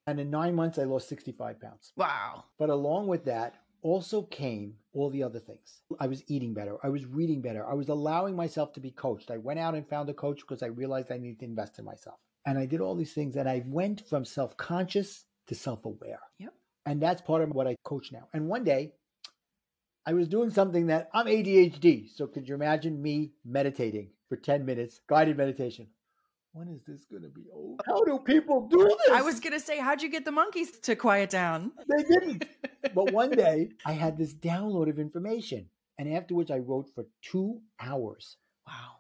And 0.08 0.20
in 0.20 0.30
nine 0.30 0.56
months, 0.56 0.78
I 0.78 0.84
lost 0.84 1.10
65 1.10 1.60
pounds. 1.60 1.94
Wow. 1.96 2.46
But 2.58 2.70
along 2.70 3.08
with 3.08 3.26
that 3.26 3.56
also 3.82 4.24
came 4.24 4.79
all 5.00 5.10
the 5.10 5.24
other 5.24 5.40
things. 5.40 5.82
I 6.00 6.08
was 6.08 6.24
eating 6.28 6.54
better. 6.54 6.78
I 6.84 6.90
was 6.90 7.06
reading 7.06 7.42
better. 7.42 7.66
I 7.66 7.74
was 7.74 7.90
allowing 7.90 8.36
myself 8.36 8.74
to 8.74 8.80
be 8.80 8.92
coached. 8.92 9.32
I 9.32 9.38
went 9.38 9.60
out 9.60 9.76
and 9.76 9.88
found 9.88 10.10
a 10.10 10.14
coach 10.14 10.42
because 10.42 10.64
I 10.64 10.68
realized 10.68 11.12
I 11.12 11.18
needed 11.18 11.40
to 11.40 11.46
invest 11.46 11.80
in 11.80 11.86
myself. 11.86 12.20
And 12.46 12.58
I 12.58 12.66
did 12.66 12.82
all 12.82 12.96
these 12.96 13.14
things 13.14 13.36
and 13.36 13.48
I 13.48 13.64
went 13.66 14.08
from 14.08 14.26
self 14.26 14.58
conscious 14.58 15.26
to 15.48 15.56
self 15.56 15.86
aware. 15.86 16.20
Yep. 16.40 16.54
And 16.86 17.02
that's 17.02 17.22
part 17.22 17.42
of 17.42 17.50
what 17.52 17.68
I 17.68 17.76
coach 17.84 18.12
now. 18.12 18.28
And 18.34 18.48
one 18.48 18.64
day, 18.64 18.94
I 20.06 20.14
was 20.14 20.28
doing 20.28 20.50
something 20.50 20.88
that 20.88 21.10
I'm 21.14 21.28
ADHD. 21.28 22.10
So 22.16 22.26
could 22.28 22.48
you 22.48 22.56
imagine 22.56 23.02
me 23.02 23.34
meditating 23.46 24.10
for 24.28 24.38
10 24.38 24.66
minutes, 24.66 25.02
guided 25.08 25.38
meditation? 25.38 25.88
When 26.54 26.68
is 26.70 26.82
this 26.88 27.06
going 27.06 27.24
to 27.24 27.30
be 27.30 27.46
over? 27.54 27.78
How 27.86 28.04
do 28.04 28.20
people 28.20 28.68
do 28.68 28.78
this? 28.80 29.10
I 29.12 29.22
was 29.22 29.40
gonna 29.40 29.60
say, 29.60 29.80
how'd 29.80 30.02
you 30.02 30.10
get 30.10 30.26
the 30.26 30.32
monkeys 30.32 30.72
to 30.80 30.96
quiet 30.96 31.30
down? 31.30 31.72
They 31.88 32.04
didn't. 32.04 32.46
but 32.94 33.12
one 33.14 33.30
day 33.46 33.70
I 33.86 33.92
had 33.94 34.18
this 34.18 34.34
download 34.34 34.90
of 34.90 35.00
information. 35.00 35.70
And 36.00 36.14
afterwards, 36.14 36.50
I 36.50 36.58
wrote 36.60 36.88
for 36.96 37.06
two 37.22 37.62
hours 37.80 38.38
Wow. 38.66 38.96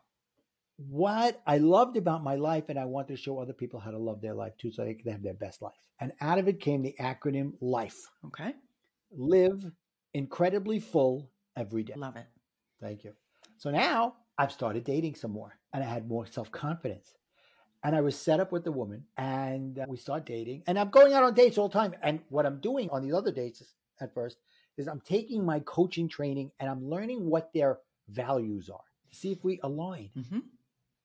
what 0.77 1.41
I 1.47 1.57
loved 1.57 1.97
about 1.97 2.23
my 2.23 2.35
life. 2.35 2.65
And 2.69 2.77
I 2.77 2.85
wanted 2.85 3.15
to 3.15 3.21
show 3.21 3.39
other 3.39 3.53
people 3.53 3.79
how 3.79 3.91
to 3.91 3.97
love 3.97 4.21
their 4.21 4.33
life 4.35 4.53
too, 4.57 4.71
so 4.71 4.83
they 4.85 4.93
could 4.93 5.11
have 5.11 5.23
their 5.23 5.33
best 5.33 5.61
life. 5.61 5.73
And 6.01 6.11
out 6.21 6.37
of 6.39 6.47
it 6.47 6.59
came 6.61 6.81
the 6.81 6.95
acronym 6.99 7.53
LIFE 7.61 7.99
Okay. 8.27 8.53
Live 9.11 9.65
incredibly 10.13 10.79
full 10.79 11.31
every 11.57 11.83
day. 11.83 11.93
Love 11.97 12.15
it. 12.15 12.27
Thank 12.81 13.03
you. 13.03 13.13
So 13.57 13.71
now 13.71 14.15
I've 14.37 14.51
started 14.51 14.83
dating 14.83 15.15
some 15.15 15.31
more 15.31 15.57
and 15.73 15.83
I 15.83 15.87
had 15.87 16.07
more 16.07 16.25
self 16.27 16.51
confidence. 16.51 17.13
And 17.83 17.95
I 17.95 18.01
was 18.01 18.15
set 18.17 18.39
up 18.39 18.51
with 18.51 18.63
the 18.65 18.71
woman 18.71 19.05
and 19.17 19.79
uh, 19.79 19.85
we 19.87 19.97
start 19.97 20.25
dating. 20.25 20.63
And 20.67 20.77
I'm 20.77 20.89
going 20.89 21.13
out 21.13 21.23
on 21.23 21.33
dates 21.33 21.57
all 21.57 21.69
the 21.69 21.73
time. 21.79 21.93
And 22.03 22.19
what 22.29 22.45
I'm 22.45 22.59
doing 22.59 22.89
on 22.89 23.01
these 23.03 23.13
other 23.13 23.31
dates 23.31 23.61
is- 23.61 23.73
at 24.01 24.13
first 24.13 24.37
is 24.77 24.87
I'm 24.87 25.01
taking 25.01 25.45
my 25.45 25.59
coaching 25.61 26.07
training 26.07 26.51
and 26.59 26.69
I'm 26.69 26.89
learning 26.89 27.29
what 27.29 27.51
their 27.53 27.79
values 28.07 28.69
are 28.69 28.79
to 29.09 29.15
see 29.15 29.31
if 29.31 29.43
we 29.43 29.59
align. 29.63 30.09
hmm 30.13 30.39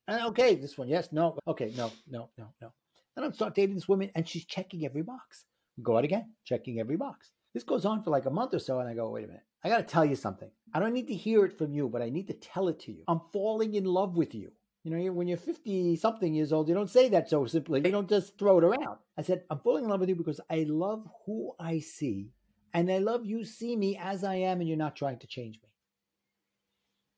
And 0.07 0.23
okay, 0.27 0.55
this 0.55 0.77
one, 0.79 0.89
yes, 0.89 1.09
no, 1.13 1.39
okay, 1.49 1.73
no, 1.77 1.91
no, 2.11 2.29
no, 2.39 2.47
no. 2.61 2.73
Then 3.17 3.25
I'm 3.25 3.33
start 3.33 3.55
dating 3.55 3.75
this 3.77 3.89
woman, 3.89 4.11
and 4.15 4.29
she's 4.29 4.45
checking 4.45 4.85
every 4.85 5.03
box. 5.03 5.47
Go 5.83 5.97
out 5.99 6.05
again, 6.05 6.33
checking 6.45 6.79
every 6.79 6.97
box. 6.97 7.31
This 7.55 7.63
goes 7.65 7.85
on 7.85 8.03
for 8.03 8.11
like 8.11 8.27
a 8.27 8.31
month 8.31 8.55
or 8.55 8.59
so, 8.59 8.79
and 8.81 8.89
I 8.89 8.95
go, 8.95 9.09
wait 9.11 9.25
a 9.25 9.29
minute. 9.29 9.43
I 9.65 9.69
got 9.69 9.79
to 9.79 9.83
tell 9.85 10.05
you 10.05 10.15
something. 10.17 10.51
I 10.75 10.79
don't 10.81 10.93
need 10.93 11.09
to 11.09 11.15
hear 11.15 11.45
it 11.45 11.57
from 11.57 11.73
you, 11.73 11.89
but 11.89 12.03
I 12.03 12.11
need 12.11 12.27
to 12.29 12.35
tell 12.35 12.69
it 12.69 12.79
to 12.81 12.93
you. 12.93 13.03
I'm 13.09 13.21
falling 13.33 13.75
in 13.75 13.85
love 13.87 14.17
with 14.17 14.35
you. 14.35 14.53
You 14.85 14.91
know, 14.91 15.13
when 15.13 15.27
you're 15.27 15.39
50 15.39 15.97
something 15.97 16.35
years 16.35 16.53
old, 16.53 16.69
you 16.69 16.75
don't 16.75 16.91
say 16.91 17.09
that 17.09 17.31
so 17.31 17.47
simply. 17.47 17.81
You 17.85 17.91
don't 17.91 18.09
just 18.09 18.39
throw 18.39 18.59
it 18.59 18.65
around. 18.65 18.99
I 19.17 19.23
said, 19.23 19.45
I'm 19.51 19.59
falling 19.61 19.85
in 19.85 19.91
love 19.91 20.01
with 20.01 20.11
you 20.11 20.15
because 20.15 20.43
I 20.51 20.67
love 20.69 21.09
who 21.25 21.55
I 21.59 21.79
see, 21.79 22.29
and 22.75 22.93
I 22.93 22.99
love 22.99 23.25
you 23.25 23.45
see 23.47 23.77
me 23.77 23.97
as 23.97 24.25
I 24.25 24.35
am, 24.35 24.61
and 24.61 24.69
you're 24.69 24.77
not 24.77 24.95
trying 24.95 25.19
to 25.21 25.27
change 25.27 25.59
me. 25.63 25.71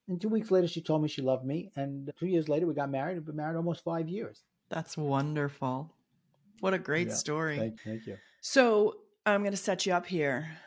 And 0.09 0.21
two 0.21 0.29
weeks 0.29 0.53
later, 0.53 0.69
she 0.69 0.81
told 0.81 1.03
me 1.03 1.09
she 1.09 1.23
loved 1.23 1.45
me. 1.45 1.73
And 1.75 2.13
two 2.21 2.27
years 2.27 2.49
later, 2.49 2.67
we 2.69 2.75
got 2.75 2.89
married. 2.91 3.17
We've 3.17 3.27
been 3.27 3.35
married 3.35 3.57
almost 3.57 3.83
five 3.83 4.09
years. 4.09 4.45
That's 4.69 4.97
wonderful. 4.97 5.93
What 6.61 6.75
a 6.75 6.79
great 6.79 7.09
Yeah, 7.09 7.15
story. 7.15 7.59
Thank, 7.59 7.81
thank 7.83 8.07
you. 8.07 8.17
So 8.41 8.99
I'm 9.25 9.41
going 9.41 9.51
to 9.51 9.57
set 9.57 9.85
you 9.85 9.93
up 9.93 10.07
here. 10.07 10.59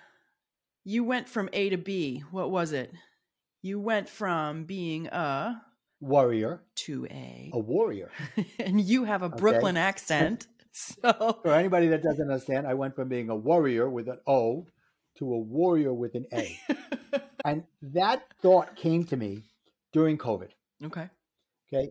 You 0.84 1.06
went 1.06 1.30
from 1.30 1.50
A 1.54 1.70
to 1.70 1.78
B. 1.78 2.24
What 2.32 2.52
was 2.52 2.74
it? 2.74 2.92
You 3.62 3.80
went 3.80 4.10
from 4.10 4.66
being 4.66 5.08
a 5.08 5.62
Warrior, 6.02 6.62
to 6.86 7.06
A, 7.12 7.52
a 7.54 7.60
warrior. 7.60 8.10
and 8.60 8.80
you 8.82 9.04
have 9.04 9.22
a 9.22 9.26
Okay. 9.26 9.38
Brooklyn 9.38 9.78
accent. 9.78 10.48
So 10.72 11.40
For 11.44 11.52
anybody 11.52 11.88
that 11.88 12.04
doesn't 12.04 12.30
understand, 12.30 12.68
I 12.68 12.76
went 12.76 12.96
from 12.96 13.10
being 13.10 13.30
a 13.30 13.36
warrior 13.36 13.90
with 13.90 14.08
an 14.08 14.20
O 14.28 14.68
to 15.18 15.34
a 15.34 15.38
warrior 15.38 15.92
with 15.94 16.14
an 16.16 16.26
A. 16.32 16.58
and 17.44 17.64
that 17.82 18.24
thought 18.42 18.76
came 18.76 19.04
to 19.06 19.18
me 19.18 19.44
during 19.92 20.18
COVID. 20.18 20.50
okay. 20.86 21.10
Okay. 21.74 21.90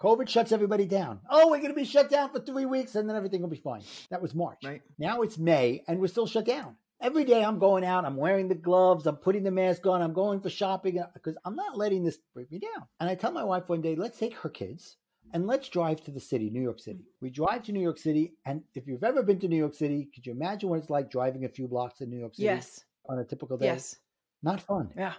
COVID 0.00 0.28
shuts 0.28 0.50
everybody 0.52 0.86
down. 0.86 1.20
Oh, 1.30 1.48
we're 1.50 1.58
going 1.58 1.70
to 1.70 1.74
be 1.76 1.84
shut 1.84 2.08
down 2.10 2.30
for 2.32 2.40
three 2.40 2.64
weeks 2.66 2.94
and 2.94 3.08
then 3.08 3.16
everything 3.16 3.40
will 3.42 3.48
be 3.48 3.56
fine. 3.56 3.82
That 4.10 4.22
was 4.22 4.34
March. 4.34 4.58
Right. 4.64 4.82
Now 4.98 5.22
it's 5.22 5.36
May 5.38 5.82
and 5.86 6.00
we're 6.00 6.08
still 6.08 6.26
shut 6.26 6.44
down. 6.46 6.76
Every 7.02 7.24
day 7.24 7.42
I'm 7.44 7.58
going 7.58 7.84
out, 7.84 8.04
I'm 8.04 8.16
wearing 8.16 8.46
the 8.46 8.54
gloves, 8.54 9.08
I'm 9.08 9.16
putting 9.16 9.42
the 9.42 9.50
mask 9.50 9.84
on, 9.88 10.00
I'm 10.00 10.12
going 10.12 10.40
for 10.40 10.48
shopping 10.48 11.00
uh, 11.00 11.06
because 11.14 11.36
I'm 11.44 11.56
not 11.56 11.76
letting 11.76 12.04
this 12.04 12.18
break 12.32 12.50
me 12.52 12.60
down. 12.60 12.86
And 13.00 13.10
I 13.10 13.16
tell 13.16 13.32
my 13.32 13.42
wife 13.42 13.68
one 13.68 13.80
day, 13.82 13.96
let's 13.96 14.20
take 14.20 14.34
her 14.36 14.48
kids 14.48 14.96
and 15.32 15.48
let's 15.48 15.68
drive 15.68 16.04
to 16.04 16.12
the 16.12 16.20
city, 16.20 16.48
New 16.48 16.62
York 16.62 16.78
City. 16.78 17.04
We 17.20 17.30
drive 17.30 17.64
to 17.64 17.72
New 17.72 17.80
York 17.80 17.98
City. 17.98 18.34
And 18.46 18.62
if 18.76 18.86
you've 18.86 19.02
ever 19.02 19.24
been 19.24 19.40
to 19.40 19.48
New 19.48 19.56
York 19.56 19.74
City, 19.74 20.08
could 20.14 20.24
you 20.26 20.32
imagine 20.32 20.68
what 20.68 20.78
it's 20.78 20.90
like 20.90 21.10
driving 21.10 21.44
a 21.44 21.48
few 21.48 21.66
blocks 21.66 22.00
in 22.00 22.08
New 22.08 22.18
York 22.20 22.36
City 22.36 22.44
Yes. 22.44 22.84
on 23.08 23.18
a 23.18 23.24
typical 23.24 23.58
day? 23.58 23.66
Yes. 23.66 23.96
Not 24.44 24.60
fun. 24.60 24.92
Yeah. 24.96 25.14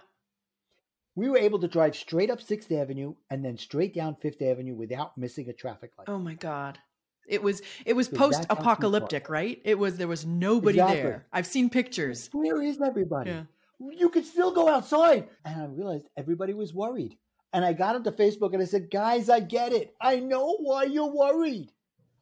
We 1.16 1.28
were 1.28 1.38
able 1.38 1.58
to 1.58 1.68
drive 1.68 1.94
straight 1.96 2.30
up 2.30 2.40
6th 2.40 2.72
Avenue 2.72 3.14
and 3.28 3.44
then 3.44 3.58
straight 3.58 3.94
down 3.94 4.16
5th 4.24 4.40
Avenue 4.40 4.74
without 4.74 5.18
missing 5.18 5.50
a 5.50 5.52
traffic 5.52 5.92
light. 5.98 6.08
Oh 6.08 6.18
my 6.18 6.34
God. 6.34 6.78
It 7.26 7.42
was 7.42 7.62
it 7.84 7.94
was 7.94 8.06
So 8.06 8.16
post 8.16 8.46
apocalyptic, 8.50 9.28
right? 9.28 9.60
It 9.64 9.78
was 9.78 9.96
there 9.96 10.08
was 10.08 10.26
nobody 10.26 10.78
Exactly. 10.78 11.02
there. 11.02 11.26
I've 11.32 11.46
seen 11.46 11.70
pictures. 11.70 12.28
Where 12.32 12.62
is 12.62 12.80
everybody? 12.80 13.30
Yeah. 13.30 13.44
You 13.78 14.08
could 14.08 14.24
still 14.24 14.52
go 14.52 14.68
outside. 14.68 15.28
And 15.44 15.60
I 15.60 15.66
realized 15.66 16.06
everybody 16.16 16.54
was 16.54 16.72
worried. 16.72 17.16
And 17.52 17.64
I 17.64 17.72
got 17.72 17.94
onto 17.94 18.10
Facebook 18.10 18.52
and 18.52 18.62
I 18.62 18.66
said, 18.66 18.90
guys, 18.90 19.28
I 19.28 19.40
get 19.40 19.72
it. 19.72 19.94
I 20.00 20.16
know 20.16 20.56
why 20.58 20.84
you're 20.84 21.12
worried. 21.12 21.70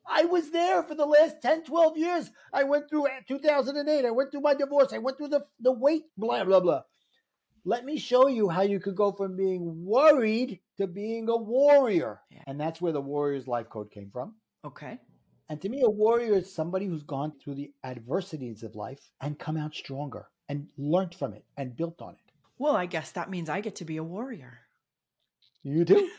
I 0.07 0.25
was 0.25 0.51
there 0.51 0.83
for 0.83 0.95
the 0.95 1.07
last 1.07 1.41
10, 1.41 1.65
12 1.65 1.97
years. 1.97 2.31
I 2.53 2.65
went 2.65 2.89
through 2.89 3.07
eh, 3.07 3.21
2008. 3.29 4.05
I 4.05 4.11
went 4.11 4.31
through 4.31 4.41
my 4.41 4.55
divorce. 4.55 4.93
I 4.93 4.99
went 4.99 5.17
through 5.17 5.29
the, 5.29 5.47
the 5.61 5.73
wait, 5.73 6.05
blah, 6.17 6.45
blah, 6.45 6.61
blah. 6.61 6.83
Let 7.65 7.85
me 7.85 7.97
show 7.97 8.27
you 8.27 8.49
how 8.49 8.63
you 8.63 8.81
could 8.81 8.97
go 8.97 9.13
from 9.13 9.37
being 9.37 9.85
worried 9.85 10.59
to 10.79 10.87
being 10.87 11.29
a 11.29 11.37
warrior. 11.37 12.21
Yeah. 12.31 12.43
And 12.47 12.61
that's 12.61 12.81
where 12.81 12.93
the 12.93 13.01
warrior's 13.01 13.47
life 13.47 13.69
code 13.71 13.91
came 13.93 14.11
from. 14.13 14.35
Okay. 14.65 14.99
And 15.49 15.61
to 15.61 15.69
me, 15.69 15.83
a 15.85 15.91
warrior 15.91 16.35
is 16.35 16.55
somebody 16.55 16.87
who's 16.87 17.03
gone 17.03 17.33
through 17.39 17.57
the 17.57 17.73
adversities 17.85 18.63
of 18.63 18.75
life 18.75 19.11
and 19.21 19.39
come 19.39 19.57
out 19.57 19.75
stronger 19.75 20.27
and 20.49 20.67
learned 20.79 21.15
from 21.15 21.35
it 21.35 21.45
and 21.57 21.77
built 21.77 22.01
on 22.01 22.15
it. 22.15 22.33
Well, 22.59 22.77
I 22.77 22.87
guess 22.87 23.13
that 23.13 23.31
means 23.31 23.49
I 23.49 23.61
get 23.61 23.77
to 23.77 23.85
be 23.85 23.97
a 23.97 24.05
warrior. 24.05 24.61
You 25.63 25.85
do? 25.85 26.11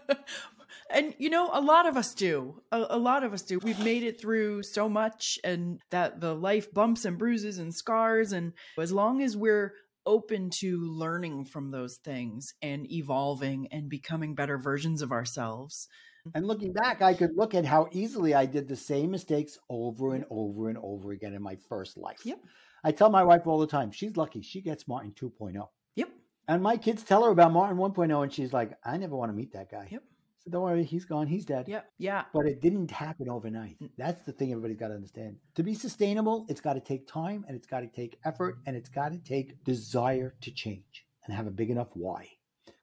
and 0.90 1.14
you 1.18 1.30
know, 1.30 1.50
a 1.52 1.60
lot 1.60 1.86
of 1.86 1.96
us 1.96 2.14
do. 2.14 2.62
A, 2.72 2.86
a 2.90 2.98
lot 2.98 3.24
of 3.24 3.32
us 3.32 3.42
do. 3.42 3.58
We've 3.58 3.82
made 3.82 4.02
it 4.02 4.20
through 4.20 4.62
so 4.62 4.88
much, 4.88 5.38
and 5.44 5.80
that 5.90 6.20
the 6.20 6.34
life 6.34 6.72
bumps 6.72 7.04
and 7.04 7.18
bruises 7.18 7.58
and 7.58 7.74
scars. 7.74 8.32
And 8.32 8.52
as 8.78 8.92
long 8.92 9.22
as 9.22 9.36
we're 9.36 9.74
open 10.06 10.50
to 10.60 10.78
learning 10.78 11.44
from 11.46 11.70
those 11.70 11.96
things 11.96 12.54
and 12.62 12.90
evolving 12.90 13.68
and 13.72 13.88
becoming 13.88 14.34
better 14.34 14.56
versions 14.56 15.02
of 15.02 15.12
ourselves, 15.12 15.88
And 16.34 16.46
looking 16.46 16.72
back, 16.72 17.02
I 17.02 17.14
could 17.14 17.36
look 17.36 17.54
at 17.54 17.64
how 17.64 17.88
easily 17.92 18.34
I 18.34 18.46
did 18.46 18.68
the 18.68 18.76
same 18.76 19.10
mistakes 19.10 19.58
over 19.68 20.14
and 20.14 20.24
over 20.30 20.68
and 20.68 20.78
over 20.82 21.12
again 21.12 21.34
in 21.34 21.42
my 21.42 21.56
first 21.68 21.96
life. 21.96 22.20
Yep. 22.24 22.40
I 22.84 22.92
tell 22.92 23.10
my 23.10 23.24
wife 23.24 23.46
all 23.46 23.58
the 23.58 23.66
time, 23.66 23.90
she's 23.90 24.16
lucky. 24.16 24.42
She 24.42 24.60
gets 24.60 24.86
Martin 24.86 25.12
2.0. 25.12 25.66
Yep. 25.96 26.08
And 26.48 26.62
my 26.62 26.76
kids 26.76 27.02
tell 27.02 27.24
her 27.24 27.30
about 27.30 27.52
Martin 27.52 27.76
1.0, 27.76 28.22
and 28.22 28.32
she's 28.32 28.52
like, 28.52 28.72
I 28.84 28.96
never 28.96 29.16
want 29.16 29.30
to 29.30 29.36
meet 29.36 29.52
that 29.52 29.70
guy. 29.70 29.88
Yep. 29.90 30.02
So 30.38 30.50
don't 30.50 30.62
worry, 30.62 30.84
he's 30.84 31.04
gone, 31.04 31.26
he's 31.26 31.44
dead. 31.44 31.66
Yep. 31.66 31.86
yeah, 31.98 32.24
But 32.32 32.46
it 32.46 32.60
didn't 32.60 32.90
happen 32.90 33.28
overnight. 33.28 33.80
Mm. 33.82 33.90
That's 33.98 34.24
the 34.24 34.32
thing 34.32 34.52
everybody's 34.52 34.76
got 34.76 34.88
to 34.88 34.94
understand. 34.94 35.36
To 35.56 35.64
be 35.64 35.74
sustainable, 35.74 36.46
it's 36.48 36.60
got 36.60 36.74
to 36.74 36.80
take 36.80 37.08
time 37.08 37.44
and 37.48 37.56
it's 37.56 37.66
got 37.66 37.80
to 37.80 37.88
take 37.88 38.18
effort 38.24 38.54
mm-hmm. 38.54 38.68
and 38.68 38.76
it's 38.76 38.88
got 38.88 39.10
to 39.10 39.18
take 39.18 39.64
desire 39.64 40.34
to 40.42 40.52
change 40.52 41.04
and 41.24 41.34
have 41.34 41.48
a 41.48 41.50
big 41.50 41.70
enough 41.70 41.88
why. 41.94 42.28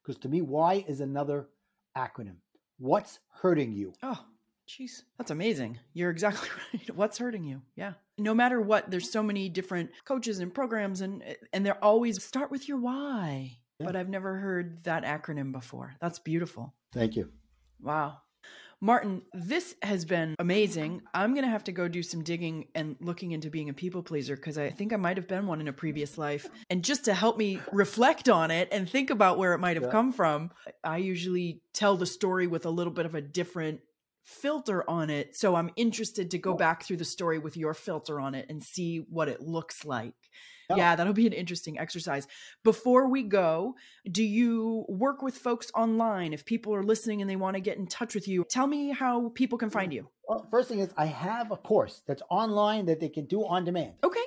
Because 0.01 0.19
to 0.23 0.27
me, 0.27 0.41
why 0.41 0.83
is 0.89 0.99
another 0.99 1.47
acronym. 1.95 2.37
What's 2.83 3.19
hurting 3.29 3.71
you? 3.71 3.93
Oh, 4.03 4.19
jeez, 4.67 5.03
that's 5.17 5.31
amazing. 5.31 5.79
You're 5.93 6.09
exactly 6.09 6.49
right. 6.73 6.93
What's 6.93 7.17
hurting 7.17 7.45
you? 7.45 7.61
Yeah. 7.77 7.93
No 8.17 8.33
matter 8.33 8.59
what, 8.59 8.91
there's 8.91 9.09
so 9.09 9.23
many 9.23 9.47
different 9.47 9.91
coaches 10.03 10.39
and 10.39 10.53
programs, 10.53 10.99
and 10.99 11.23
and 11.53 11.65
they're 11.65 11.81
always 11.81 12.21
start 12.21 12.51
with 12.51 12.67
your 12.67 12.79
why. 12.79 13.57
Yeah. 13.79 13.85
But 13.85 13.95
I've 13.95 14.09
never 14.09 14.35
heard 14.35 14.83
that 14.83 15.05
acronym 15.05 15.53
before. 15.53 15.95
That's 16.01 16.19
beautiful. 16.19 16.73
Thank 16.93 17.15
you. 17.15 17.29
Wow. 17.81 18.17
Martin, 18.83 19.21
this 19.31 19.75
has 19.81 20.03
been 20.03 20.35
amazing. 20.39 21.01
I'm 21.13 21.33
going 21.33 21.45
to 21.45 21.49
have 21.49 21.63
to 21.63 21.71
go 21.71 21.87
do 21.87 22.03
some 22.03 22.21
digging 22.21 22.67
and 22.75 22.97
looking 22.99 23.31
into 23.31 23.49
being 23.49 23.69
a 23.69 23.73
people 23.73 24.03
pleaser 24.03 24.35
because 24.35 24.57
I 24.57 24.71
think 24.71 24.91
I 24.91 24.97
might 24.97 25.15
have 25.15 25.25
been 25.25 25.47
one 25.47 25.61
in 25.61 25.69
a 25.69 25.73
previous 25.73 26.17
life. 26.17 26.49
And 26.69 26.83
just 26.83 27.05
to 27.05 27.13
help 27.13 27.37
me 27.37 27.61
reflect 27.71 28.27
on 28.27 28.51
it 28.51 28.67
and 28.73 28.89
think 28.89 29.09
about 29.09 29.37
where 29.37 29.53
it 29.53 29.59
might 29.59 29.77
have 29.77 29.85
Yeah. 29.85 29.91
come 29.91 30.11
from, 30.11 30.51
I 30.83 30.97
usually 30.97 31.61
tell 31.73 31.95
the 31.95 32.05
story 32.05 32.45
with 32.45 32.65
a 32.65 32.69
little 32.69 32.91
bit 32.91 33.05
of 33.05 33.15
a 33.15 33.21
different 33.21 33.79
filter 34.21 34.83
on 34.89 35.09
it. 35.09 35.33
So 35.37 35.55
I'm 35.55 35.69
interested 35.77 36.31
to 36.31 36.37
go 36.37 36.53
back 36.53 36.83
through 36.83 36.97
the 36.97 37.05
story 37.05 37.39
with 37.39 37.55
your 37.55 37.73
filter 37.73 38.19
on 38.19 38.35
it 38.35 38.47
and 38.49 38.61
see 38.61 38.97
what 38.97 39.29
it 39.29 39.39
looks 39.39 39.85
like. 39.85 40.15
Yeah. 40.69 40.75
Yeah, 40.77 40.95
that'll 40.95 41.13
be 41.13 41.27
an 41.27 41.33
interesting 41.33 41.79
exercise. 41.79 42.27
Before 42.63 43.07
we 43.09 43.23
go, 43.23 43.75
do 44.09 44.23
you 44.23 44.85
work 44.87 45.21
with 45.21 45.37
folks 45.37 45.71
online? 45.75 46.33
If 46.33 46.45
people 46.45 46.73
are 46.73 46.83
listening 46.83 47.21
and 47.21 47.29
they 47.29 47.35
want 47.35 47.55
to 47.55 47.61
get 47.61 47.77
in 47.77 47.87
touch 47.87 48.15
with 48.15 48.27
you, 48.27 48.45
tell 48.49 48.67
me 48.67 48.91
how 48.91 49.29
people 49.35 49.57
can 49.57 49.69
find 49.69 49.93
you. 49.93 50.07
Well, 50.27 50.47
first 50.51 50.69
thing 50.69 50.79
is, 50.79 50.89
I 50.97 51.05
have 51.05 51.51
a 51.51 51.57
course 51.57 52.01
that's 52.07 52.21
online 52.29 52.85
that 52.85 52.99
they 52.99 53.09
can 53.09 53.25
do 53.25 53.45
on 53.45 53.65
demand. 53.65 53.93
Okay. 54.03 54.19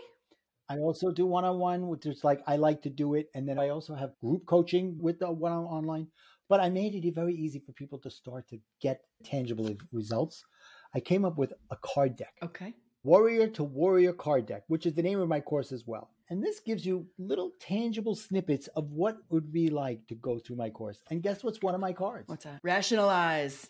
I 0.68 0.78
also 0.78 1.10
do 1.12 1.26
one 1.26 1.44
on 1.44 1.58
one, 1.58 1.88
which 1.88 2.06
is 2.06 2.24
like 2.24 2.42
I 2.46 2.56
like 2.56 2.82
to 2.82 2.90
do 2.90 3.14
it. 3.14 3.30
And 3.34 3.48
then 3.48 3.58
I 3.58 3.68
also 3.68 3.94
have 3.94 4.18
group 4.20 4.46
coaching 4.46 4.98
with 5.00 5.20
the 5.20 5.30
one 5.30 5.52
on 5.52 5.64
online. 5.64 6.08
But 6.48 6.60
I 6.60 6.68
made 6.68 6.94
it 6.94 7.14
very 7.14 7.34
easy 7.34 7.60
for 7.64 7.72
people 7.72 7.98
to 8.00 8.10
start 8.10 8.48
to 8.48 8.58
get 8.80 9.00
tangible 9.24 9.74
results. 9.92 10.44
I 10.94 11.00
came 11.00 11.24
up 11.24 11.38
with 11.38 11.52
a 11.70 11.76
card 11.76 12.16
deck. 12.16 12.34
Okay. 12.42 12.74
Warrior 13.02 13.48
to 13.48 13.62
Warrior 13.62 14.12
Card 14.12 14.46
Deck, 14.46 14.64
which 14.66 14.86
is 14.86 14.94
the 14.94 15.02
name 15.02 15.20
of 15.20 15.28
my 15.28 15.40
course 15.40 15.70
as 15.70 15.84
well. 15.86 16.10
And 16.28 16.42
this 16.42 16.60
gives 16.60 16.84
you 16.84 17.06
little 17.18 17.52
tangible 17.60 18.14
snippets 18.16 18.66
of 18.68 18.90
what 18.90 19.14
it 19.14 19.20
would 19.30 19.52
be 19.52 19.68
like 19.68 20.06
to 20.08 20.14
go 20.16 20.38
through 20.38 20.56
my 20.56 20.70
course. 20.70 21.00
And 21.10 21.22
guess 21.22 21.44
what's 21.44 21.62
one 21.62 21.74
of 21.74 21.80
my 21.80 21.92
cards? 21.92 22.28
What's 22.28 22.44
that? 22.44 22.60
Rationalize 22.64 23.68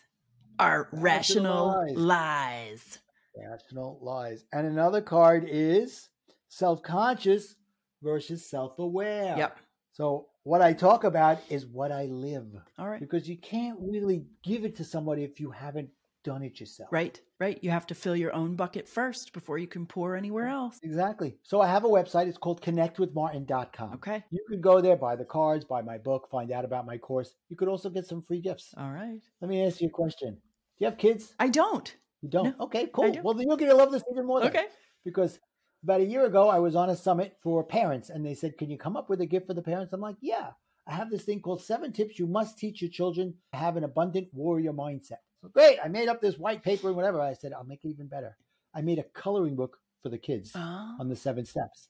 our 0.59 0.89
rational 0.91 1.75
Rationalize. 1.85 1.95
lies. 1.97 2.99
Rational 3.37 3.99
Lies. 4.01 4.45
And 4.51 4.65
another 4.65 5.01
card 5.01 5.45
is 5.47 6.09
self 6.49 6.81
conscious 6.81 7.55
versus 8.01 8.49
self 8.49 8.79
aware. 8.79 9.35
Yep. 9.37 9.57
So, 9.91 10.27
what 10.43 10.61
I 10.61 10.73
talk 10.73 11.03
about 11.03 11.39
is 11.49 11.65
what 11.65 11.91
I 11.91 12.05
live 12.05 12.47
All 12.79 12.87
right. 12.87 12.99
because 12.99 13.27
you 13.27 13.37
can't 13.37 13.77
really 13.81 14.25
give 14.43 14.63
it 14.63 14.75
to 14.77 14.83
somebody 14.83 15.23
if 15.23 15.39
you 15.39 15.51
haven't 15.51 15.89
done 16.23 16.43
it 16.43 16.59
yourself. 16.59 16.89
Right. 16.91 17.19
Right. 17.39 17.59
You 17.61 17.69
have 17.71 17.87
to 17.87 17.95
fill 17.95 18.15
your 18.15 18.33
own 18.33 18.55
bucket 18.55 18.87
first 18.87 19.31
before 19.33 19.57
you 19.57 19.67
can 19.67 19.85
pour 19.85 20.15
anywhere 20.15 20.47
else. 20.47 20.79
Exactly. 20.83 21.37
So, 21.43 21.61
I 21.61 21.67
have 21.67 21.83
a 21.85 21.87
website. 21.87 22.27
It's 22.27 22.37
called 22.37 22.61
connectwithmartin.com. 22.61 23.93
Okay. 23.95 24.23
You 24.31 24.39
could 24.49 24.61
go 24.61 24.81
there, 24.81 24.95
buy 24.95 25.15
the 25.15 25.25
cards, 25.25 25.65
buy 25.65 25.81
my 25.81 25.97
book, 25.97 26.27
find 26.31 26.51
out 26.51 26.65
about 26.65 26.85
my 26.85 26.97
course. 26.97 27.33
You 27.49 27.55
could 27.57 27.67
also 27.67 27.89
get 27.89 28.05
some 28.05 28.21
free 28.21 28.41
gifts. 28.41 28.73
All 28.77 28.91
right. 28.91 29.21
Let 29.41 29.49
me 29.49 29.65
ask 29.65 29.81
you 29.81 29.87
a 29.87 29.91
question. 29.91 30.33
Do 30.33 30.85
you 30.85 30.89
have 30.89 30.97
kids? 30.97 31.33
I 31.39 31.49
don't. 31.49 31.95
You 32.21 32.29
don't? 32.29 32.57
No, 32.57 32.65
okay, 32.65 32.87
cool. 32.93 33.11
do. 33.11 33.21
Well, 33.23 33.33
then 33.35 33.47
you're 33.47 33.57
going 33.57 33.71
to 33.71 33.77
love 33.77 33.91
this 33.91 34.03
even 34.11 34.25
more. 34.25 34.39
then. 34.39 34.49
Okay. 34.49 34.65
Because 35.05 35.39
about 35.83 36.01
a 36.01 36.05
year 36.05 36.25
ago, 36.25 36.49
I 36.49 36.59
was 36.59 36.75
on 36.75 36.89
a 36.89 36.95
summit 36.95 37.37
for 37.43 37.63
parents 37.63 38.09
and 38.09 38.25
they 38.25 38.33
said, 38.33 38.57
Can 38.57 38.69
you 38.69 38.77
come 38.77 38.97
up 38.97 39.09
with 39.09 39.21
a 39.21 39.25
gift 39.25 39.47
for 39.47 39.53
the 39.53 39.61
parents? 39.61 39.93
I'm 39.93 40.01
like, 40.01 40.17
Yeah. 40.21 40.49
I 40.89 40.93
have 40.93 41.09
this 41.11 41.23
thing 41.23 41.41
called 41.41 41.61
Seven 41.61 41.91
Tips 41.91 42.17
You 42.17 42.27
Must 42.27 42.57
Teach 42.57 42.81
Your 42.81 42.89
Children 42.89 43.33
to 43.51 43.59
Have 43.59 43.75
an 43.75 43.83
Abundant 43.83 44.29
Warrior 44.31 44.71
Mindset. 44.71 45.17
So 45.41 45.49
great. 45.49 45.77
I 45.83 45.87
made 45.87 46.09
up 46.09 46.21
this 46.21 46.37
white 46.37 46.63
paper 46.63 46.87
and 46.87 46.95
whatever. 46.95 47.21
I 47.21 47.33
said, 47.33 47.53
I'll 47.53 47.63
make 47.63 47.83
it 47.85 47.89
even 47.89 48.07
better. 48.07 48.35
I 48.73 48.81
made 48.81 48.99
a 48.99 49.03
coloring 49.03 49.55
book 49.55 49.77
for 50.03 50.09
the 50.09 50.17
kids 50.17 50.51
Oh. 50.55 50.95
on 50.99 51.09
the 51.09 51.15
seven 51.15 51.45
steps. 51.45 51.89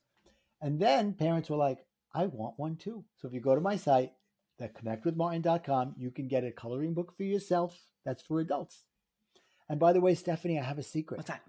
And 0.62 0.80
then 0.80 1.14
parents 1.14 1.50
were 1.50 1.58
like, 1.58 1.80
I 2.14 2.26
want 2.26 2.56
one 2.58 2.76
too. 2.78 3.06
So 3.18 3.28
if 3.28 3.34
you 3.34 3.40
go 3.42 3.56
to 3.56 3.62
my 3.62 3.76
site, 3.78 4.12
that 4.60 4.74
connectwithmartin.com, 4.76 5.96
you 5.98 6.10
can 6.12 6.28
get 6.28 6.44
a 6.44 6.52
coloring 6.52 6.94
book 6.94 7.14
for 7.16 7.24
yourself. 7.24 7.78
That's 8.06 8.24
for 8.24 8.40
adults. 8.40 8.86
And 9.70 9.80
by 9.80 9.94
the 9.94 10.02
way, 10.02 10.16
Stephanie, 10.16 10.60
I 10.60 10.64
have 10.64 10.80
a 10.80 10.84
secret. 10.84 11.18
What's 11.18 11.30
that? 11.30 11.42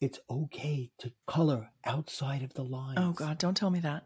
It's 0.00 0.18
okay 0.30 0.90
to 0.98 1.12
color 1.26 1.70
outside 1.84 2.42
of 2.42 2.54
the 2.54 2.64
lines. 2.64 2.98
Oh 3.00 3.12
God, 3.12 3.38
don't 3.38 3.56
tell 3.56 3.70
me 3.70 3.80
that. 3.80 4.04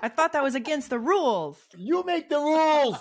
I 0.03 0.09
thought 0.09 0.33
that 0.33 0.43
was 0.43 0.55
against 0.55 0.91
the 0.91 0.99
rules. 0.99 1.59
you 1.77 2.03
make 2.05 2.29
the 2.29 2.39
rules. 2.39 2.97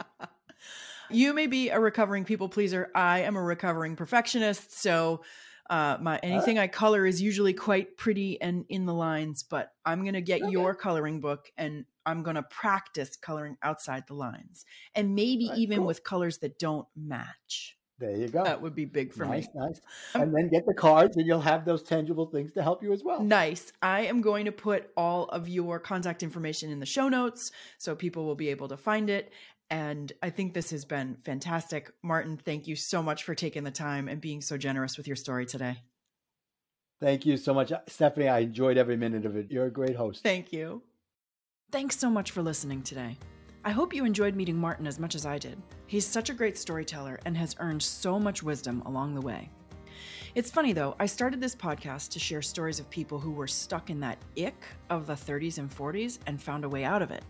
you 1.10 1.34
may 1.34 1.46
be 1.46 1.68
a 1.68 1.78
recovering 1.78 2.24
people 2.24 2.48
pleaser. 2.48 2.90
I 2.94 3.20
am 3.20 3.36
a 3.36 3.42
recovering 3.42 3.96
perfectionist, 3.96 4.80
so 4.80 5.22
uh, 5.68 5.98
my 6.00 6.18
anything 6.22 6.58
I 6.58 6.66
color 6.68 7.06
is 7.06 7.20
usually 7.20 7.52
quite 7.52 7.96
pretty 7.96 8.40
and 8.40 8.64
in 8.68 8.86
the 8.86 8.94
lines. 8.94 9.42
But 9.42 9.72
I'm 9.84 10.04
gonna 10.04 10.20
get 10.20 10.42
Okay. 10.42 10.50
your 10.50 10.74
coloring 10.74 11.20
book 11.20 11.50
and 11.56 11.84
I'm 12.06 12.22
gonna 12.22 12.42
practice 12.44 13.16
coloring 13.16 13.56
outside 13.62 14.04
the 14.08 14.14
lines, 14.14 14.64
and 14.94 15.14
maybe 15.14 15.44
Alright, 15.46 15.58
even 15.58 15.78
cool. 15.78 15.86
with 15.86 16.02
colors 16.02 16.38
that 16.38 16.58
don't 16.58 16.88
match. 16.96 17.76
There 18.00 18.16
you 18.16 18.28
go. 18.28 18.42
That 18.42 18.62
would 18.62 18.74
be 18.74 18.86
big 18.86 19.12
for 19.12 19.26
nice, 19.26 19.46
me. 19.54 19.60
nice. 19.60 19.80
Um, 20.14 20.22
And 20.22 20.34
then 20.34 20.48
get 20.48 20.64
the 20.66 20.74
cards, 20.74 21.16
and 21.18 21.26
you'll 21.26 21.40
have 21.42 21.66
those 21.66 21.82
tangible 21.82 22.26
things 22.26 22.52
to 22.52 22.62
help 22.62 22.82
you 22.82 22.92
as 22.92 23.04
well. 23.04 23.22
Nice. 23.22 23.72
I 23.82 24.06
am 24.06 24.22
going 24.22 24.46
to 24.46 24.52
put 24.52 24.90
all 24.96 25.24
of 25.26 25.48
your 25.48 25.78
contact 25.78 26.22
information 26.22 26.70
in 26.70 26.80
the 26.80 26.86
show 26.86 27.10
notes 27.10 27.52
so 27.76 27.94
people 27.94 28.24
will 28.24 28.34
be 28.34 28.48
able 28.48 28.68
to 28.68 28.76
find 28.78 29.10
it. 29.10 29.32
And 29.68 30.12
I 30.22 30.30
think 30.30 30.54
this 30.54 30.70
has 30.70 30.84
been 30.84 31.18
fantastic. 31.24 31.92
Martin, 32.02 32.36
thank 32.36 32.66
you 32.66 32.74
so 32.74 33.02
much 33.02 33.22
for 33.22 33.34
taking 33.34 33.64
the 33.64 33.70
time 33.70 34.08
and 34.08 34.20
being 34.20 34.40
so 34.40 34.56
generous 34.56 34.96
with 34.96 35.06
your 35.06 35.16
story 35.16 35.46
today. 35.46 35.76
Thank 37.00 37.24
you 37.24 37.36
so 37.36 37.54
much, 37.54 37.72
Stephanie. 37.86 38.28
I 38.28 38.40
enjoyed 38.40 38.76
every 38.76 38.96
minute 38.96 39.26
of 39.26 39.36
it. 39.36 39.50
You're 39.50 39.66
a 39.66 39.70
great 39.70 39.96
host. 39.96 40.22
Thank 40.22 40.52
you. 40.52 40.82
Thanks 41.70 41.96
so 41.98 42.10
much 42.10 42.30
for 42.32 42.42
listening 42.42 42.82
today. 42.82 43.16
I 43.62 43.72
hope 43.72 43.92
you 43.92 44.06
enjoyed 44.06 44.36
meeting 44.36 44.56
Martin 44.56 44.86
as 44.86 44.98
much 44.98 45.14
as 45.14 45.26
I 45.26 45.36
did. 45.36 45.60
He's 45.86 46.06
such 46.06 46.30
a 46.30 46.34
great 46.34 46.56
storyteller 46.56 47.20
and 47.26 47.36
has 47.36 47.56
earned 47.58 47.82
so 47.82 48.18
much 48.18 48.42
wisdom 48.42 48.82
along 48.86 49.14
the 49.14 49.20
way. 49.20 49.50
It's 50.34 50.50
funny 50.50 50.72
though, 50.72 50.96
I 50.98 51.04
started 51.04 51.42
this 51.42 51.54
podcast 51.54 52.08
to 52.12 52.18
share 52.18 52.40
stories 52.40 52.80
of 52.80 52.88
people 52.88 53.18
who 53.18 53.32
were 53.32 53.46
stuck 53.46 53.90
in 53.90 54.00
that 54.00 54.16
ick 54.38 54.64
of 54.88 55.06
the 55.06 55.12
30s 55.12 55.58
and 55.58 55.68
40s 55.68 56.20
and 56.26 56.40
found 56.40 56.64
a 56.64 56.70
way 56.70 56.84
out 56.84 57.02
of 57.02 57.10
it. 57.10 57.22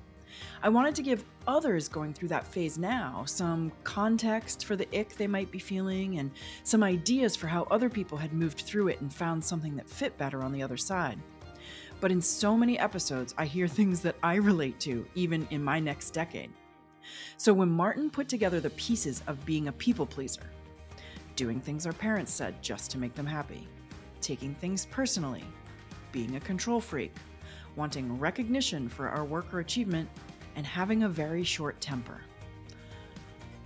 I 0.63 0.69
wanted 0.69 0.95
to 0.95 1.03
give 1.03 1.25
others 1.49 1.89
going 1.89 2.15
through 2.15 2.29
that 2.29 2.47
phase 2.47 2.79
now 2.79 3.25
some 3.27 3.73
context 3.83 4.67
for 4.67 4.77
the 4.77 4.87
ick 4.97 5.17
they 5.17 5.27
might 5.27 5.51
be 5.51 5.59
feeling 5.59 6.21
and 6.21 6.31
some 6.63 6.85
ideas 6.85 7.35
for 7.35 7.49
how 7.49 7.65
other 7.73 7.91
people 7.91 8.17
had 8.17 8.33
moved 8.33 8.61
through 8.61 8.87
it 8.87 9.01
and 9.01 9.13
found 9.13 9.45
something 9.45 9.75
that 9.75 9.91
fit 9.91 10.17
better 10.17 10.43
on 10.45 10.53
the 10.53 10.63
other 10.63 10.77
side. 10.77 11.19
But 12.01 12.11
in 12.11 12.23
so 12.23 12.57
many 12.57 12.79
episodes, 12.79 13.35
I 13.37 13.45
hear 13.45 13.69
things 13.69 14.01
that 14.01 14.17
I 14.23 14.37
relate 14.37 14.81
to, 14.81 15.07
even 15.15 15.47
in 15.51 15.63
my 15.63 15.79
next 15.79 16.11
decade. 16.11 16.51
So 17.37 17.53
when 17.53 17.71
Martin 17.71 18.11
put 18.11 18.29
together 18.29 18.61
the 18.61 18.71
pieces 18.71 19.23
of 19.27 19.45
being 19.45 19.69
a 19.69 19.73
people 19.73 20.07
pleaser, 20.07 20.51
doing 21.37 21.61
things 21.61 21.87
our 21.87 21.93
parents 21.93 22.33
said 22.33 22.63
just 22.63 22.91
to 22.93 22.99
make 22.99 23.15
them 23.15 23.27
happy, 23.27 23.69
taking 24.21 24.55
things 24.55 24.87
personally, 24.87 25.45
being 26.13 26.37
a 26.37 26.41
control 26.41 26.81
freak, 26.81 27.15
wanting 27.77 28.19
recognition 28.19 28.89
for 28.89 29.09
our 29.09 29.25
work 29.25 29.53
or 29.53 29.61
achievement, 29.61 30.09
and 30.57 30.67
having 30.67 31.03
a 31.03 31.09
very 31.09 31.45
short 31.45 31.81
temper. 31.81 32.21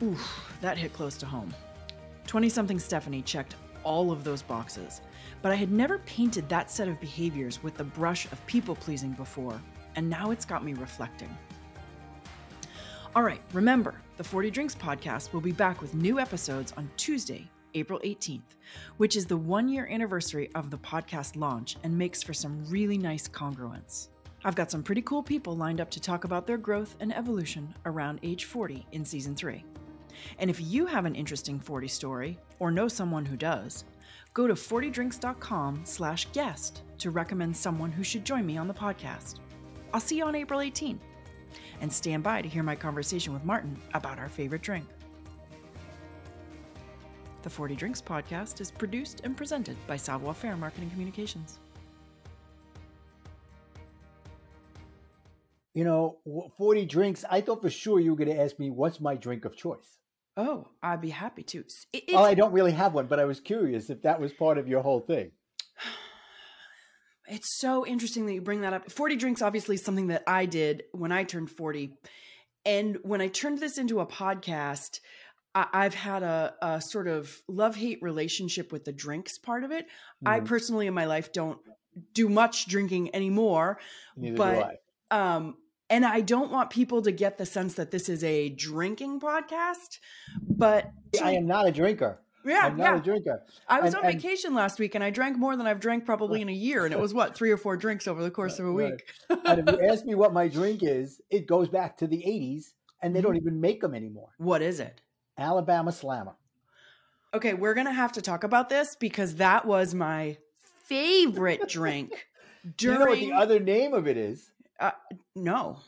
Oof, 0.03 0.53
that 0.61 0.77
hit 0.77 0.93
close 0.93 1.17
to 1.19 1.27
home. 1.27 1.55
20 2.27 2.49
something 2.49 2.79
Stephanie 2.79 3.23
checked 3.23 3.55
all 3.85 4.11
of 4.11 4.25
those 4.25 4.43
boxes, 4.43 5.01
but 5.45 5.53
I 5.53 5.57
had 5.57 5.71
never 5.71 5.99
painted 5.99 6.49
that 6.49 6.71
set 6.71 6.89
of 6.89 6.99
behaviors 7.01 7.63
with 7.63 7.77
the 7.77 7.85
brush 7.85 8.25
of 8.33 8.47
people 8.47 8.75
pleasing 8.75 9.11
before, 9.11 9.61
and 9.95 10.09
now 10.09 10.31
it's 10.31 10.47
got 10.47 10.65
me 10.65 10.73
reflecting. 10.73 11.29
All 13.15 13.23
right, 13.23 13.43
remember, 13.53 14.01
the 14.17 14.25
40 14.25 14.51
Drinks 14.51 14.75
podcast 14.75 15.35
will 15.35 15.43
be 15.43 15.53
back 15.53 15.83
with 15.83 15.93
new 15.95 16.19
episodes 16.19 16.73
on 16.79 16.91
Tuesday, 16.97 17.47
April 17.75 18.01
18th, 18.05 18.57
which 18.97 19.17
is 19.17 19.27
the 19.27 19.37
one 19.37 19.69
year 19.69 19.87
anniversary 19.91 20.51
of 20.55 20.71
the 20.71 20.79
podcast 20.79 21.37
launch 21.37 21.77
and 21.83 21.95
makes 21.95 22.23
for 22.23 22.33
some 22.33 22.65
really 22.71 22.97
nice 22.97 23.29
congruence. 23.29 24.09
I've 24.47 24.57
got 24.57 24.71
some 24.71 24.83
pretty 24.83 25.03
cool 25.03 25.23
people 25.23 25.55
lined 25.55 25.79
up 25.79 25.91
to 25.91 26.01
talk 26.01 26.25
about 26.25 26.47
their 26.47 26.57
growth 26.57 26.97
and 27.01 27.15
evolution 27.15 27.75
around 27.85 28.19
age 28.23 28.47
40 28.47 28.87
in 28.93 29.05
season 29.05 29.37
3. 29.37 29.63
And 30.39 30.49
if 30.49 30.59
you 30.59 30.87
have 30.87 31.05
an 31.05 31.15
interesting 31.15 31.61
40 31.61 31.87
story 31.89 32.39
or 32.61 32.71
know 32.71 32.89
someone 32.89 33.27
who 33.27 33.37
does, 33.37 33.85
go 34.35 34.49
to 34.49 34.55
40drinks.com 34.55 35.81
slash 35.85 36.27
guest 36.33 36.83
to 36.99 37.11
recommend 37.11 37.57
someone 37.57 37.93
who 37.93 38.03
should 38.03 38.25
join 38.25 38.45
me 38.45 38.57
on 38.59 38.69
the 38.69 38.75
podcast. 38.75 39.37
I'll 39.95 40.01
see 40.01 40.19
you 40.19 40.25
on 40.25 40.35
April 40.35 40.61
18th. 40.61 40.99
And 41.81 41.93
stand 41.93 42.25
by 42.25 42.43
to 42.43 42.49
hear 42.49 42.65
my 42.65 42.75
conversation 42.75 43.33
with 43.33 43.45
Martin 43.45 43.81
about 43.95 44.19
our 44.19 44.29
favorite 44.29 44.63
drink. 44.63 44.87
The 47.43 47.51
40 47.51 47.77
Drinks 47.77 48.03
podcast 48.03 48.61
is 48.61 48.71
produced 48.71 49.21
and 49.23 49.37
presented 49.37 49.77
by 49.87 49.97
Savoir 49.97 50.35
Faire 50.35 50.57
Marketing 50.57 50.91
Communications. 50.91 51.61
You 55.75 55.85
know, 55.85 56.19
40 56.57 56.87
drinks. 56.87 57.25
I 57.29 57.41
thought 57.41 57.61
for 57.61 57.71
sure 57.71 58.01
you 58.01 58.13
were 58.13 58.17
going 58.17 58.35
to 58.35 58.43
ask 58.43 58.59
me, 58.59 58.71
what's 58.71 59.01
my 59.01 59.15
drink 59.15 59.45
of 59.45 59.57
choice? 59.57 59.99
Oh, 60.37 60.69
I'd 60.83 61.01
be 61.01 61.11
happy 61.11 61.43
to. 61.45 61.65
It- 61.93 62.05
Well, 62.15 62.25
I 62.25 62.35
don't 62.35 62.53
really 62.53 62.73
have 62.73 62.93
one, 62.95 63.07
but 63.07 63.21
I 63.21 63.25
was 63.25 63.39
curious 63.41 63.89
if 63.91 64.03
that 64.03 64.21
was 64.21 64.33
part 64.33 64.59
of 64.59 64.67
your 64.69 64.83
whole 64.83 65.01
thing. 65.01 65.31
It's 67.27 67.59
so 67.59 67.87
interesting 67.87 68.27
that 68.27 68.35
you 68.35 68.43
bring 68.43 68.61
that 68.61 68.75
up. 68.75 68.91
40 68.93 69.17
drinks 69.17 69.41
obviously 69.41 69.77
is 69.77 69.83
something 69.85 70.09
that 70.09 70.23
I 70.27 70.45
did 70.45 70.83
when 70.93 71.11
I 71.11 71.25
turned 71.25 71.51
40. 71.51 71.95
And 72.67 72.99
when 73.03 73.23
I 73.23 73.29
turned 73.29 73.61
this 73.61 73.79
into 73.79 74.01
a 74.01 74.07
podcast, 74.07 75.01
I- 75.55 75.69
I've 75.73 75.95
had 75.95 76.23
a, 76.23 76.55
a 76.61 76.81
sort 76.83 77.09
of 77.09 77.35
love 77.49 77.77
hate 77.77 78.01
relationship 78.03 78.73
with 78.73 78.85
the 78.85 78.93
drinks 78.93 79.39
part 79.39 79.65
of 79.65 79.71
it. 79.71 79.87
I 80.27 80.41
Mhm. 80.41 80.45
personally 80.47 80.87
in 80.87 80.93
my 80.93 81.07
life 81.07 81.33
don't 81.33 81.59
do 82.13 82.29
much 82.29 82.67
drinking 82.67 83.15
anymore. 83.15 83.79
Neither 84.17 84.37
but- 84.37 84.79
I. 85.11 85.37
Um, 85.37 85.57
and 85.95 86.05
I 86.05 86.23
don't 86.23 86.51
want 86.51 86.71
people 86.71 87.03
to 87.03 87.13
get 87.13 87.39
the 87.39 87.47
sense 87.47 87.75
that 87.75 87.93
this 87.93 88.09
is 88.09 88.25
a 88.25 88.49
drinking 88.49 89.21
podcast, 89.21 90.01
but 90.43 90.91
I 91.23 91.35
am 91.35 91.47
not 91.47 91.69
a 91.69 91.71
drinker. 91.71 92.19
yeah, 92.45 92.63
I'm 92.65 92.77
not 92.77 92.85
yeah. 92.85 92.97
a 92.97 93.01
drinker. 93.01 93.43
I 93.69 93.81
was 93.81 93.95
and- 93.95 94.03
on 94.03 94.11
and- 94.11 94.21
vacation 94.21 94.55
last 94.55 94.81
week 94.81 94.97
and 94.97 95.05
I 95.05 95.11
drank 95.11 95.39
more 95.39 95.55
than 95.57 95.69
I've 95.69 95.79
drank 95.79 96.05
probably 96.05 96.41
in 96.41 96.49
a 96.49 96.53
year. 96.53 96.85
And 96.85 96.93
it 96.93 96.99
was 96.99 97.15
what, 97.15 97.37
three 97.37 97.53
or 97.53 97.57
four 97.57 97.77
drinks 97.77 98.09
over 98.09 98.25
the 98.25 98.31
course 98.31 98.59
of 98.59 98.67
a 98.67 98.73
Right. 98.73 98.93
week. 98.93 99.41
and 99.45 99.69
if 99.69 99.73
you 99.73 99.87
ask 99.89 100.05
me 100.05 100.17
what 100.17 100.33
my 100.33 100.49
drink 100.49 100.83
is, 100.83 101.21
it 101.31 101.47
goes 101.47 101.69
back 101.69 101.97
to 101.99 102.09
the 102.09 102.19
80s, 102.19 102.73
and 103.01 103.15
they 103.15 103.21
don't 103.21 103.37
mm-hmm. 103.37 103.47
even 103.47 103.61
make 103.61 103.81
them 103.81 103.95
anymore. 103.95 104.31
What 104.39 104.63
is 104.63 104.81
it? 104.81 105.01
Alabama 105.39 105.93
Slammer. 105.93 106.35
Okay, 107.33 107.55
we're 107.55 107.75
going 107.75 107.87
to 107.87 107.93
have 107.93 108.13
to 108.13 108.23
talk 108.23 108.43
about 108.43 108.69
this 108.69 108.97
because 108.97 109.37
that 109.37 109.65
was 109.65 109.95
my 109.95 110.39
favorite 110.87 111.69
drink 111.69 112.27
Do 112.77 112.87
you 112.93 112.99
know 112.99 113.07
what 113.07 113.19
the 113.19 113.33
other 113.33 113.61
name 113.61 113.95
of 113.95 114.09
it 114.09 114.17
is? 114.17 114.51
No. 115.37 115.79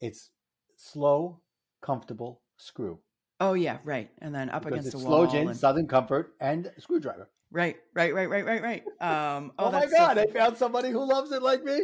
It's 0.00 0.30
slow, 0.76 1.40
comfortable 1.82 2.42
screw. 2.56 2.98
Oh, 3.40 3.52
yeah, 3.54 3.78
right. 3.84 4.10
And 4.20 4.34
then 4.34 4.48
up 4.50 4.64
Because 4.64 4.80
against 4.80 4.94
a 4.94 4.96
it's 4.98 5.04
wall. 5.06 5.26
slow 5.26 5.32
gin, 5.32 5.48
and- 5.48 5.56
Southern 5.56 5.86
Comfort, 5.86 6.34
and 6.40 6.70
screwdriver. 6.78 7.28
right, 7.50 7.76
right, 7.94 8.14
right, 8.14 8.28
right, 8.28 8.44
right, 8.44 8.62
right. 8.62 8.82
Um, 9.00 9.52
Oh, 9.58 9.70
my 9.70 9.80
that's 9.80 9.92
so 9.92 9.98
God! 9.98 10.18
I 10.18 10.26
found 10.26 10.56
somebody 10.56 10.90
who 10.90 11.04
loves 11.06 11.32
it 11.32 11.42
like 11.42 11.62
me. 11.64 11.80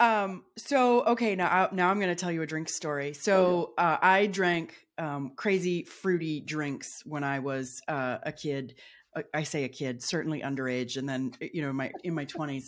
Um. 0.00 0.44
So 0.56 1.04
okay, 1.04 1.36
now 1.36 1.48
I, 1.48 1.74
now 1.74 1.90
I'm 1.90 1.98
going 2.00 2.08
to 2.14 2.14
tell 2.20 2.32
you 2.32 2.40
a 2.42 2.46
drink 2.46 2.68
story. 2.70 3.12
So 3.12 3.74
uh, 3.76 3.98
I 4.00 4.26
drank 4.26 4.74
um, 4.96 5.32
crazy 5.36 5.84
fruity 5.84 6.40
drinks 6.40 7.02
when 7.04 7.22
I 7.24 7.40
was 7.40 7.82
uh, 7.88 8.18
a 8.22 8.32
kid. 8.32 8.76
Uh, 9.14 9.22
I 9.34 9.42
say 9.42 9.64
a 9.64 9.68
kid, 9.68 10.02
certainly 10.02 10.40
underage, 10.40 10.96
and 10.96 11.06
then 11.06 11.32
you 11.40 11.60
know 11.60 11.72
my 11.74 11.92
in 12.02 12.14
my 12.14 12.24
20s, 12.24 12.64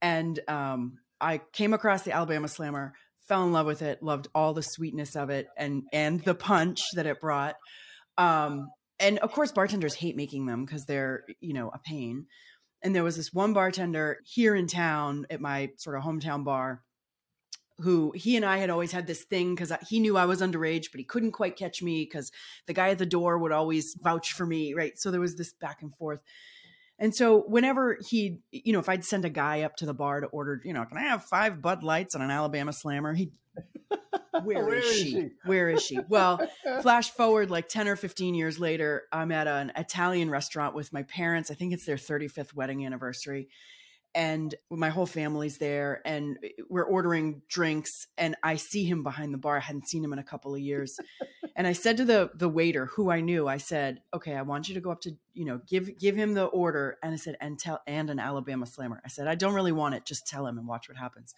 and 0.00 0.40
um, 0.48 0.96
I 1.20 1.38
came 1.52 1.74
across 1.74 2.02
the 2.02 2.12
Alabama 2.12 2.48
Slammer, 2.48 2.94
fell 3.28 3.44
in 3.44 3.52
love 3.52 3.66
with 3.66 3.82
it, 3.82 4.02
loved 4.02 4.28
all 4.34 4.54
the 4.54 4.62
sweetness 4.62 5.16
of 5.16 5.30
it, 5.30 5.48
and 5.56 5.84
and 5.92 6.22
the 6.24 6.34
punch 6.34 6.80
that 6.94 7.06
it 7.06 7.20
brought. 7.20 7.56
Um, 8.18 8.68
and 8.98 9.18
of 9.20 9.32
course, 9.32 9.52
bartenders 9.52 9.94
hate 9.94 10.16
making 10.16 10.46
them 10.46 10.64
because 10.64 10.84
they're 10.84 11.24
you 11.40 11.54
know 11.54 11.70
a 11.72 11.78
pain 11.78 12.26
and 12.82 12.94
there 12.94 13.04
was 13.04 13.16
this 13.16 13.32
one 13.32 13.52
bartender 13.52 14.18
here 14.24 14.54
in 14.54 14.66
town 14.66 15.26
at 15.30 15.40
my 15.40 15.70
sort 15.76 15.96
of 15.96 16.02
hometown 16.02 16.44
bar 16.44 16.82
who 17.78 18.12
he 18.14 18.36
and 18.36 18.44
I 18.44 18.58
had 18.58 18.68
always 18.68 18.92
had 18.92 19.06
this 19.06 19.24
thing 19.24 19.54
because 19.54 19.72
he 19.88 20.00
knew 20.00 20.18
I 20.18 20.26
was 20.26 20.42
underage, 20.42 20.90
but 20.92 20.98
he 20.98 21.04
couldn't 21.04 21.32
quite 21.32 21.56
catch 21.56 21.82
me 21.82 22.04
because 22.04 22.30
the 22.66 22.74
guy 22.74 22.90
at 22.90 22.98
the 22.98 23.06
door 23.06 23.38
would 23.38 23.52
always 23.52 23.96
vouch 24.02 24.32
for 24.32 24.44
me, 24.44 24.74
right? 24.74 24.98
So 24.98 25.10
there 25.10 25.20
was 25.20 25.36
this 25.36 25.54
back 25.54 25.80
and 25.80 25.94
forth. 25.94 26.20
And 27.00 27.14
so 27.14 27.40
whenever 27.48 27.98
he, 28.06 28.40
you 28.52 28.74
know, 28.74 28.78
if 28.78 28.88
I'd 28.88 29.04
send 29.04 29.24
a 29.24 29.30
guy 29.30 29.62
up 29.62 29.74
to 29.76 29.86
the 29.86 29.94
bar 29.94 30.20
to 30.20 30.26
order, 30.26 30.60
you 30.64 30.74
know, 30.74 30.84
can 30.84 30.98
I 30.98 31.02
have 31.04 31.24
five 31.24 31.62
Bud 31.62 31.82
Lights 31.82 32.14
and 32.14 32.22
an 32.22 32.30
Alabama 32.30 32.74
Slammer? 32.74 33.14
He, 33.14 33.32
where, 34.44 34.66
where 34.66 34.74
is, 34.74 34.84
is 34.84 34.96
she? 34.96 35.10
she? 35.10 35.30
Where 35.46 35.70
is 35.70 35.82
she? 35.82 35.98
Well, 36.10 36.46
flash 36.82 37.10
forward 37.10 37.50
like 37.50 37.68
10 37.68 37.88
or 37.88 37.96
15 37.96 38.34
years 38.34 38.60
later, 38.60 39.04
I'm 39.10 39.32
at 39.32 39.48
an 39.48 39.72
Italian 39.76 40.28
restaurant 40.28 40.74
with 40.74 40.92
my 40.92 41.02
parents. 41.04 41.50
I 41.50 41.54
think 41.54 41.72
it's 41.72 41.86
their 41.86 41.96
35th 41.96 42.54
wedding 42.54 42.84
anniversary 42.84 43.48
and 44.14 44.54
my 44.70 44.88
whole 44.88 45.06
family's 45.06 45.58
there 45.58 46.02
and 46.04 46.38
eh, 46.42 46.48
we're 46.68 46.84
ordering 46.84 47.42
drinks 47.48 48.08
and 48.18 48.36
i 48.42 48.56
see 48.56 48.84
him 48.84 49.02
behind 49.02 49.32
the 49.32 49.38
bar 49.38 49.56
i 49.56 49.60
hadn't 49.60 49.88
seen 49.88 50.04
him 50.04 50.12
in 50.12 50.18
a 50.18 50.24
couple 50.24 50.54
of 50.54 50.60
years 50.60 50.98
and 51.56 51.66
i 51.66 51.72
said 51.72 51.96
to 51.96 52.04
the 52.04 52.30
the 52.34 52.48
waiter 52.48 52.86
who 52.86 53.10
i 53.10 53.20
knew 53.20 53.46
i 53.46 53.56
said 53.56 54.00
okay 54.12 54.34
i 54.34 54.42
want 54.42 54.68
you 54.68 54.74
to 54.74 54.80
go 54.80 54.90
up 54.90 55.00
to 55.00 55.12
you 55.32 55.44
know 55.44 55.60
give 55.66 55.98
give 55.98 56.16
him 56.16 56.34
the 56.34 56.44
order 56.46 56.98
and 57.02 57.12
i 57.12 57.16
said 57.16 57.36
and 57.40 57.58
tell 57.58 57.80
and 57.86 58.10
an 58.10 58.18
alabama 58.18 58.66
slammer 58.66 59.00
i 59.04 59.08
said 59.08 59.26
i 59.26 59.34
don't 59.34 59.54
really 59.54 59.72
want 59.72 59.94
it 59.94 60.04
just 60.04 60.26
tell 60.26 60.46
him 60.46 60.58
and 60.58 60.66
watch 60.66 60.88
what 60.88 60.98
happens 60.98 61.34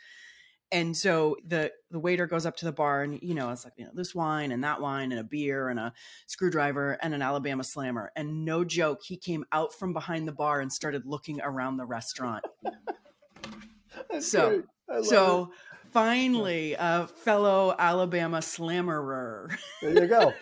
and 0.72 0.96
so 0.96 1.36
the 1.46 1.70
the 1.90 1.98
waiter 1.98 2.26
goes 2.26 2.46
up 2.46 2.56
to 2.56 2.64
the 2.64 2.72
bar 2.72 3.02
and 3.02 3.22
you 3.22 3.34
know 3.34 3.50
it's 3.50 3.64
like 3.64 3.74
you 3.76 3.84
know 3.84 3.90
this 3.94 4.14
wine 4.14 4.50
and 4.50 4.64
that 4.64 4.80
wine 4.80 5.12
and 5.12 5.20
a 5.20 5.24
beer 5.24 5.68
and 5.68 5.78
a 5.78 5.92
screwdriver 6.26 6.98
and 7.02 7.14
an 7.14 7.22
alabama 7.22 7.62
slammer. 7.62 8.10
And 8.16 8.44
no 8.44 8.64
joke 8.64 9.02
he 9.04 9.16
came 9.16 9.44
out 9.52 9.74
from 9.74 9.92
behind 9.92 10.26
the 10.26 10.32
bar 10.32 10.60
and 10.60 10.72
started 10.72 11.04
looking 11.04 11.40
around 11.40 11.76
the 11.76 11.84
restaurant. 11.86 12.44
So 14.20 14.62
so 15.02 15.42
it. 15.44 15.48
finally 15.92 16.74
a 16.78 17.06
fellow 17.06 17.74
alabama 17.78 18.38
slammerer. 18.38 19.54
There 19.80 20.02
you 20.02 20.06
go 20.06 20.34